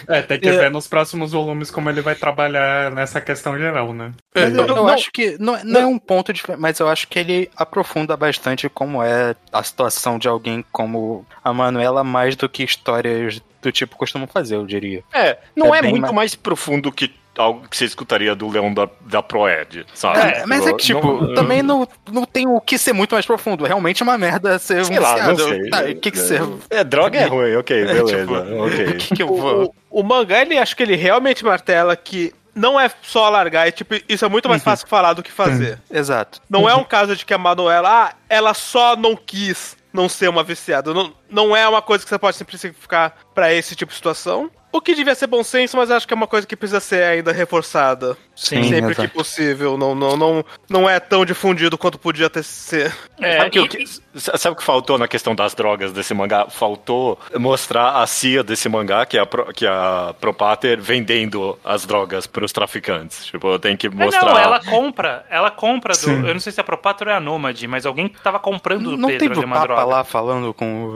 É, 0.07 0.23
tem 0.23 0.39
que 0.39 0.49
ver 0.51 0.71
nos 0.71 0.87
próximos 0.87 1.33
volumes 1.33 1.69
como 1.71 1.91
ele 1.91 2.01
vai 2.01 2.15
trabalhar 2.15 2.93
nessa 2.93 3.21
questão 3.21 3.59
geral, 3.59 3.93
né? 3.93 4.13
Mas 4.35 4.45
eu, 4.45 4.51
não- 4.51 4.67
eu 4.69 4.75
não- 4.77 4.89
acho 4.89 5.11
que 5.11 5.37
não, 5.41 5.57
é- 5.57 5.65
não 5.65 5.81
é 5.81 5.87
um 5.87 5.99
ponto 5.99 6.33
diferente, 6.33 6.61
mas 6.61 6.79
eu 6.79 6.89
acho 6.89 7.09
que 7.09 7.19
ele 7.19 7.51
aprofunda 7.57 8.17
bastante 8.17 8.69
como 8.69 9.03
é 9.03 9.35
a 9.53 9.63
situação 9.65 10.19
de 10.19 10.29
alguém 10.29 10.65
como 10.71 11.27
a 11.43 11.53
Manuela, 11.53 12.05
mais 12.05 12.37
do 12.37 12.49
que 12.49 12.63
histórias 12.63 13.41
do 13.61 13.73
tipo 13.73 13.97
costumam 13.97 14.29
fazer, 14.29 14.55
eu 14.57 14.67
diria. 14.67 15.03
É, 15.13 15.39
não 15.57 15.75
É 15.75 15.79
é, 15.79 15.83
muito 15.83 16.03
ma- 16.03 16.13
mais 16.13 16.35
profundo 16.37 16.93
que 16.93 17.13
algo 17.37 17.67
que 17.69 17.77
você 17.77 17.85
escutaria 17.87 18.35
do 18.35 18.49
Leão 18.49 18.73
da, 18.75 18.89
da 19.01 19.23
Proed, 19.23 19.87
sabe? 19.95 20.19
É, 20.19 20.47
mas 20.47 20.67
é 20.67 20.73
que, 20.73 20.85
tipo, 20.85 21.23
não- 21.23 21.35
também 21.35 21.63
não, 21.63 21.89
não 22.11 22.25
tem 22.25 22.47
o 22.47 22.61
que 22.61 22.77
ser 22.77 22.93
muito 22.93 23.15
mais 23.15 23.25
profundo. 23.25 23.65
Realmente 23.65 24.03
é 24.03 24.05
uma 24.05 24.19
merda 24.19 24.59
ser 24.59 24.85
Sei 24.85 24.99
lá, 24.99 25.17
não 25.25 25.35
viciado. 25.37 25.49
sei. 25.61 25.71
Tá, 25.71 25.81
o 25.83 25.95
que 25.97 26.11
que 26.11 26.19
você... 26.19 26.39
É, 26.71 26.85
droga 26.85 27.19
é 27.19 27.25
ruim, 27.27 27.57
ok, 27.57 27.85
beleza. 27.87 28.19
tipo, 28.21 28.35
ok. 28.35 28.87
O 28.93 28.97
que 28.99 29.15
que 29.17 29.23
eu 29.23 29.29
vou... 29.29 29.75
O, 29.91 30.01
o 30.01 30.03
mangá, 30.03 30.43
ele 30.43 30.59
acho 30.59 30.77
que 30.77 30.83
ele 30.83 30.97
realmente 30.97 31.45
martela 31.45 31.97
que 31.97 32.35
não 32.55 32.79
é 32.79 32.91
só 33.01 33.31
largar, 33.31 33.67
e, 33.67 33.73
tipo, 33.73 33.95
isso 34.07 34.25
é 34.25 34.29
muito 34.29 34.47
mais 34.49 34.63
fácil 34.63 34.87
falar 34.87 35.15
do 35.15 35.23
que 35.23 35.33
fazer. 35.33 35.81
Exato. 35.91 36.39
Não 36.51 36.69
é 36.69 36.75
um 36.75 36.85
caso 36.85 37.17
de 37.17 37.25
que 37.25 37.33
a 37.33 37.39
Manuela, 37.39 37.89
ah, 37.89 38.15
ela 38.29 38.53
só 38.53 38.95
não 38.95 39.17
quis 39.17 39.75
não 39.91 40.07
ser 40.09 40.29
uma 40.29 40.43
viciada. 40.45 40.93
Não, 40.93 41.13
não 41.31 41.57
é 41.57 41.67
uma 41.67 41.81
coisa 41.81 42.05
que 42.05 42.11
você 42.11 42.19
pode 42.19 42.37
simplificar 42.37 43.15
pra 43.35 43.53
esse 43.55 43.75
tipo 43.75 43.91
de 43.91 43.97
situação. 43.97 44.51
O 44.73 44.81
que 44.81 44.95
devia 44.95 45.15
ser 45.15 45.27
bom 45.27 45.45
senso, 45.45 45.77
mas 45.77 45.91
acho 45.91 46.09
que 46.09 46.15
é 46.15 46.17
uma 46.17 46.27
coisa 46.27 46.47
que 46.47 46.57
precisa 46.57 46.81
ser 46.81 47.05
ainda 47.05 47.31
reforçada. 47.31 48.17
Sim, 48.35 48.63
sempre 48.65 48.93
exato. 48.93 49.09
que 49.09 49.15
possível. 49.15 49.77
Não, 49.77 49.95
não, 49.95 50.17
não, 50.17 50.45
não 50.69 50.89
é 50.89 50.99
tão 50.99 51.27
difundido 51.27 51.77
quanto 51.77 51.99
podia 51.99 52.31
ter 52.31 52.43
ser. 52.43 52.91
É, 53.21 53.37
sabe, 53.39 53.51
que 53.51 53.61
o 53.61 53.65
e- 53.67 53.69
que- 53.69 53.87
sabe 54.17 54.55
o 54.55 54.57
que 54.57 54.65
faltou 54.65 54.97
na 54.97 55.07
questão 55.07 55.35
das 55.35 55.55
drogas 55.55 55.93
desse 55.93 56.15
mangá? 56.15 56.47
Faltou 56.49 57.19
mostrar 57.39 58.01
a 58.03 58.07
CIA 58.07 58.43
desse 58.43 58.67
mangá, 58.69 59.05
que 59.05 59.19
é 59.19 59.21
a, 59.21 59.27
Pro- 59.27 59.53
que 59.53 59.67
é 59.67 59.69
a 59.69 60.15
Propater, 60.19 60.81
vendendo 60.81 61.59
as 61.63 61.85
drogas 61.85 62.27
pros 62.27 62.51
traficantes. 62.51 63.27
Tipo, 63.27 63.59
tem 63.59 63.77
que 63.77 63.89
É, 63.89 63.91
mostrar. 63.91 64.25
não, 64.25 64.39
ela 64.39 64.65
compra, 64.65 65.27
ela 65.29 65.51
compra 65.51 65.93
do. 65.93 65.99
Sim. 65.99 66.27
Eu 66.27 66.33
não 66.33 66.41
sei 66.41 66.51
se 66.51 66.61
a 66.61 66.65
Propator 66.65 67.09
ou 67.09 67.13
é 67.13 67.17
a 67.17 67.21
Nômade, 67.21 67.69
mas 67.69 67.85
alguém 67.85 68.09
que 68.09 68.19
tava 68.23 68.39
comprando 68.39 68.91
do 68.93 68.97
Não 68.97 69.09
Pedro 69.11 69.29
teve 69.29 69.33
ali 69.41 69.45
o 69.45 69.47
uma 69.47 69.57
Papa 69.57 69.67
droga. 69.67 69.85
lá 69.85 70.03
falando 70.05 70.55
com 70.55 70.89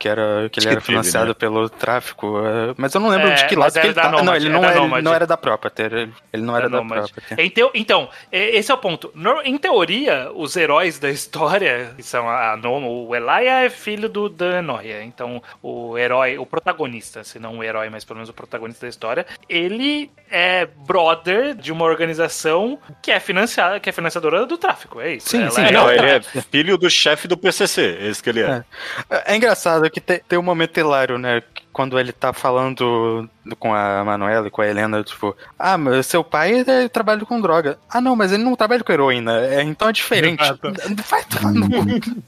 que, 0.00 0.08
era, 0.08 0.48
que 0.50 0.58
ele 0.60 0.66
era 0.68 0.80
que 0.80 0.86
teve, 0.86 0.86
financiado 0.86 1.28
né? 1.28 1.34
pelo 1.34 1.68
tráfico, 1.68 2.38
é, 2.42 2.74
mas 2.78 2.94
eu 2.94 3.00
não 3.02 3.10
lembro 3.10 3.28
É, 3.28 3.34
de 3.34 3.46
que 3.46 3.54
lado 3.54 3.70
que 3.72 3.78
era 3.78 3.86
ele 3.88 3.94
tá. 3.94 4.10
Não, 4.10 4.18
Nomad, 4.18 4.36
ele 4.36 4.48
é 4.48 4.52
não, 4.52 4.60
da 4.62 4.66
era, 4.70 4.80
ele 4.80 5.02
não 5.02 5.14
era 5.14 5.26
da 5.26 5.36
Propater, 5.36 5.92
ele, 5.92 6.12
ele 6.32 6.42
não 6.42 6.56
era 6.56 6.68
Da 6.70 6.78
da. 6.80 6.84
Propater. 6.86 7.38
Então, 7.38 7.70
então, 7.74 8.08
é- 8.32 8.56
esse 8.56 8.70
é 8.70 8.74
o 8.74 8.78
ponto. 8.78 9.12
Em 9.44 9.58
teoria, 9.58 10.30
os 10.34 10.56
heróis 10.56 10.98
da 10.98 11.10
história, 11.10 11.92
que 11.94 12.02
são 12.02 12.28
a 12.28 12.56
Noma, 12.56 12.86
o 12.88 13.14
Elia 13.14 13.64
é 13.66 13.68
filho 13.68 14.08
do 14.08 14.28
Dan 14.30 14.62
Noia. 14.62 15.02
Então, 15.04 15.42
o 15.62 15.98
herói, 15.98 16.38
o 16.38 16.46
protagonista, 16.46 17.22
se 17.22 17.38
não 17.38 17.58
o 17.58 17.62
herói, 17.62 17.90
mas 17.90 18.02
pelo 18.04 18.16
menos 18.16 18.30
o 18.30 18.32
protagonista 18.34 18.86
da 18.86 18.90
história, 18.90 19.26
ele 19.48 20.10
é 20.30 20.64
brother 20.64 21.54
de 21.54 21.70
uma 21.70 21.84
organização 21.84 22.78
que 23.02 23.10
é 23.12 23.20
financiada, 23.20 23.78
que 23.78 23.90
é 23.90 23.92
financiadora 23.92 24.46
do 24.46 24.56
tráfico. 24.56 25.00
É 25.00 25.14
isso. 25.14 25.28
Sim, 25.28 25.42
Ela 25.42 25.50
sim, 25.50 25.60
é 25.62 25.68
É, 25.68 25.72
não, 25.72 25.90
ele 25.90 26.06
é 26.08 26.20
filho 26.50 26.78
do 26.78 26.88
chefe 26.88 27.28
do 27.28 27.36
PCC, 27.36 27.98
é 28.00 28.08
isso 28.08 28.22
que 28.22 28.30
ele 28.30 28.40
é. 28.42 28.64
É, 29.10 29.32
é 29.32 29.36
engraçado 29.36 29.84
que 29.90 30.00
tem, 30.00 30.20
tem 30.28 30.38
um 30.38 30.42
momento 30.42 30.78
hilário, 30.78 31.18
né? 31.18 31.42
Quando 31.72 31.98
ele 32.00 32.12
tá 32.12 32.32
falando 32.32 33.28
com 33.58 33.72
a 33.74 34.04
Manuela 34.04 34.48
e 34.48 34.50
com 34.50 34.60
a 34.60 34.66
Helena, 34.66 35.02
tipo, 35.04 35.36
ah, 35.58 35.78
mas 35.78 36.06
seu 36.06 36.22
pai 36.24 36.64
é, 36.66 36.88
trabalha 36.88 37.24
com 37.24 37.40
droga. 37.40 37.78
Ah, 37.88 38.00
não, 38.00 38.16
mas 38.16 38.32
ele 38.32 38.42
não 38.42 38.56
trabalha 38.56 38.82
com 38.82 38.92
heroína, 38.92 39.38
é, 39.46 39.62
então 39.62 39.88
é 39.88 39.92
diferente. 39.92 40.42
Exato. 40.42 40.72
Vai 41.08 41.24
tomar 41.24 41.52
no 41.52 41.68
cu. 41.70 42.22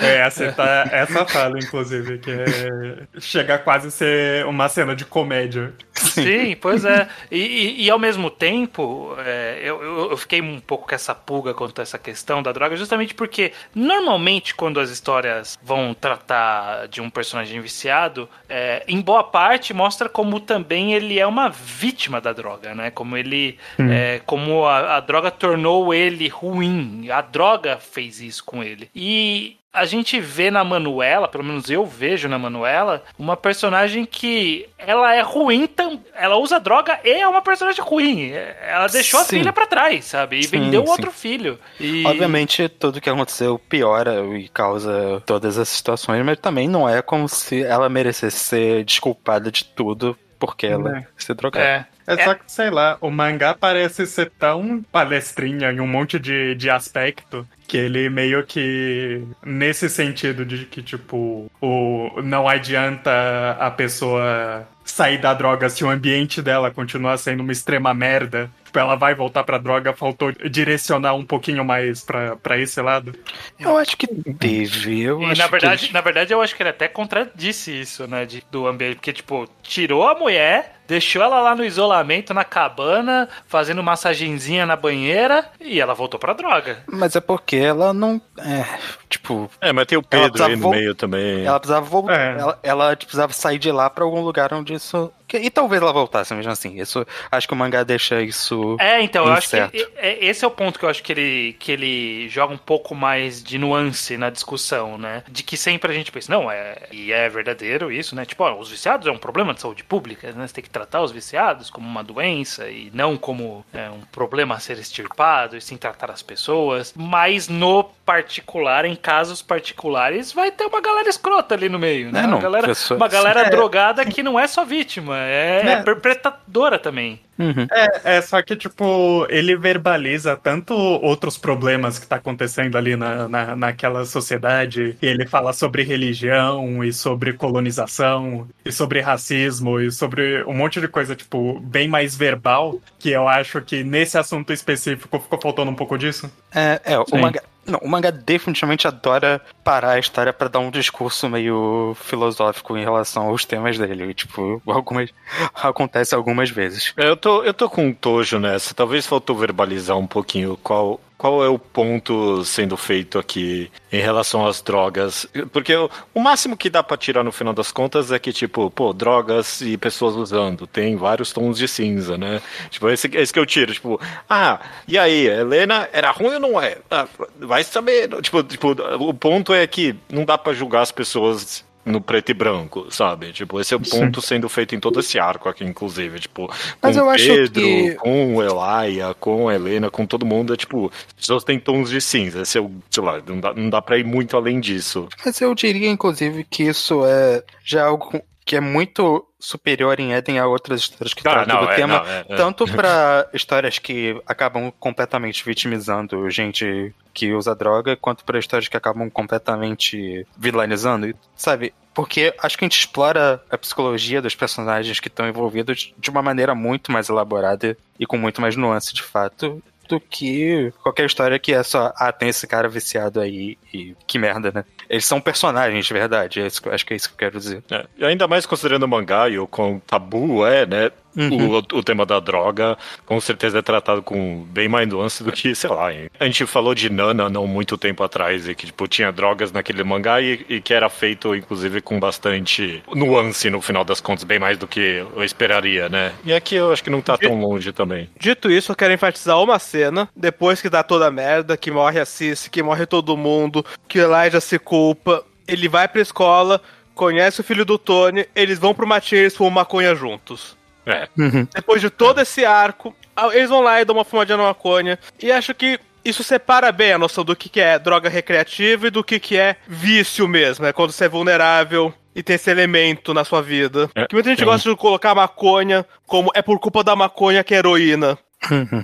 É, 0.00 0.18
essa, 0.18 0.52
tá, 0.52 0.88
essa 0.90 1.26
fala, 1.26 1.58
inclusive, 1.58 2.18
que 2.18 2.30
é, 2.30 3.20
chega 3.20 3.56
a 3.56 3.58
quase 3.58 3.90
ser 3.90 4.46
uma 4.46 4.68
cena 4.68 4.94
de 4.96 5.04
comédia. 5.04 5.72
Sim, 5.92 6.56
pois 6.60 6.84
é. 6.84 7.08
E, 7.30 7.38
e- 7.38 7.84
e 7.84 7.90
ao 7.90 7.98
mesmo 7.98 8.30
tempo, 8.30 9.14
é, 9.18 9.58
eu, 9.62 9.82
eu- 9.82 10.10
eu 10.12 10.16
fiquei 10.16 10.40
um 10.40 10.60
pouco 10.60 10.88
com 10.88 10.94
essa 10.94 11.14
pulga 11.14 11.52
quanto 11.54 11.78
a 11.80 11.82
essa 11.82 11.98
questão 11.98 12.42
da 12.42 12.52
droga, 12.52 12.76
justamente 12.76 13.14
porque 13.14 13.52
normalmente 13.74 14.54
quando 14.54 14.78
as 14.80 14.90
histórias 14.90 15.58
vão 15.62 15.92
tratar 15.94 16.86
de 16.88 17.00
um 17.00 17.10
personagem 17.10 17.60
viciado, 17.60 18.28
é, 18.48 18.84
em 18.86 19.00
boa 19.00 19.24
parte 19.24 19.74
mostra 19.74 20.08
como 20.08 20.40
também 20.40 20.94
ele 20.94 21.18
é 21.18 21.26
uma 21.26 21.48
vítima 21.48 22.20
da 22.20 22.32
droga, 22.32 22.74
né? 22.74 22.90
Como 22.90 23.16
ele. 23.16 23.58
é, 23.78 24.20
como 24.24 24.64
a, 24.64 24.96
a 24.96 25.00
droga 25.00 25.30
tornou 25.30 25.92
ele 25.92 26.28
ruim. 26.28 27.10
A 27.10 27.20
droga 27.20 27.78
fez 27.78 28.20
isso 28.20 28.44
com 28.44 28.62
ele. 28.62 28.90
E 28.94 29.56
a 29.76 29.84
gente 29.84 30.18
vê 30.18 30.50
na 30.50 30.64
Manuela, 30.64 31.28
pelo 31.28 31.44
menos 31.44 31.68
eu 31.70 31.84
vejo 31.84 32.28
na 32.28 32.38
Manuela, 32.38 33.02
uma 33.18 33.36
personagem 33.36 34.04
que 34.04 34.68
ela 34.78 35.14
é 35.14 35.20
ruim, 35.20 35.66
tam, 35.66 36.00
ela 36.14 36.36
usa 36.36 36.58
droga 36.58 36.98
e 37.04 37.10
é 37.10 37.28
uma 37.28 37.42
personagem 37.42 37.82
ruim. 37.82 38.30
É, 38.32 38.56
Ela 38.68 38.86
deixou 38.88 39.20
a 39.20 39.24
Sim. 39.24 39.38
filha 39.38 39.52
pra 39.52 39.66
trás, 39.66 40.04
sabe? 40.06 40.38
E 40.38 40.44
Sim, 40.44 40.50
vendeu 40.60 40.82
sim. 40.84 40.90
outro 40.90 41.10
filho. 41.10 41.58
E... 41.78 42.04
Obviamente, 42.06 42.68
tudo 42.68 43.00
que 43.00 43.10
aconteceu 43.10 43.58
piora 43.58 44.24
e 44.36 44.48
causa 44.48 45.22
todas 45.26 45.58
as 45.58 45.68
situações, 45.68 46.24
mas 46.24 46.38
também 46.38 46.68
não 46.68 46.88
é 46.88 47.02
como 47.02 47.28
se 47.28 47.62
ela 47.62 47.88
merecesse 47.88 48.38
ser 48.38 48.84
desculpada 48.84 49.50
de 49.50 49.64
tudo 49.64 50.16
porque 50.38 50.66
ela 50.66 50.98
É. 50.98 51.06
se 51.16 51.32
drogava. 51.34 51.64
É. 51.66 51.86
É 52.06 52.24
só 52.24 52.34
que, 52.34 52.42
sei 52.46 52.70
lá, 52.70 52.96
o 53.00 53.10
mangá 53.10 53.54
parece 53.54 54.06
ser 54.06 54.30
tão 54.38 54.82
palestrinha 54.92 55.72
em 55.72 55.80
um 55.80 55.86
monte 55.86 56.18
de, 56.18 56.54
de 56.54 56.70
aspecto 56.70 57.46
que 57.66 57.76
ele 57.76 58.08
meio 58.08 58.44
que. 58.44 59.24
Nesse 59.44 59.88
sentido 59.88 60.44
de 60.44 60.64
que, 60.66 60.82
tipo, 60.82 61.50
o, 61.60 62.22
não 62.22 62.48
adianta 62.48 63.56
a 63.58 63.70
pessoa 63.70 64.66
sair 64.84 65.18
da 65.18 65.34
droga 65.34 65.68
se 65.68 65.84
o 65.84 65.90
ambiente 65.90 66.40
dela 66.40 66.70
continuar 66.70 67.18
sendo 67.18 67.40
uma 67.42 67.52
extrema 67.52 67.92
merda. 67.92 68.48
Tipo, 68.76 68.78
ela 68.78 68.94
vai 68.96 69.14
voltar 69.14 69.42
pra 69.44 69.58
droga, 69.58 69.92
faltou 69.94 70.30
direcionar 70.32 71.14
um 71.14 71.24
pouquinho 71.24 71.64
mais 71.64 72.02
pra, 72.04 72.36
pra 72.36 72.58
esse 72.58 72.80
lado. 72.80 73.14
Eu 73.58 73.76
acho 73.76 73.96
que 73.96 74.06
teve. 74.06 75.02
Eu 75.02 75.20
E 75.22 75.24
acho 75.26 75.40
na 75.40 75.46
verdade, 75.46 75.86
que... 75.88 75.92
na 75.94 76.00
verdade, 76.00 76.32
eu 76.32 76.42
acho 76.42 76.54
que 76.54 76.62
ele 76.62 76.70
até 76.70 76.88
contradisse 76.88 77.70
isso, 77.80 78.06
né? 78.06 78.24
de- 78.26 78.44
do 78.50 78.66
ambiente. 78.66 78.96
Porque, 78.96 79.12
tipo, 79.12 79.48
tirou 79.62 80.06
a 80.08 80.14
mulher, 80.14 80.76
deixou 80.86 81.22
ela 81.22 81.40
lá 81.40 81.54
no 81.54 81.64
isolamento, 81.64 82.34
na 82.34 82.44
cabana, 82.44 83.28
fazendo 83.46 83.82
massagenzinha 83.82 84.66
na 84.66 84.76
banheira 84.76 85.46
e 85.60 85.80
ela 85.80 85.94
voltou 85.94 86.18
pra 86.20 86.32
droga. 86.32 86.78
Mas 86.86 87.16
é 87.16 87.20
porque 87.20 87.56
ela 87.56 87.92
não. 87.92 88.20
É, 88.38 88.64
tipo, 89.08 89.50
É, 89.60 89.72
mas 89.72 89.86
tem 89.86 89.98
o 89.98 90.02
Pedro 90.02 90.44
aí 90.44 90.56
no 90.56 90.70
meio 90.70 90.94
também. 90.94 91.44
ela 91.44 91.58
precisava 91.58 91.86
voltar. 91.86 92.18
É. 92.36 92.38
Ela, 92.40 92.58
ela 92.62 92.96
precisava 92.96 93.32
sair 93.32 93.58
de 93.58 93.70
lá 93.72 93.88
pra 93.88 94.04
algum 94.04 94.20
lugar 94.20 94.52
onde 94.52 94.74
isso. 94.74 95.10
Que- 95.26 95.38
E 95.38 95.50
talvez 95.50 95.80
ela 95.82 95.92
voltasse 95.92 96.34
mesmo 96.34 96.50
assim. 96.52 96.80
Isso, 96.80 97.06
acho 97.30 97.46
que 97.48 97.54
o 97.54 97.56
mangá 97.56 97.82
deixa 97.84 98.20
isso. 98.22 98.76
É, 98.80 99.00
então, 99.02 99.26
eu 99.26 99.32
acho 99.32 99.46
Incerto. 99.48 99.72
que 99.72 99.88
é- 99.96 100.24
esse 100.24 100.44
é 100.44 100.48
o 100.48 100.50
ponto 100.50 100.78
que 100.78 100.84
eu 100.84 100.88
acho 100.88 101.02
que 101.02 101.12
ele, 101.12 101.56
que 101.58 101.72
ele 101.72 102.28
joga 102.28 102.54
um 102.54 102.58
pouco 102.58 102.94
mais 102.94 103.42
de 103.42 103.58
nuance 103.58 104.16
na 104.16 104.30
discussão, 104.30 104.96
né? 104.98 105.22
De 105.28 105.42
que 105.42 105.56
sempre 105.56 105.90
a 105.90 105.94
gente 105.94 106.10
pensa, 106.12 106.32
não, 106.32 106.50
é, 106.50 106.76
e 106.90 107.12
é 107.12 107.28
verdadeiro 107.28 107.90
isso, 107.92 108.14
né? 108.14 108.24
Tipo, 108.24 108.44
ó, 108.44 108.58
os 108.58 108.70
viciados 108.70 109.06
é 109.06 109.10
um 109.10 109.18
problema 109.18 109.52
de 109.54 109.60
saúde 109.60 109.82
pública, 109.84 110.32
né? 110.32 110.46
Você 110.46 110.54
tem 110.54 110.64
que 110.64 110.70
tratar 110.70 111.02
os 111.02 111.12
viciados 111.12 111.70
como 111.70 111.88
uma 111.88 112.02
doença 112.04 112.68
e 112.68 112.90
não 112.94 113.16
como 113.16 113.64
é, 113.72 113.90
um 113.90 114.00
problema 114.12 114.54
a 114.54 114.60
ser 114.60 114.78
extirpado, 114.78 115.56
e 115.56 115.60
sim 115.60 115.76
tratar 115.76 116.10
as 116.10 116.22
pessoas. 116.22 116.92
Mas 116.96 117.48
no 117.48 117.84
particular, 118.04 118.84
em 118.84 118.94
casos 118.96 119.42
particulares, 119.42 120.32
vai 120.32 120.50
ter 120.50 120.64
uma 120.64 120.80
galera 120.80 121.08
escrota 121.08 121.54
ali 121.54 121.68
no 121.68 121.78
meio, 121.78 122.10
né? 122.12 122.20
É, 122.20 122.22
não, 122.22 122.34
uma 122.38 122.42
galera, 122.42 122.66
pessoa- 122.68 122.96
uma 122.96 123.08
galera 123.08 123.40
É. 123.46 123.50
drogada 123.50 124.04
que 124.04 124.22
não 124.22 124.38
é 124.38 124.46
só 124.46 124.64
vítima, 124.64 125.15
é, 125.16 125.62
é 125.64 125.68
É. 125.72 125.82
perpetradora 125.82 126.78
também. 126.78 127.20
Uhum. 127.38 127.66
É, 127.70 128.16
é, 128.16 128.22
só 128.22 128.40
que, 128.42 128.56
tipo, 128.56 129.26
ele 129.28 129.56
verbaliza 129.56 130.36
tanto 130.36 130.74
outros 130.74 131.36
problemas 131.36 131.98
que 131.98 132.06
tá 132.06 132.16
acontecendo 132.16 132.76
ali 132.78 132.96
na, 132.96 133.28
na, 133.28 133.54
naquela 133.56 134.06
sociedade, 134.06 134.96
e 135.02 135.06
ele 135.06 135.26
fala 135.26 135.52
sobre 135.52 135.82
religião, 135.82 136.82
e 136.82 136.92
sobre 136.92 137.34
colonização, 137.34 138.48
e 138.64 138.72
sobre 138.72 139.00
racismo, 139.00 139.78
e 139.80 139.92
sobre 139.92 140.42
um 140.44 140.54
monte 140.54 140.80
de 140.80 140.88
coisa, 140.88 141.14
tipo, 141.14 141.60
bem 141.60 141.88
mais 141.88 142.16
verbal, 142.16 142.80
que 142.98 143.10
eu 143.10 143.28
acho 143.28 143.60
que 143.60 143.84
nesse 143.84 144.16
assunto 144.16 144.52
específico 144.52 145.18
ficou 145.18 145.40
faltando 145.40 145.70
um 145.70 145.74
pouco 145.74 145.98
disso. 145.98 146.30
É, 146.54 146.80
é 146.84 146.98
o 146.98 147.04
mangá. 147.20 147.42
Não, 147.66 147.78
o 147.82 147.88
mangá 147.88 148.10
definitivamente 148.10 148.86
adora 148.86 149.40
parar 149.64 149.92
a 149.92 149.98
história 149.98 150.32
pra 150.32 150.48
dar 150.48 150.60
um 150.60 150.70
discurso 150.70 151.28
meio 151.28 151.96
filosófico 152.00 152.76
em 152.76 152.82
relação 152.84 153.24
aos 153.24 153.44
temas 153.44 153.76
dele. 153.78 154.14
Tipo, 154.14 154.62
algumas. 154.66 155.10
acontece 155.54 156.14
algumas 156.14 156.50
vezes. 156.50 156.92
É, 156.96 157.08
Eu 157.08 157.16
tô, 157.16 157.42
eu 157.42 157.52
tô 157.54 157.68
com 157.68 157.86
um 157.86 157.92
tojo 157.92 158.38
nessa. 158.38 158.74
Talvez 158.74 159.06
faltou 159.06 159.36
verbalizar 159.36 159.96
um 159.96 160.06
pouquinho 160.06 160.56
qual, 160.62 161.00
qual 161.18 161.42
é 161.44 161.48
o 161.48 161.58
ponto 161.58 162.44
sendo 162.44 162.76
feito 162.76 163.18
aqui 163.18 163.70
em 163.90 164.00
relação 164.00 164.46
às 164.46 164.60
drogas. 164.60 165.26
Porque 165.52 165.74
o, 165.74 165.90
o 166.14 166.20
máximo 166.20 166.56
que 166.56 166.68
dá 166.68 166.82
pra 166.82 166.96
tirar 166.96 167.24
no 167.24 167.32
final 167.32 167.54
das 167.54 167.72
contas 167.72 168.12
é 168.12 168.18
que, 168.18 168.32
tipo, 168.32 168.70
pô, 168.70 168.92
drogas 168.92 169.60
e 169.60 169.76
pessoas 169.76 170.14
usando. 170.14 170.66
Tem 170.66 170.96
vários 170.96 171.32
tons 171.32 171.58
de 171.58 171.66
cinza, 171.66 172.18
né? 172.18 172.42
Tipo, 172.70 172.88
esse, 172.90 173.08
esse 173.14 173.32
que 173.32 173.38
eu 173.38 173.46
tiro. 173.46 173.72
Tipo, 173.72 174.00
ah, 174.28 174.60
e 174.86 174.98
aí, 174.98 175.26
Helena 175.26 175.88
era 175.92 176.10
ruim 176.10 176.34
ou 176.34 176.40
não 176.40 176.60
é? 176.60 176.78
Ah, 176.90 177.06
vai 177.38 177.64
saber. 177.64 178.08
Tipo, 178.20 178.42
tipo, 178.42 178.76
o 179.00 179.14
ponto 179.14 179.54
é 179.54 179.66
que 179.66 179.96
não 180.10 180.24
dá 180.24 180.36
pra 180.36 180.52
julgar 180.52 180.82
as 180.82 180.92
pessoas 180.92 181.65
no 181.86 182.00
preto 182.00 182.30
e 182.30 182.34
branco, 182.34 182.86
sabe? 182.90 183.32
Tipo, 183.32 183.60
esse 183.60 183.72
é 183.72 183.76
o 183.76 183.80
ponto 183.80 184.20
sendo 184.20 184.48
feito 184.48 184.74
em 184.74 184.80
todo 184.80 184.98
esse 185.00 185.18
arco 185.18 185.48
aqui, 185.48 185.64
inclusive. 185.64 186.18
Tipo, 186.18 186.50
Mas 186.82 186.96
com 186.98 187.12
Pedro, 187.34 187.62
que- 187.62 187.94
com 187.94 188.34
o 188.36 188.42
Elaia, 188.42 189.14
com 189.14 189.48
a 189.48 189.54
Helena, 189.54 189.88
com 189.90 190.04
todo 190.04 190.26
mundo, 190.26 190.52
é 190.52 190.56
tipo, 190.56 190.90
as 191.08 191.12
pessoas 191.14 191.44
têm 191.44 191.58
tons 191.60 191.88
de 191.88 192.00
cinza. 192.00 192.42
Esse 192.42 192.58
é 192.58 192.60
o, 192.60 192.70
sei 192.90 193.02
lá, 193.02 193.22
não 193.26 193.38
dá, 193.40 193.54
não 193.54 193.70
dá 193.70 193.80
pra 193.80 193.96
ir 193.96 194.04
muito 194.04 194.36
além 194.36 194.58
disso. 194.60 195.08
Mas 195.24 195.40
eu 195.40 195.54
diria, 195.54 195.88
inclusive, 195.88 196.44
que 196.44 196.64
isso 196.64 197.04
é 197.06 197.42
já 197.64 197.86
algo 197.86 198.20
que 198.46 198.54
é 198.56 198.60
muito 198.60 199.26
superior 199.40 199.98
em 199.98 200.12
Eden 200.14 200.38
a 200.38 200.46
outras 200.46 200.80
histórias 200.80 201.12
que 201.12 201.26
Ah, 201.26 201.32
tratam 201.32 201.64
do 201.66 201.70
é, 201.72 201.74
tema. 201.74 201.98
não, 201.98 202.06
é, 202.06 202.24
é. 202.28 202.36
Tanto 202.36 202.64
pra 202.72 203.28
histórias 203.34 203.78
que 203.80 204.18
acabam 204.24 204.72
completamente 204.78 205.44
vitimizando 205.44 206.30
gente 206.30 206.94
que 207.12 207.32
usa 207.32 207.54
droga, 207.56 207.96
quanto 207.96 208.24
pra 208.24 208.38
histórias 208.38 208.68
que 208.68 208.76
acabam 208.76 209.10
completamente 209.10 210.24
vilanizando, 210.38 211.12
sabe? 211.34 211.74
Porque 211.92 212.32
acho 212.42 212.56
que 212.58 212.64
a 212.64 212.68
gente 212.68 212.78
explora 212.78 213.42
a 213.50 213.58
psicologia 213.58 214.20
dos 214.22 214.34
personagens 214.34 215.00
que 215.00 215.08
estão 215.08 215.26
envolvidos 215.28 215.92
de 215.98 216.10
uma 216.10 216.22
maneira 216.22 216.54
muito 216.54 216.92
mais 216.92 217.08
elaborada 217.08 217.76
e 217.98 218.06
com 218.06 218.18
muito 218.18 218.40
mais 218.40 218.54
nuance, 218.54 218.92
de 218.94 219.02
fato, 219.02 219.62
do 219.88 220.00
que 220.00 220.72
qualquer 220.82 221.06
história 221.06 221.38
que 221.38 221.52
é 221.52 221.62
só, 221.62 221.92
ah, 221.96 222.12
tem 222.12 222.28
esse 222.28 222.46
cara 222.46 222.68
viciado 222.68 223.20
aí 223.20 223.56
e 223.72 223.94
que 224.06 224.18
merda, 224.18 224.50
né? 224.52 224.64
Eles 224.88 225.04
são 225.04 225.20
personagens 225.20 225.86
de 225.86 225.92
verdade, 225.92 226.40
é 226.40 226.46
acho 226.46 226.86
que 226.86 226.92
é 226.92 226.96
isso 226.96 227.08
que 227.08 227.14
eu 227.14 227.18
quero 227.18 227.38
dizer. 227.38 227.62
É, 227.70 227.86
e 227.98 228.04
ainda 228.04 228.26
mais 228.28 228.46
considerando 228.46 228.84
o 228.84 228.88
mangá 228.88 229.28
e 229.28 229.38
o 229.38 229.46
quão 229.46 229.80
tabu 229.80 230.46
é, 230.46 230.66
né? 230.66 230.90
Uhum. 231.16 231.50
O, 231.50 231.56
o 231.58 231.82
tema 231.82 232.04
da 232.04 232.20
droga, 232.20 232.76
com 233.04 233.18
certeza 233.20 233.58
é 233.58 233.62
tratado 233.62 234.02
com 234.02 234.44
bem 234.50 234.68
mais 234.68 234.86
nuance 234.88 235.24
do 235.24 235.32
que, 235.32 235.54
sei 235.54 235.70
lá. 235.70 235.92
hein? 235.92 236.10
A 236.20 236.24
gente 236.26 236.44
falou 236.46 236.74
de 236.74 236.90
Nana 236.90 237.28
não 237.30 237.46
muito 237.46 237.78
tempo 237.78 238.04
atrás, 238.04 238.48
e 238.48 238.54
que, 238.54 238.66
tipo, 238.66 238.86
tinha 238.86 239.10
drogas 239.10 239.50
naquele 239.50 239.82
mangá 239.82 240.20
e, 240.20 240.44
e 240.48 240.60
que 240.60 240.74
era 240.74 240.88
feito, 240.88 241.34
inclusive, 241.34 241.80
com 241.80 241.98
bastante 241.98 242.82
nuance 242.94 243.48
no 243.50 243.60
final 243.60 243.84
das 243.84 244.00
contas, 244.00 244.24
bem 244.24 244.38
mais 244.38 244.58
do 244.58 244.66
que 244.66 245.04
eu 245.14 245.24
esperaria, 245.24 245.88
né? 245.88 246.12
E 246.24 246.32
aqui 246.32 246.56
eu 246.56 246.72
acho 246.72 246.84
que 246.84 246.90
não 246.90 247.00
tá 247.00 247.16
tão 247.16 247.40
longe 247.40 247.72
também. 247.72 248.08
Dito 248.18 248.50
isso, 248.50 248.72
eu 248.72 248.76
quero 248.76 248.92
enfatizar 248.92 249.40
uma 249.42 249.58
cena, 249.58 250.08
depois 250.14 250.60
que 250.60 250.68
dá 250.68 250.82
toda 250.82 251.06
a 251.06 251.10
merda, 251.10 251.56
que 251.56 251.70
morre 251.70 251.98
a 252.00 252.04
Cici, 252.04 252.50
que 252.50 252.62
morre 252.62 252.86
todo 252.86 253.16
mundo, 253.16 253.64
que 253.88 253.98
o 253.98 254.02
Elijah 254.02 254.40
se 254.40 254.58
culpa, 254.58 255.24
ele 255.48 255.68
vai 255.68 255.88
pra 255.88 256.02
escola, 256.02 256.60
conhece 256.94 257.40
o 257.40 257.44
filho 257.44 257.64
do 257.64 257.78
Tony, 257.78 258.26
eles 258.34 258.58
vão 258.58 258.74
pro 258.74 258.86
matinho 258.86 259.20
e 259.20 259.22
eles 259.22 259.36
fumam 259.36 259.52
maconha 259.52 259.94
juntos. 259.94 260.56
É. 260.86 261.08
Depois 261.54 261.80
de 261.80 261.90
todo 261.90 262.20
esse 262.20 262.44
arco, 262.44 262.94
eles 263.32 263.50
vão 263.50 263.60
lá 263.60 263.80
e 263.80 263.84
dão 263.84 263.96
uma 263.96 264.04
fumadinha 264.04 264.36
na 264.36 264.44
maconha, 264.44 264.98
e 265.20 265.32
acho 265.32 265.52
que 265.54 265.80
isso 266.04 266.22
separa 266.22 266.70
bem 266.70 266.92
a 266.92 266.98
noção 266.98 267.24
do 267.24 267.34
que 267.34 267.48
que 267.48 267.60
é 267.60 267.78
droga 267.78 268.08
recreativa 268.08 268.86
e 268.86 268.90
do 268.90 269.02
que 269.02 269.18
que 269.18 269.36
é 269.36 269.56
vício 269.66 270.28
mesmo, 270.28 270.64
é 270.64 270.72
quando 270.72 270.92
você 270.92 271.06
é 271.06 271.08
vulnerável 271.08 271.92
e 272.14 272.22
tem 272.22 272.36
esse 272.36 272.50
elemento 272.50 273.12
na 273.12 273.24
sua 273.24 273.42
vida. 273.42 273.90
É, 273.94 274.06
que 274.06 274.14
muita 274.14 274.30
gente 274.30 274.38
tem. 274.38 274.46
gosta 274.46 274.70
de 274.70 274.76
colocar 274.76 275.10
a 275.10 275.16
maconha 275.16 275.84
como 276.06 276.30
é 276.34 276.40
por 276.40 276.58
culpa 276.60 276.84
da 276.84 276.94
maconha 276.94 277.42
que 277.42 277.54
é 277.54 277.58
heroína 277.58 278.16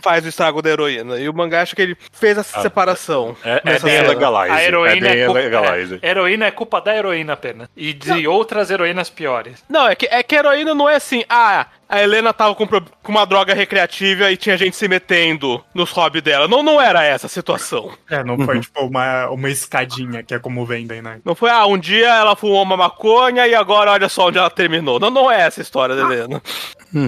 faz 0.03 0.25
o 0.25 0.29
estrago 0.29 0.61
da 0.63 0.71
heroína. 0.71 1.19
E 1.19 1.29
o 1.29 1.35
mangá 1.35 1.63
acha 1.63 1.77
que 1.77 1.83
ele 1.83 1.97
fez 2.13 2.37
essa 2.39 2.59
Ah, 2.59 2.63
separação. 2.63 3.37
É, 3.45 3.63
é 3.65 3.79
cena. 3.79 4.09
legalize. 4.09 4.51
A 4.55 4.65
heroína 4.65 5.09
é 5.09 5.21
é, 5.21 5.25
culpa, 5.27 5.41
legalize. 5.41 5.99
é, 6.03 6.11
heroína 6.11 6.47
é 6.47 6.51
culpa 6.51 6.81
da 6.81 6.97
heroína 6.97 7.33
apenas. 7.35 7.69
E 7.77 7.93
de 7.93 8.27
outras 8.27 8.71
heroínas 8.71 9.09
piores. 9.11 9.63
Não, 9.69 9.87
é 9.89 9.95
que, 9.95 10.07
é 10.07 10.23
que 10.23 10.35
a 10.35 10.39
heroína 10.41 10.75
não 10.75 10.89
é 10.89 10.97
assim, 10.97 11.25
ah, 11.29 11.67
a 11.89 12.03
Helena 12.03 12.33
tava 12.33 12.55
com, 12.55 12.67
com 12.67 13.13
uma 13.13 13.27
droga 13.27 13.53
recreativa 13.55 14.31
e 14.33 14.37
tinha 14.37 14.57
gente 14.57 14.75
se 14.75 14.89
metendo 14.89 15.63
nos 15.75 15.91
hobbies 15.91 16.23
dela. 16.23 16.49
Não, 16.49 16.63
não 16.63 16.81
era 16.81 17.05
essa 17.05 17.27
a 17.27 17.31
situação. 17.31 17.93
É, 18.11 18.25
não 18.25 18.39
foi, 18.39 18.61
tipo, 18.61 18.81
uma, 18.81 19.29
uma 19.29 19.51
escadinha, 19.51 20.23
que 20.23 20.35
é 20.35 20.39
como 20.39 20.65
vendem, 20.65 21.03
né? 21.03 21.21
Não 21.25 21.35
foi, 21.35 21.51
ah, 21.51 21.67
um 21.67 21.77
dia 21.79 22.09
ela 22.09 22.35
fumou 22.35 22.63
uma 22.63 22.77
maconha 22.79 23.47
e 23.47 23.55
agora 23.55 23.91
olha 23.93 24.09
só 24.09 24.29
onde 24.29 24.39
ela 24.39 24.49
terminou. 24.51 24.99
Não, 24.99 25.11
não 25.11 25.31
é 25.31 25.43
essa 25.43 25.61
a 25.61 25.63
história 25.63 25.95
da 25.95 26.03
Helena. 26.03 26.43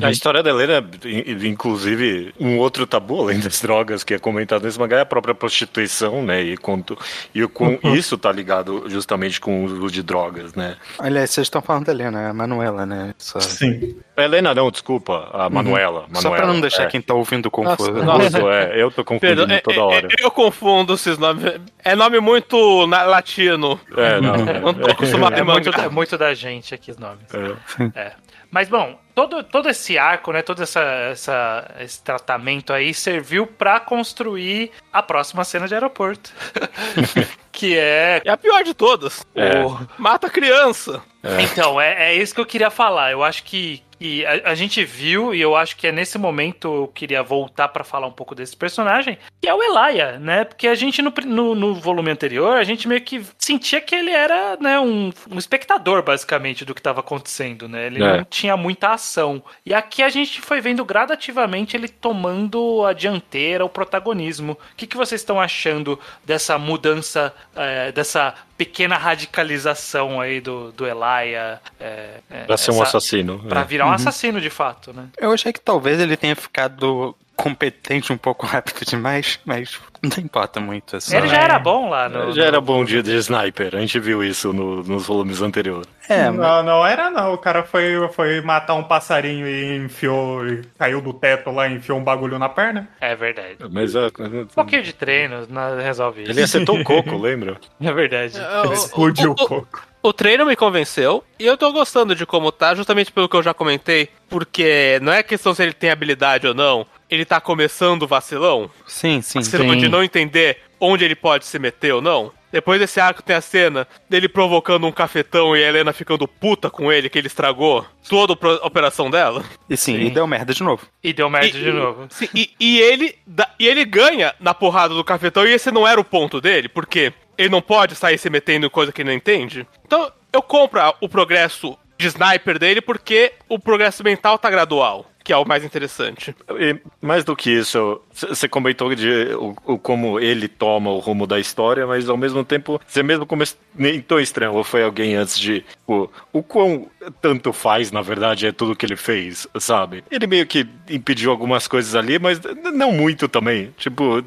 A 0.02 0.10
história 0.10 0.42
da 0.42 0.50
Helena, 0.50 0.84
in- 1.04 1.46
inclusive, 1.48 2.34
um 2.40 2.58
outro 2.58 2.86
tabu, 2.86 3.20
além 3.22 3.38
das 3.40 3.60
drogas, 3.60 4.02
que 4.04 4.14
é 4.14 4.18
comentado 4.18 4.62
nesse 4.64 4.78
mangá, 4.78 4.98
é 4.98 5.00
a 5.00 5.06
própria 5.06 5.34
prostituição, 5.34 6.22
né? 6.22 6.42
E, 6.42 6.56
quanto, 6.56 6.96
e 7.34 7.42
o 7.44 7.48
quão 7.48 7.78
isso 7.94 8.16
tá 8.16 8.30
ligado 8.32 8.84
justamente 8.88 9.40
com 9.40 9.62
o 9.62 9.64
uso 9.64 9.90
de 9.90 10.02
drogas, 10.02 10.54
né? 10.54 10.76
Aliás, 10.98 11.30
vocês 11.30 11.46
estão 11.46 11.60
falando 11.60 11.86
da 11.86 11.92
Helena, 11.92 12.20
é 12.22 12.26
a 12.28 12.34
Manuela, 12.34 12.86
né? 12.86 13.14
Só, 13.18 13.40
Sim. 13.40 13.96
Helena, 14.16 14.54
não, 14.54 14.70
desculpa, 14.70 15.28
a 15.32 15.50
Manuela. 15.50 16.06
Só 16.14 16.20
pra 16.22 16.30
Manuela, 16.30 16.52
não 16.54 16.60
deixar 16.60 16.84
é. 16.84 16.86
quem 16.86 17.00
tá 17.02 17.14
ouvindo 17.14 17.50
confuso. 17.50 17.92
Nossa, 17.92 18.30
Confuso, 18.30 18.48
é, 18.50 18.80
eu 18.80 18.90
tô 18.90 19.04
confundindo 19.04 19.46
Perdão, 19.46 19.56
é- 19.56 19.60
toda 19.60 19.76
é- 19.76 19.80
hora. 19.80 20.08
é- 20.10 20.24
eu 20.24 20.30
confundo 20.30 20.94
esses 20.94 21.18
nomes. 21.18 21.44
É 21.84 21.94
nome 21.94 22.20
muito 22.20 22.86
na- 22.86 23.02
latino. 23.02 23.78
É, 23.96 24.20
não. 24.20 24.34
Não 24.64 24.74
tô 24.74 24.90
acostumado 24.90 25.34
É 25.36 25.42
muito, 25.42 25.68
é 25.70 25.88
muito 25.88 26.16
da 26.16 26.32
gente 26.32 26.74
aqui 26.74 26.90
os 26.90 26.96
nomes. 26.98 27.26
É. 27.34 27.98
É. 28.00 28.12
Mas 28.50 28.68
bom, 28.68 28.98
todo, 29.14 29.42
todo 29.44 29.68
esse 29.68 29.96
arco, 29.98 30.32
né, 30.32 30.42
todo 30.42 30.62
essa, 30.62 30.80
essa- 31.10 31.70
esse 31.80 32.02
tratamento 32.02 32.72
aí 32.72 32.92
serviu 32.92 33.46
pra 33.46 33.78
construir 33.80 34.70
a 34.92 35.02
próxima 35.02 35.44
cena 35.44 35.68
de 35.68 35.74
aeroporto. 35.74 36.32
que 37.54 37.78
é 37.78 38.20
É 38.24 38.30
a 38.30 38.36
pior 38.36 38.62
de 38.64 38.74
todas. 38.74 39.24
É. 39.34 39.64
o- 39.64 39.78
Mata 39.96 40.26
a 40.26 40.30
criança. 40.30 41.02
Então, 41.40 41.80
é, 41.80 42.10
é 42.10 42.14
isso 42.16 42.34
que 42.34 42.40
eu 42.40 42.44
queria 42.46 42.68
falar. 42.70 43.10
Eu 43.12 43.22
acho 43.24 43.44
que, 43.44 43.82
E 43.98 44.26
a, 44.26 44.50
a 44.50 44.54
gente 44.54 44.84
viu, 44.84 45.32
e 45.32 45.40
eu 45.40 45.56
acho 45.56 45.76
que 45.76 45.86
é 45.86 45.92
nesse 45.92 46.18
momento 46.18 46.66
eu 46.82 46.88
queria 46.88 47.22
voltar 47.22 47.68
pra 47.68 47.82
falar 47.84 48.06
um 48.08 48.12
pouco 48.12 48.34
desse 48.34 48.54
personagem, 48.54 49.16
que 49.40 49.48
é 49.48 49.54
o 49.54 49.62
Elaia, 49.62 50.18
né? 50.18 50.44
Porque 50.44 50.66
a 50.68 50.74
gente 50.74 51.00
no, 51.00 51.10
no, 51.24 51.54
no 51.54 51.74
volume 51.76 52.10
anterior, 52.10 52.58
a 52.58 52.64
gente 52.64 52.86
meio 52.86 53.00
que 53.00 53.24
sentia 53.38 53.80
que 53.80 53.94
ele 53.94 54.10
era 54.10 54.58
né, 54.60 54.78
um, 54.78 55.10
um 55.30 55.38
espectador, 55.38 56.02
basicamente, 56.02 56.64
do 56.66 56.74
que 56.74 56.80
estava 56.80 57.00
acontecendo, 57.00 57.66
né? 57.68 57.86
Ele 57.86 58.02
É. 58.04 58.16
não 58.18 58.24
tinha 58.24 58.56
muita 58.56 58.88
ação. 58.90 59.42
E 59.64 59.72
aqui 59.72 60.02
a 60.02 60.08
gente 60.10 60.42
foi 60.42 60.60
vendo 60.60 60.84
gradativamente 60.84 61.74
ele 61.76 61.88
tomando 61.88 62.84
a 62.84 62.92
dianteira, 62.92 63.64
o 63.64 63.68
protagonismo. 63.70 64.52
O 64.72 64.76
que, 64.76 64.86
que 64.88 64.96
vocês 64.96 65.20
estão 65.20 65.40
achando 65.40 65.98
dessa 66.24 66.58
mudança, 66.58 67.32
é, 67.56 67.92
dessa 67.92 68.34
pequena 68.56 68.96
radicalização 68.96 70.20
aí 70.20 70.40
do, 70.40 70.72
do 70.72 70.86
Elaia? 70.86 71.60
É, 71.80 72.20
é, 72.30 72.44
Pra 72.44 72.56
ser 72.56 72.70
um 72.70 72.74
essa- 72.74 72.84
assassino. 72.98 73.38
Pra 73.48 73.60
é. 73.60 73.64
virar 73.64 73.86
um 73.86 73.92
assassino, 73.92 74.40
de 74.40 74.50
fato, 74.50 74.92
né? 74.92 75.08
Eu 75.18 75.32
achei 75.32 75.52
que 75.52 75.60
talvez 75.60 76.00
ele 76.00 76.16
tenha 76.16 76.36
ficado 76.36 77.16
competente 77.36 78.12
um 78.12 78.16
pouco 78.18 78.46
rápido 78.46 78.84
demais, 78.86 79.38
mas 79.44 79.78
não 80.08 80.24
importa 80.24 80.60
muito. 80.60 80.96
É 80.96 81.00
só... 81.00 81.16
Ele 81.16 81.28
já 81.28 81.38
era 81.38 81.58
bom 81.58 81.88
lá 81.88 82.08
no. 82.08 82.32
Já 82.32 82.44
era 82.44 82.60
bom 82.60 82.84
dia 82.84 83.02
de 83.02 83.12
sniper, 83.16 83.74
a 83.74 83.80
gente 83.80 83.98
viu 83.98 84.22
isso 84.22 84.52
no- 84.52 84.82
nos 84.82 85.06
volumes 85.06 85.40
anteriores. 85.42 85.88
É, 86.08 86.28
mas 86.30 86.36
Não, 86.40 86.62
não 86.62 86.86
era 86.86 87.10
não. 87.10 87.32
O 87.34 87.38
cara 87.38 87.62
foi, 87.62 87.94
foi 88.12 88.40
matar 88.42 88.74
um 88.74 88.84
passarinho 88.84 89.46
e 89.48 89.76
enfiou, 89.76 90.46
e 90.46 90.62
caiu 90.78 91.00
do 91.00 91.12
teto 91.14 91.50
lá 91.50 91.66
e 91.68 91.74
enfiou 91.74 91.98
um 91.98 92.04
bagulho 92.04 92.38
na 92.38 92.48
perna. 92.48 92.88
É 93.00 93.14
verdade. 93.16 93.56
Mas 93.70 93.94
é, 93.94 94.06
Um 94.20 94.46
pouquinho 94.54 94.82
de 94.82 94.92
treino 94.92 95.46
na- 95.48 95.76
resolve 95.80 96.22
isso. 96.22 96.30
ele 96.32 96.42
acertou 96.42 96.78
o 96.78 96.84
coco, 96.84 97.16
lembra? 97.16 97.56
É 97.82 97.92
verdade. 97.92 98.34
Ele 98.64 98.74
explodiu 98.74 99.30
o 99.30 99.32
o, 99.32 99.36
coco. 99.48 99.82
o 100.02 100.12
treino 100.12 100.44
me 100.46 100.54
convenceu 100.56 101.22
e 101.38 101.46
eu 101.46 101.56
tô 101.56 101.72
gostando 101.72 102.14
de 102.14 102.24
como 102.26 102.50
tá, 102.52 102.74
justamente 102.74 103.10
pelo 103.12 103.28
que 103.28 103.36
eu 103.36 103.42
já 103.42 103.52
comentei, 103.54 104.08
porque 104.28 104.98
não 105.02 105.12
é 105.12 105.22
questão 105.22 105.54
se 105.54 105.62
ele 105.62 105.72
tem 105.72 105.90
habilidade 105.90 106.46
ou 106.46 106.54
não, 106.54 106.86
ele 107.10 107.24
tá 107.24 107.40
começando 107.40 108.02
o 108.02 108.06
vacilão, 108.06 108.70
sim, 108.86 109.20
sim. 109.22 109.38
vacilão 109.40 109.76
de 109.76 109.88
não 109.94 110.04
entender 110.04 110.58
onde 110.80 111.04
ele 111.04 111.14
pode 111.14 111.46
se 111.46 111.58
meter 111.58 111.94
ou 111.94 112.02
não. 112.02 112.32
Depois 112.52 112.78
desse 112.78 113.00
arco 113.00 113.20
tem 113.22 113.34
a 113.34 113.40
cena 113.40 113.86
dele 114.08 114.28
provocando 114.28 114.86
um 114.86 114.92
cafetão 114.92 115.56
e 115.56 115.64
a 115.64 115.68
Helena 115.68 115.92
ficando 115.92 116.28
puta 116.28 116.70
com 116.70 116.92
ele, 116.92 117.08
que 117.08 117.18
ele 117.18 117.26
estragou 117.26 117.84
toda 118.08 118.34
a 118.62 118.66
operação 118.66 119.10
dela. 119.10 119.42
E 119.68 119.76
sim, 119.76 119.96
e 119.98 120.10
deu 120.10 120.24
merda 120.26 120.54
de 120.54 120.62
novo. 120.62 120.86
E 121.02 121.12
deu 121.12 121.28
merda 121.28 121.48
E- 121.48 121.50
de 121.62 121.72
novo. 121.72 122.06
Sim, 122.10 122.28
e, 122.32 122.50
e 122.60 122.80
ele 122.80 123.18
e 123.58 123.66
ele 123.66 123.84
ganha 123.84 124.34
na 124.38 124.54
porrada 124.54 124.94
do 124.94 125.02
cafetão, 125.02 125.44
e 125.44 125.52
esse 125.52 125.72
não 125.72 125.86
era 125.86 126.00
o 126.00 126.04
ponto 126.04 126.40
dele, 126.40 126.68
porque 126.68 127.12
ele 127.36 127.48
não 127.48 127.60
pode 127.60 127.96
sair 127.96 128.18
se 128.18 128.30
metendo 128.30 128.66
em 128.66 128.70
coisa 128.70 128.92
que 128.92 129.02
ele 129.02 129.08
não 129.10 129.16
entende. 129.16 129.66
Então, 129.84 130.12
eu 130.32 130.40
compro 130.40 130.80
o 131.00 131.08
progresso 131.08 131.76
de 131.98 132.06
sniper 132.06 132.58
dele 132.58 132.80
porque 132.80 133.32
o 133.48 133.58
progresso 133.58 134.04
mental 134.04 134.38
tá 134.38 134.48
gradual, 134.50 135.10
que 135.24 135.32
é 135.32 135.36
o 135.36 135.48
mais 135.48 135.64
interessante. 135.64 136.36
E 136.50 136.78
mais 137.00 137.24
do 137.24 137.34
que 137.34 137.50
isso, 137.50 137.98
você 138.12 138.46
comentou 138.46 138.94
de 138.94 139.34
o, 139.34 139.56
o 139.64 139.78
como 139.78 140.20
ele 140.20 140.46
toma 140.46 140.90
o 140.90 140.98
rumo 140.98 141.26
da 141.26 141.40
história, 141.40 141.86
mas 141.86 142.08
ao 142.10 142.16
mesmo 142.18 142.44
tempo, 142.44 142.78
você 142.86 143.02
mesmo 143.02 143.26
comentou 143.26 144.20
estranho, 144.20 144.52
ou 144.52 144.62
foi 144.62 144.84
alguém 144.84 145.14
antes 145.14 145.38
de. 145.38 145.64
O, 145.86 146.08
o 146.30 146.42
quão 146.42 146.88
tanto 147.22 147.52
faz, 147.52 147.90
na 147.90 148.02
verdade, 148.02 148.46
é 148.46 148.52
tudo 148.52 148.76
que 148.76 148.84
ele 148.84 148.96
fez, 148.96 149.46
sabe? 149.58 150.04
Ele 150.10 150.26
meio 150.26 150.46
que 150.46 150.66
impediu 150.90 151.30
algumas 151.30 151.66
coisas 151.66 151.94
ali, 151.94 152.18
mas 152.18 152.40
não 152.74 152.92
muito 152.92 153.26
também. 153.26 153.72
Tipo, 153.78 154.22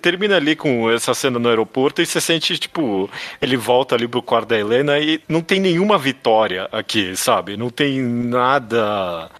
termina 0.00 0.36
ali 0.36 0.54
com 0.54 0.90
essa 0.90 1.14
cena 1.14 1.38
no 1.38 1.48
aeroporto 1.48 2.02
e 2.02 2.06
você 2.06 2.20
sente, 2.20 2.58
tipo, 2.58 3.08
ele 3.40 3.56
volta 3.56 3.94
ali 3.94 4.06
pro 4.06 4.22
quarto 4.22 4.48
da 4.48 4.58
Helena 4.58 4.98
e 4.98 5.20
não 5.28 5.40
tem 5.40 5.58
nenhuma 5.58 5.98
vitória 5.98 6.68
aqui, 6.70 7.16
sabe? 7.16 7.56
Não 7.56 7.70
tem 7.70 8.00
nada. 8.02 9.30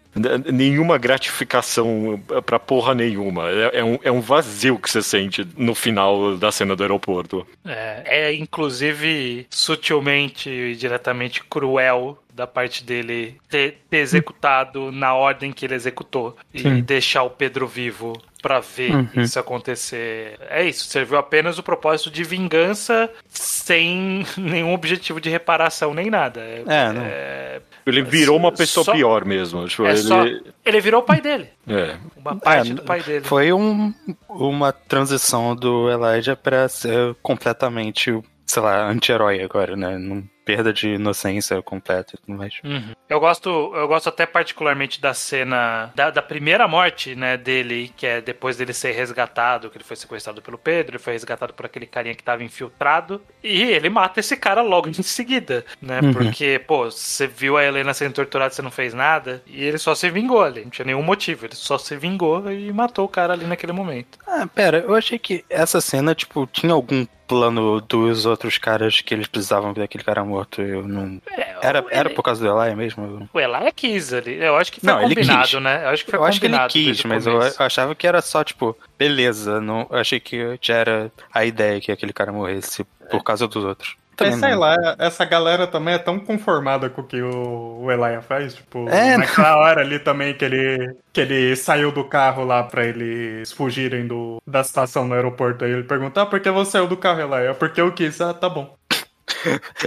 Nenhuma 0.52 0.96
gratificação 0.98 2.20
pra 2.46 2.58
porra 2.58 2.94
nenhuma. 2.94 3.50
É, 3.50 3.80
é 3.80 3.84
um, 3.84 3.98
é 4.04 4.12
um 4.12 4.20
vazio 4.20 4.78
que 4.78 4.90
você 4.90 5.02
sente 5.02 5.46
no 5.56 5.74
final 5.74 6.36
da 6.36 6.52
cena 6.52 6.76
do 6.76 6.82
aeroporto. 6.82 7.46
É, 7.64 8.02
é, 8.04 8.34
inclusive 8.34 9.46
sutilmente 9.50 10.48
e 10.48 10.76
diretamente 10.76 11.42
cruel 11.42 12.18
da 12.34 12.46
parte 12.48 12.82
dele 12.84 13.36
ter, 13.48 13.78
ter 13.88 13.98
executado 13.98 14.90
na 14.90 15.14
ordem 15.14 15.52
que 15.52 15.64
ele 15.64 15.74
executou 15.74 16.36
e 16.52 16.82
deixar 16.82 17.22
o 17.22 17.30
Pedro 17.30 17.66
vivo 17.68 18.12
pra 18.42 18.58
ver 18.60 19.08
isso 19.16 19.38
acontecer. 19.38 20.36
É 20.50 20.64
isso, 20.64 20.84
serviu 20.86 21.16
apenas 21.16 21.58
o 21.58 21.62
propósito 21.62 22.10
de 22.10 22.24
vingança 22.24 23.08
sem 23.28 24.26
nenhum 24.36 24.74
objetivo 24.74 25.20
de 25.20 25.30
reparação 25.30 25.94
nem 25.94 26.10
nada. 26.10 26.40
É, 26.40 26.92
não. 26.92 27.02
é, 27.04 27.60
Ele 27.86 28.02
virou 28.02 28.36
uma 28.36 28.50
pessoa 28.52 28.82
Só- 28.84 28.92
pior 28.92 29.24
mesmo. 29.24 29.66
Tipo, 29.68 29.86
é 29.86 29.90
ele, 29.90 29.98
só, 29.98 30.24
ele 30.64 30.80
virou 30.80 31.00
o 31.00 31.04
pai 31.04 31.20
dele, 31.20 31.48
é. 31.68 31.96
uma 32.16 32.36
parte 32.36 32.72
É, 32.72 32.74
do 32.74 32.82
pai 32.82 33.00
dele. 33.00 33.24
Foi 33.24 33.52
um, 33.52 33.94
uma 34.28 34.72
transição 34.72 35.54
do 35.54 35.88
Elijah 35.88 36.34
pra 36.36 36.68
ser 36.68 37.14
completamente, 37.22 38.10
sei 38.44 38.62
lá, 38.62 38.88
anti-herói 38.90 39.40
agora, 39.40 39.76
né? 39.76 39.96
Num 39.96 40.24
perda 40.44 40.72
de 40.72 40.94
inocência 40.94 41.60
completa 41.62 42.14
e 42.14 42.18
tudo 42.18 42.36
mais. 42.36 42.54
Uhum. 42.62 42.94
Eu 43.08 43.20
gosto, 43.20 43.72
eu 43.74 43.88
gosto 43.88 44.08
até 44.08 44.26
particularmente 44.26 45.00
da 45.00 45.14
cena 45.14 45.92
da, 45.94 46.10
da 46.10 46.22
primeira 46.22 46.68
morte, 46.68 47.14
né, 47.14 47.36
dele, 47.36 47.92
que 47.96 48.06
é 48.06 48.20
depois 48.20 48.56
dele 48.56 48.72
ser 48.72 48.92
resgatado, 48.92 49.70
que 49.70 49.76
ele 49.76 49.84
foi 49.84 49.96
sequestrado 49.96 50.42
pelo 50.42 50.58
Pedro, 50.58 50.92
ele 50.92 51.02
foi 51.02 51.12
resgatado 51.12 51.52
por 51.52 51.66
aquele 51.66 51.86
carinha 51.86 52.14
que 52.14 52.22
tava 52.22 52.44
infiltrado, 52.44 53.20
e 53.42 53.62
ele 53.62 53.88
mata 53.88 54.20
esse 54.20 54.36
cara 54.36 54.62
logo 54.62 54.88
em 54.88 55.02
seguida, 55.02 55.64
né? 55.80 56.00
Porque, 56.12 56.60
pô, 56.66 56.90
você 56.90 57.26
viu 57.26 57.56
a 57.56 57.64
Helena 57.64 57.94
sendo 57.94 58.14
torturada, 58.14 58.52
você 58.52 58.62
não 58.62 58.70
fez 58.70 58.94
nada, 58.94 59.42
e 59.46 59.64
ele 59.64 59.78
só 59.78 59.94
se 59.94 60.10
vingou 60.10 60.42
ali, 60.42 60.62
não 60.62 60.70
tinha 60.70 60.86
nenhum 60.86 61.02
motivo, 61.02 61.46
ele 61.46 61.54
só 61.54 61.78
se 61.78 61.96
vingou 61.96 62.50
e 62.50 62.72
matou 62.72 63.04
o 63.04 63.08
cara 63.08 63.32
ali 63.32 63.46
naquele 63.46 63.72
momento. 63.72 64.18
Ah, 64.26 64.46
pera, 64.46 64.78
eu 64.78 64.94
achei 64.94 65.18
que 65.18 65.44
essa 65.48 65.80
cena, 65.80 66.14
tipo, 66.14 66.46
tinha 66.46 66.72
algum 66.72 67.06
plano 67.26 67.80
dos 67.80 68.26
outros 68.26 68.58
caras 68.58 69.00
que 69.00 69.14
eles 69.14 69.26
precisavam 69.26 69.72
daquele 69.72 70.04
cara 70.04 70.24
morto. 70.34 70.62
Eu 70.62 70.86
não. 70.86 71.20
É, 71.30 71.54
Era, 71.62 71.84
era 71.90 72.10
por 72.10 72.22
causa 72.22 72.44
do 72.44 72.62
Eli 72.62 72.74
mesmo? 72.74 73.28
O 73.32 73.40
Elaia 73.40 73.72
quis 73.72 74.12
ali, 74.12 74.34
eu 74.42 74.56
acho 74.56 74.72
que 74.72 74.80
foi 74.80 74.90
Não, 74.92 75.02
ele 75.02 75.14
combinado, 75.14 75.48
quis. 75.48 75.62
né? 75.62 75.84
Eu 75.84 75.88
acho 75.90 76.04
que 76.04 76.10
foi 76.10 76.20
Eu 76.20 76.24
acho 76.24 76.40
que 76.40 76.46
ele 76.46 76.52
combinado 76.54 76.72
quis, 76.72 77.04
mas 77.04 77.26
eu 77.26 77.40
achava 77.58 77.94
que 77.94 78.06
era 78.06 78.20
só, 78.20 78.42
tipo, 78.44 78.76
beleza. 78.98 79.60
Não, 79.60 79.86
eu 79.90 79.98
achei 79.98 80.20
que 80.20 80.58
já 80.60 80.74
era 80.76 81.12
a 81.32 81.44
ideia 81.44 81.80
que 81.80 81.92
aquele 81.92 82.12
cara 82.12 82.32
morresse 82.32 82.84
por 83.10 83.22
causa 83.22 83.46
dos 83.48 83.64
outros. 83.64 83.96
Mas 84.20 84.30
Também 84.30 84.38
sei 84.38 84.50
não. 84.52 84.60
lá, 84.60 84.94
essa 85.00 85.24
galera 85.24 85.66
também 85.66 85.94
é 85.94 85.98
tão 85.98 86.20
conformada 86.20 86.88
com 86.88 87.00
o 87.00 87.04
que 87.04 87.20
o, 87.20 87.80
o 87.82 87.90
Elijah 87.90 88.22
faz, 88.22 88.54
tipo, 88.54 88.88
É, 88.88 89.16
naquela 89.16 89.56
hora 89.56 89.80
ali 89.80 89.98
também 89.98 90.32
que 90.34 90.44
ele, 90.44 90.94
que 91.12 91.20
ele 91.20 91.56
saiu 91.56 91.90
do 91.90 92.04
carro 92.04 92.44
lá 92.44 92.62
pra 92.62 92.84
eles 92.84 93.50
fugirem 93.50 94.06
do, 94.06 94.40
da 94.46 94.60
estação 94.60 95.08
no 95.08 95.14
aeroporto, 95.14 95.64
aí 95.64 95.72
ele 95.72 95.82
pergunta, 95.82 96.22
ah, 96.22 96.26
por 96.26 96.38
que 96.38 96.48
você 96.48 96.70
saiu 96.70 96.86
do 96.86 96.96
carro, 96.96 97.22
Elijah? 97.22 97.54
Porque 97.54 97.80
eu 97.80 97.90
quis, 97.90 98.20
ah, 98.20 98.32
tá 98.32 98.48
bom. 98.48 98.72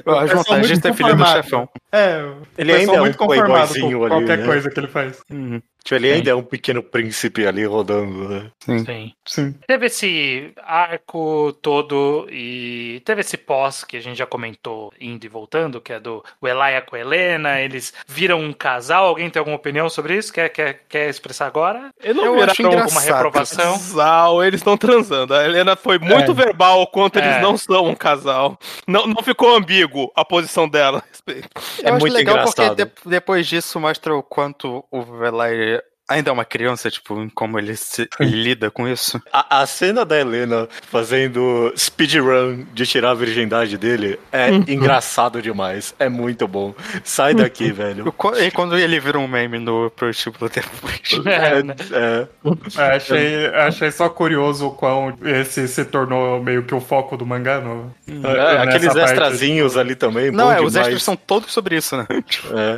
Eu 0.05 0.17
acho 0.17 0.27
Pessoal 0.27 0.43
vontade 0.43 0.67
de 0.67 0.81
ter 0.81 0.93
filho 0.93 1.15
do 1.15 1.25
chefão. 1.25 1.69
É, 1.91 2.31
Ele 2.57 2.73
ainda 2.73 2.93
é 2.93 2.97
um 2.97 3.03
muito 3.03 3.17
conformado 3.17 3.67
com 3.67 3.73
playboyzinho 3.73 4.03
ali, 4.03 4.09
qualquer 4.09 4.37
né? 4.37 4.45
coisa 4.45 4.69
que 4.69 4.79
ele 4.79 4.87
faz. 4.87 5.19
Uhum. 5.29 5.61
Tipo, 5.87 5.95
ele 5.95 6.11
ainda 6.11 6.29
é 6.31 6.35
um 6.35 6.43
pequeno 6.43 6.83
príncipe 6.83 7.47
ali 7.47 7.65
rodando, 7.65 8.27
né? 8.27 8.51
Sim. 8.59 9.13
Sim. 9.25 9.55
Teve 9.65 9.85
esse 9.85 10.51
arco 10.61 11.53
todo 11.61 12.27
e 12.29 13.01
teve 13.05 13.21
esse 13.21 13.37
pós 13.37 13.85
que 13.85 13.95
a 13.95 14.01
gente 14.01 14.17
já 14.17 14.25
comentou 14.25 14.91
indo 14.99 15.23
e 15.25 15.29
voltando, 15.29 15.79
que 15.79 15.93
é 15.93 15.99
do 15.99 16.21
Elaia 16.43 16.81
com 16.81 16.97
a 16.97 16.99
Helena, 16.99 17.61
eles 17.61 17.93
viram 18.05 18.41
um 18.41 18.51
casal. 18.51 19.05
Alguém 19.07 19.29
tem 19.29 19.39
alguma 19.39 19.55
opinião 19.55 19.89
sobre 19.89 20.17
isso? 20.17 20.33
Quer, 20.33 20.49
quer, 20.49 20.81
quer 20.89 21.09
expressar 21.09 21.45
agora? 21.47 21.89
Eu 22.03 22.13
não 22.13 22.25
Eu 22.37 22.43
acho 22.43 22.61
Uma 22.67 23.01
reprovação? 23.01 23.73
casal, 23.73 24.43
eles 24.43 24.59
estão 24.59 24.75
transando. 24.75 25.33
A 25.33 25.45
Helena 25.45 25.77
foi 25.77 25.97
muito 25.99 26.31
É. 26.31 26.33
verbal 26.33 26.81
o 26.81 26.87
quanto 26.87 27.17
É. 27.17 27.25
eles 27.25 27.41
não 27.41 27.57
são 27.57 27.85
um 27.85 27.95
casal. 27.95 28.59
Não, 28.85 29.07
não 29.07 29.23
ficou 29.23 29.55
ambíguo 29.55 30.11
a 30.13 30.25
posição 30.25 30.67
dela. 30.67 31.01
respeito. 31.09 31.49
Eu 31.79 31.85
É 31.85 31.91
acho 31.91 31.99
muito 31.99 32.13
legal 32.13 32.35
engraçado. 32.37 32.75
porque 32.75 32.85
de- 32.85 33.09
depois 33.09 33.47
disso 33.47 33.79
mostra 33.79 34.13
o 34.15 34.21
quanto 34.23 34.83
o 34.91 35.01
Velay 35.01 35.76
ainda 36.07 36.29
é 36.29 36.33
uma 36.33 36.45
criança, 36.45 36.89
tipo, 36.89 37.19
em 37.21 37.29
como 37.29 37.57
ele 37.59 37.75
se 37.75 38.07
lida 38.19 38.69
com 38.71 38.87
isso. 38.87 39.21
A, 39.31 39.61
a 39.61 39.65
cena 39.67 40.05
da 40.05 40.19
Helena 40.19 40.67
fazendo 40.89 41.73
speedrun 41.77 42.65
de 42.73 42.85
tirar 42.85 43.11
a 43.11 43.13
virgindade 43.13 43.77
dele 43.77 44.19
é 44.31 44.49
engraçado 44.49 45.41
demais. 45.41 45.93
É 45.99 46.07
muito 46.09 46.47
bom. 46.47 46.73
Sai 47.03 47.33
daqui, 47.33 47.71
velho. 47.71 48.07
O 48.07 48.11
qu- 48.11 48.35
E 48.37 48.51
quando 48.51 48.77
ele 48.77 48.99
vira 48.99 49.19
um 49.19 49.27
meme 49.27 49.59
no 49.59 49.89
prostíbulo 49.91 50.49
depois. 50.49 50.97
É, 51.27 51.61
né? 51.63 51.75
É, 51.91 52.27
É, 52.81 52.95
achei, 52.95 53.45
achei 53.47 53.91
só 53.91 54.09
curioso 54.09 54.67
o 54.67 54.71
quão 54.71 55.17
esse 55.23 55.67
se 55.67 55.83
tornou 55.85 56.41
meio 56.41 56.63
que 56.63 56.73
o 56.73 56.79
foco 56.79 57.17
do 57.17 57.25
mangá. 57.25 57.59
No, 57.59 57.93
é, 58.07 58.13
nessa 58.13 58.61
aqueles 58.63 58.93
parte. 58.93 58.99
extrazinhos 59.11 59.77
ali 59.77 59.95
também. 59.95 60.31
Não, 60.31 60.45
bom 60.45 60.51
é, 60.53 60.61
os 60.61 60.75
extras 60.75 61.03
são 61.03 61.15
todos 61.15 61.51
sobre 61.51 61.75
isso, 61.77 61.97
né? 61.97 62.05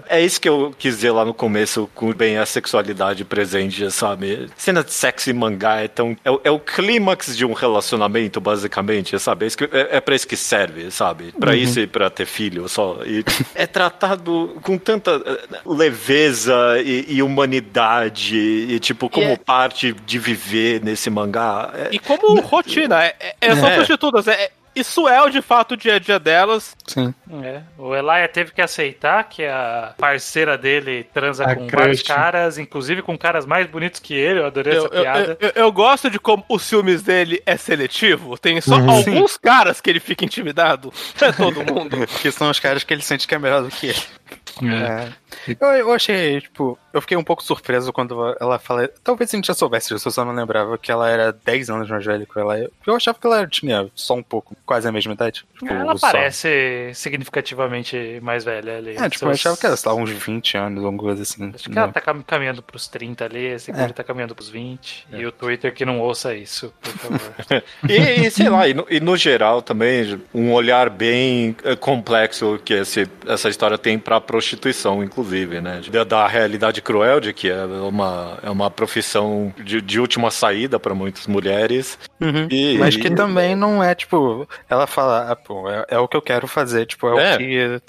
É, 0.10 0.18
é 0.20 0.22
isso 0.22 0.40
que 0.42 0.50
eu 0.50 0.74
quis 0.78 0.96
dizer 0.96 1.12
lá 1.12 1.24
no 1.26 1.34
começo, 1.34 1.90
com 1.94 2.12
bem 2.14 2.38
a 2.38 2.46
sexualidade 2.46 3.19
de 3.20 3.26
presente, 3.26 3.92
sabe? 3.92 4.50
Cena 4.56 4.84
de 4.84 4.92
sexy 4.94 5.34
mangá 5.34 5.82
é 5.82 5.88
tão. 5.88 6.16
É, 6.24 6.32
o- 6.32 6.42
é 6.46 6.50
o 6.52 6.60
clímax 6.60 7.36
de 7.36 7.46
um 7.46 7.54
relacionamento, 7.54 8.40
basicamente, 8.40 9.18
sabe? 9.20 9.46
É, 9.46 9.50
é, 9.78 9.98
é 9.98 10.02
pra 10.02 10.16
isso 10.16 10.28
que 10.28 10.38
serve, 10.38 10.90
sabe? 10.90 11.34
Pra 11.40 11.56
isso 11.56 11.80
e 11.80 11.86
pra 11.88 12.10
ter 12.10 12.26
filho 12.26 12.68
só. 12.70 13.00
E 13.06 13.24
é 13.54 13.68
tratado 13.68 14.58
com 14.62 14.78
tanta 14.78 15.12
eh, 15.26 15.60
leveza 15.66 16.54
e, 16.84 17.06
e 17.10 17.22
humanidade, 17.24 18.38
e 18.38 18.80
tipo, 18.80 19.10
como 19.10 19.28
é- 19.28 19.36
parte 19.38 19.94
de 20.06 20.18
viver 20.20 20.82
nesse 20.84 21.10
mangá. 21.10 21.72
É- 21.74 21.90
E 21.92 22.00
como 22.00 22.40
rotina, 22.42 23.04
é, 23.04 23.16
é, 23.42 23.56
só 23.56 23.68
É. 23.68 23.76
prostitutas. 23.76 24.28
É- 24.28 24.52
isso 24.80 25.08
é 25.08 25.22
o 25.22 25.30
de 25.30 25.42
fato 25.42 25.74
o 25.74 25.78
dia 25.78 25.96
a 25.96 26.00
dia 26.00 26.20
delas. 26.20 26.76
Sim. 26.88 27.14
É. 27.44 27.62
O 27.78 27.96
Elia 27.96 28.28
teve 28.28 28.52
que 28.52 28.62
aceitar 28.62 29.24
que 29.26 29.44
a 29.46 29.94
parceira 29.98 30.58
dele 30.58 31.04
transa 31.14 31.46
A 31.46 31.56
com 31.56 31.68
crush. 31.68 31.80
vários 31.82 32.02
caras, 32.02 32.58
inclusive 32.58 33.02
com 33.02 33.18
caras 33.18 33.46
mais 33.46 33.68
bonitos 33.68 34.00
que 34.00 34.14
ele. 34.14 34.40
Eu 34.40 34.46
adorei 34.48 34.74
Eu, 34.78 34.86
essa 34.86 34.96
eu, 34.96 35.02
piada. 35.02 35.38
eu- 35.40 35.52
eu 35.56 35.72
gosto 35.72 36.10
de 36.10 36.20
como 36.20 36.44
os 36.50 36.68
filmes 36.68 37.02
dele 37.04 37.42
é 37.46 37.56
seletivo. 37.58 38.38
Tem 38.38 38.60
só 38.62 38.76
Uhum. 38.76 38.90
alguns 38.90 39.38
caras 39.38 39.80
que 39.82 39.90
ele 39.90 40.00
fica 40.00 40.26
intimidado. 40.26 40.92
É 41.22 41.32
todo 41.32 41.64
mundo. 41.74 42.08
Que 42.22 42.32
são 42.32 42.50
os 42.50 42.60
caras 42.60 42.84
que 42.84 42.94
ele 42.94 43.02
sente 43.02 43.28
que 43.28 43.36
é 43.36 43.40
melhor 43.40 43.62
do 43.62 43.70
que 43.70 43.88
ele. 43.88 44.00
É. 44.68 45.10
Eu, 45.60 45.68
eu 45.70 45.94
achei, 45.94 46.42
tipo, 46.42 46.78
eu 46.94 47.02
fiquei 47.02 47.16
um 47.16 47.24
pouco 47.24 47.44
surpreso 47.44 47.94
quando 47.94 48.36
ela 48.40 48.58
fala. 48.60 48.90
Talvez 49.04 49.34
a 49.34 49.38
gente 49.38 49.48
já 49.48 49.54
soubesse 49.54 49.94
disso, 49.94 50.08
eu 50.08 50.12
só 50.12 50.26
não 50.26 50.34
lembrava 50.34 50.78
que 50.78 50.92
ela 50.92 51.10
era 51.10 51.32
10 51.32 51.70
anos 51.70 51.90
mais 51.90 52.04
velha 52.06 52.26
que 52.26 52.40
ela. 52.40 52.58
Eu 52.86 52.96
achava 52.96 53.18
que 53.20 53.26
ela 53.28 53.46
tinha 53.48 53.90
só 53.96 54.16
um 54.16 54.24
pouco, 54.24 54.56
quase 54.66 54.88
a 54.88 54.92
mesma 54.92 55.14
idade. 55.14 55.46
Tipo, 55.54 55.72
Ela 55.74 55.96
só. 55.98 56.08
parece 56.12 56.92
significativamente 56.94 58.20
mais 58.22 58.44
velha 58.44 58.78
ali. 58.78 58.92
É, 58.98 59.10
tipo, 59.10 59.26
eu 59.26 59.30
Seus- 59.30 59.40
achava 59.40 59.58
que 59.58 59.66
era, 59.66 59.76
sei 59.78 59.92
lá, 59.92 59.98
uns 59.98 60.10
20 60.10 60.58
anos, 60.58 60.84
alguma 60.84 61.02
coisa 61.04 61.22
assim. 61.24 61.52
Acho 61.54 61.70
que 61.70 61.78
ela 61.78 61.92
tá 61.92 62.02
cam- 62.02 62.22
caminhando 62.24 62.62
pros 62.62 62.88
30 62.88 63.26
ali, 63.26 63.46
esse 63.46 63.72
É. 63.72 63.84
é. 63.84 63.88
tá 63.90 64.04
caminhando 64.04 64.36
pros 64.36 64.50
20. 64.50 65.08
E 65.12 65.26
o 65.26 65.32
Twitter 65.32 65.74
que 65.74 65.86
não 65.86 66.00
ouça 66.00 66.34
isso, 66.36 66.74
por 66.82 66.92
favor. 66.94 67.20
E, 67.88 68.26
e, 68.28 68.32
sei 68.32 68.50
lá, 68.50 68.68
e 68.68 68.74
no, 68.74 68.86
e 68.90 69.00
no 69.00 69.16
geral 69.16 69.62
também, 69.62 70.20
um 70.34 70.52
olhar 70.54 70.90
bem 70.90 71.56
eh, 71.64 71.76
complexo 71.76 72.60
que 72.64 72.74
esse, 72.74 73.08
essa 73.28 73.50
história 73.50 73.78
tem 73.78 73.98
pra 73.98 74.20
prostituição, 74.22 74.49
inclusive, 75.04 75.62
né? 75.62 75.82
Da, 75.92 76.04
da 76.04 76.28
realidade 76.28 76.82
cruel 76.82 77.20
de 77.20 77.34
que 77.34 77.50
é 77.50 77.64
uma, 77.66 78.38
é 78.44 78.50
uma 78.50 78.70
profissão 78.70 79.54
de, 79.64 79.82
de 79.82 80.00
última 80.00 80.32
saída 80.32 80.80
pra 80.80 80.94
muitas 80.96 81.28
mulheres. 81.28 81.98
Uhum. 82.20 82.48
E- 82.50 82.78
Mas 82.78 82.96
que 82.96 83.08
e- 83.08 83.16
também 83.16 83.56
não 83.56 83.84
é, 83.84 83.94
tipo, 83.96 84.48
ela 84.70 84.86
fala, 84.88 85.32
ah, 85.32 85.36
pô, 85.36 85.70
é, 85.70 85.86
é 85.90 85.98
o 86.00 86.08
que 86.08 86.18
eu 86.18 86.22
quero 86.22 86.48
fazer, 86.48 86.86
tipo, 86.86 87.08
é, 87.18 87.32
É. 87.32 87.36
o 87.36 87.38
que. 87.38 87.80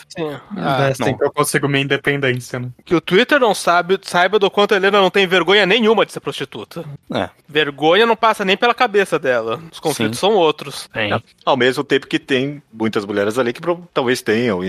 Ah, 0.56 0.86
É 0.86 0.90
assim 0.90 1.16
que 1.16 1.24
eu 1.24 1.32
consigo 1.32 1.68
minha 1.68 1.82
independência, 1.82 2.58
né? 2.58 2.68
que 2.84 2.94
o 2.94 3.00
Twitter 3.00 3.38
não 3.38 3.54
sabe, 3.54 3.98
saiba 4.02 4.38
do 4.38 4.50
quanto 4.50 4.72
a 4.74 4.76
Helena 4.76 5.00
não 5.00 5.10
tem 5.10 5.26
vergonha 5.26 5.64
nenhuma 5.66 6.04
de 6.06 6.12
ser 6.12 6.20
prostituta. 6.20 6.84
É. 7.14 7.28
Vergonha 7.48 8.06
não 8.06 8.16
passa 8.16 8.44
nem 8.44 8.56
pela 8.56 8.74
cabeça 8.74 9.18
dela. 9.18 9.60
Os 9.72 9.80
conflitos 9.80 10.18
são 10.18 10.32
outros. 10.34 10.88
Tem. 10.92 11.10
Ao 11.44 11.56
mesmo 11.56 11.82
tempo 11.84 12.06
que 12.06 12.18
tem 12.18 12.62
muitas 12.72 13.04
mulheres 13.04 13.38
ali 13.38 13.52
que 13.52 13.60
talvez 13.92 14.22
tenham 14.22 14.64
e, 14.64 14.68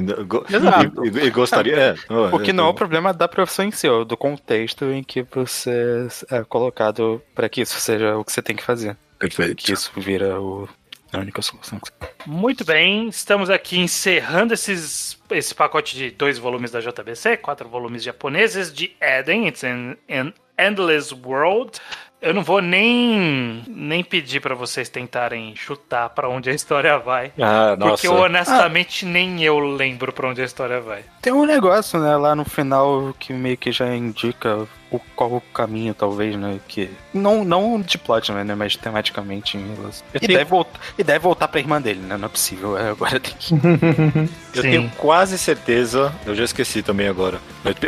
Exato. 0.49 1.05
e, 1.05 1.09
e- 1.09 1.25
e 1.27 1.29
gostaria. 1.29 1.75
É, 1.81 1.95
O 2.33 2.39
que 2.39 2.53
não 2.53 2.67
é 2.67 2.69
o 2.69 2.73
problema 2.73 3.13
da 3.13 3.27
profissão 3.27 3.65
em 3.65 3.71
si, 3.71 3.87
é 3.87 3.91
o 3.91 4.05
do 4.05 4.15
contexto 4.15 4.85
em 4.85 5.03
que 5.03 5.23
você 5.23 6.07
é 6.29 6.43
colocado 6.43 7.21
pra 7.33 7.49
que 7.49 7.61
isso 7.61 7.79
seja 7.79 8.17
o 8.17 8.23
que 8.23 8.31
você 8.31 8.41
tem 8.41 8.55
que 8.55 8.63
fazer. 8.63 8.97
Perfeito. 9.17 9.63
Que 9.63 9.73
isso 9.73 9.91
vira 9.97 10.39
o, 10.41 10.67
a 11.13 11.19
única 11.19 11.41
solução. 11.41 11.79
Muito 12.25 12.63
bem, 12.63 13.07
estamos 13.07 13.49
aqui 13.49 13.79
encerrando 13.79 14.53
esses, 14.53 15.19
esse 15.29 15.53
pacote 15.53 15.95
de 15.95 16.11
dois 16.11 16.37
volumes 16.37 16.71
da 16.71 16.79
JBC, 16.79 17.37
quatro 17.37 17.67
volumes 17.67 18.03
japoneses 18.03 18.73
de 18.73 18.95
Eden, 19.01 19.47
It's 19.47 19.63
an, 19.63 19.95
an 20.09 20.33
Endless 20.57 21.13
World. 21.13 21.79
Eu 22.21 22.35
não 22.35 22.43
vou 22.43 22.61
nem, 22.61 23.63
nem 23.67 24.03
pedir 24.03 24.39
pra 24.39 24.53
vocês 24.53 24.87
tentarem 24.87 25.55
chutar 25.55 26.07
pra 26.09 26.29
onde 26.29 26.51
a 26.51 26.53
história 26.53 26.99
vai. 26.99 27.31
Ah, 27.39 27.75
nossa. 27.75 27.93
Porque 27.93 28.07
honestamente 28.07 29.07
nem 29.07 29.43
eu 29.43 29.57
lembro 29.57 30.13
pra 30.13 30.29
onde 30.29 30.39
a 30.39 30.45
história 30.45 30.79
vai. 30.79 31.03
Tem 31.19 31.33
um 31.33 31.45
negócio, 31.45 31.99
né, 31.99 32.15
lá 32.15 32.35
no 32.35 32.45
final 32.45 33.11
que 33.19 33.33
meio 33.33 33.57
que 33.57 33.71
já 33.71 33.95
indica 33.95 34.67
o, 34.91 34.99
qual 35.15 35.31
o 35.31 35.41
caminho, 35.53 35.93
talvez, 35.93 36.35
né? 36.35 36.59
Que. 36.67 36.89
Não, 37.13 37.43
não 37.45 37.79
de 37.81 37.97
plot, 37.97 38.31
né? 38.31 38.43
Mas 38.55 38.75
tematicamente 38.75 39.57
em 39.57 39.73
relação. 39.75 40.05
E, 40.13 40.19
tenho- 40.19 40.37
deve 40.39 40.49
voltar, 40.49 40.79
e 40.97 41.03
deve 41.03 41.19
voltar 41.19 41.47
pra 41.47 41.59
irmã 41.59 41.81
dele, 41.81 42.01
né? 42.01 42.17
Não 42.17 42.25
é 42.25 42.29
possível. 42.29 42.77
é, 42.77 42.89
agora 42.89 43.19
tem 43.19 43.33
que. 43.39 43.53
Eu 44.53 44.61
Sim. 44.63 44.69
tenho 44.69 44.91
quase 44.97 45.37
certeza, 45.37 46.13
eu 46.25 46.35
já 46.35 46.43
esqueci 46.43 46.83
também 46.83 47.07
agora. 47.07 47.39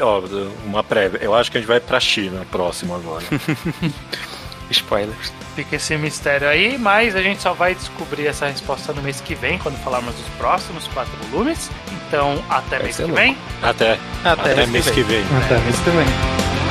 Ó, 0.02 0.22
uma 0.66 0.82
prévia. 0.82 1.20
Eu 1.22 1.36
acho 1.36 1.52
que 1.52 1.58
a 1.58 1.60
gente 1.62 1.68
vai 1.68 1.82
pra 1.82 2.00
China 2.00 2.46
próximo 2.50 2.96
agora. 2.96 3.24
Spoilers. 4.72 5.32
Fica 5.56 5.76
esse 5.76 5.96
mistério 5.98 6.48
aí, 6.48 6.78
mas 6.80 7.16
a 7.16 7.22
gente 7.22 7.42
só 7.42 7.54
vai 7.54 7.76
descobrir 7.76 8.26
essa 8.28 8.48
resposta 8.48 8.92
no 8.94 9.02
mês 9.04 9.20
que 9.22 9.36
vem, 9.36 9.60
quando 9.60 9.76
falarmos 9.84 10.16
dos 10.16 10.28
próximos 10.38 10.88
quatro 10.88 11.12
volumes. 11.30 11.70
Então, 12.08 12.42
até 12.50 12.80
mês 12.82 12.96
ser 12.96 13.04
que 13.04 13.12
louco. 13.12 13.22
vem. 13.24 13.38
Até, 13.62 14.00
Até 14.24 14.52
até 14.54 14.66
mês 14.68 14.90
que 14.90 15.04
vem. 15.04 15.24
Até 15.46 15.60
mês 15.60 15.76
que 15.80 15.90
vem. 15.92 16.63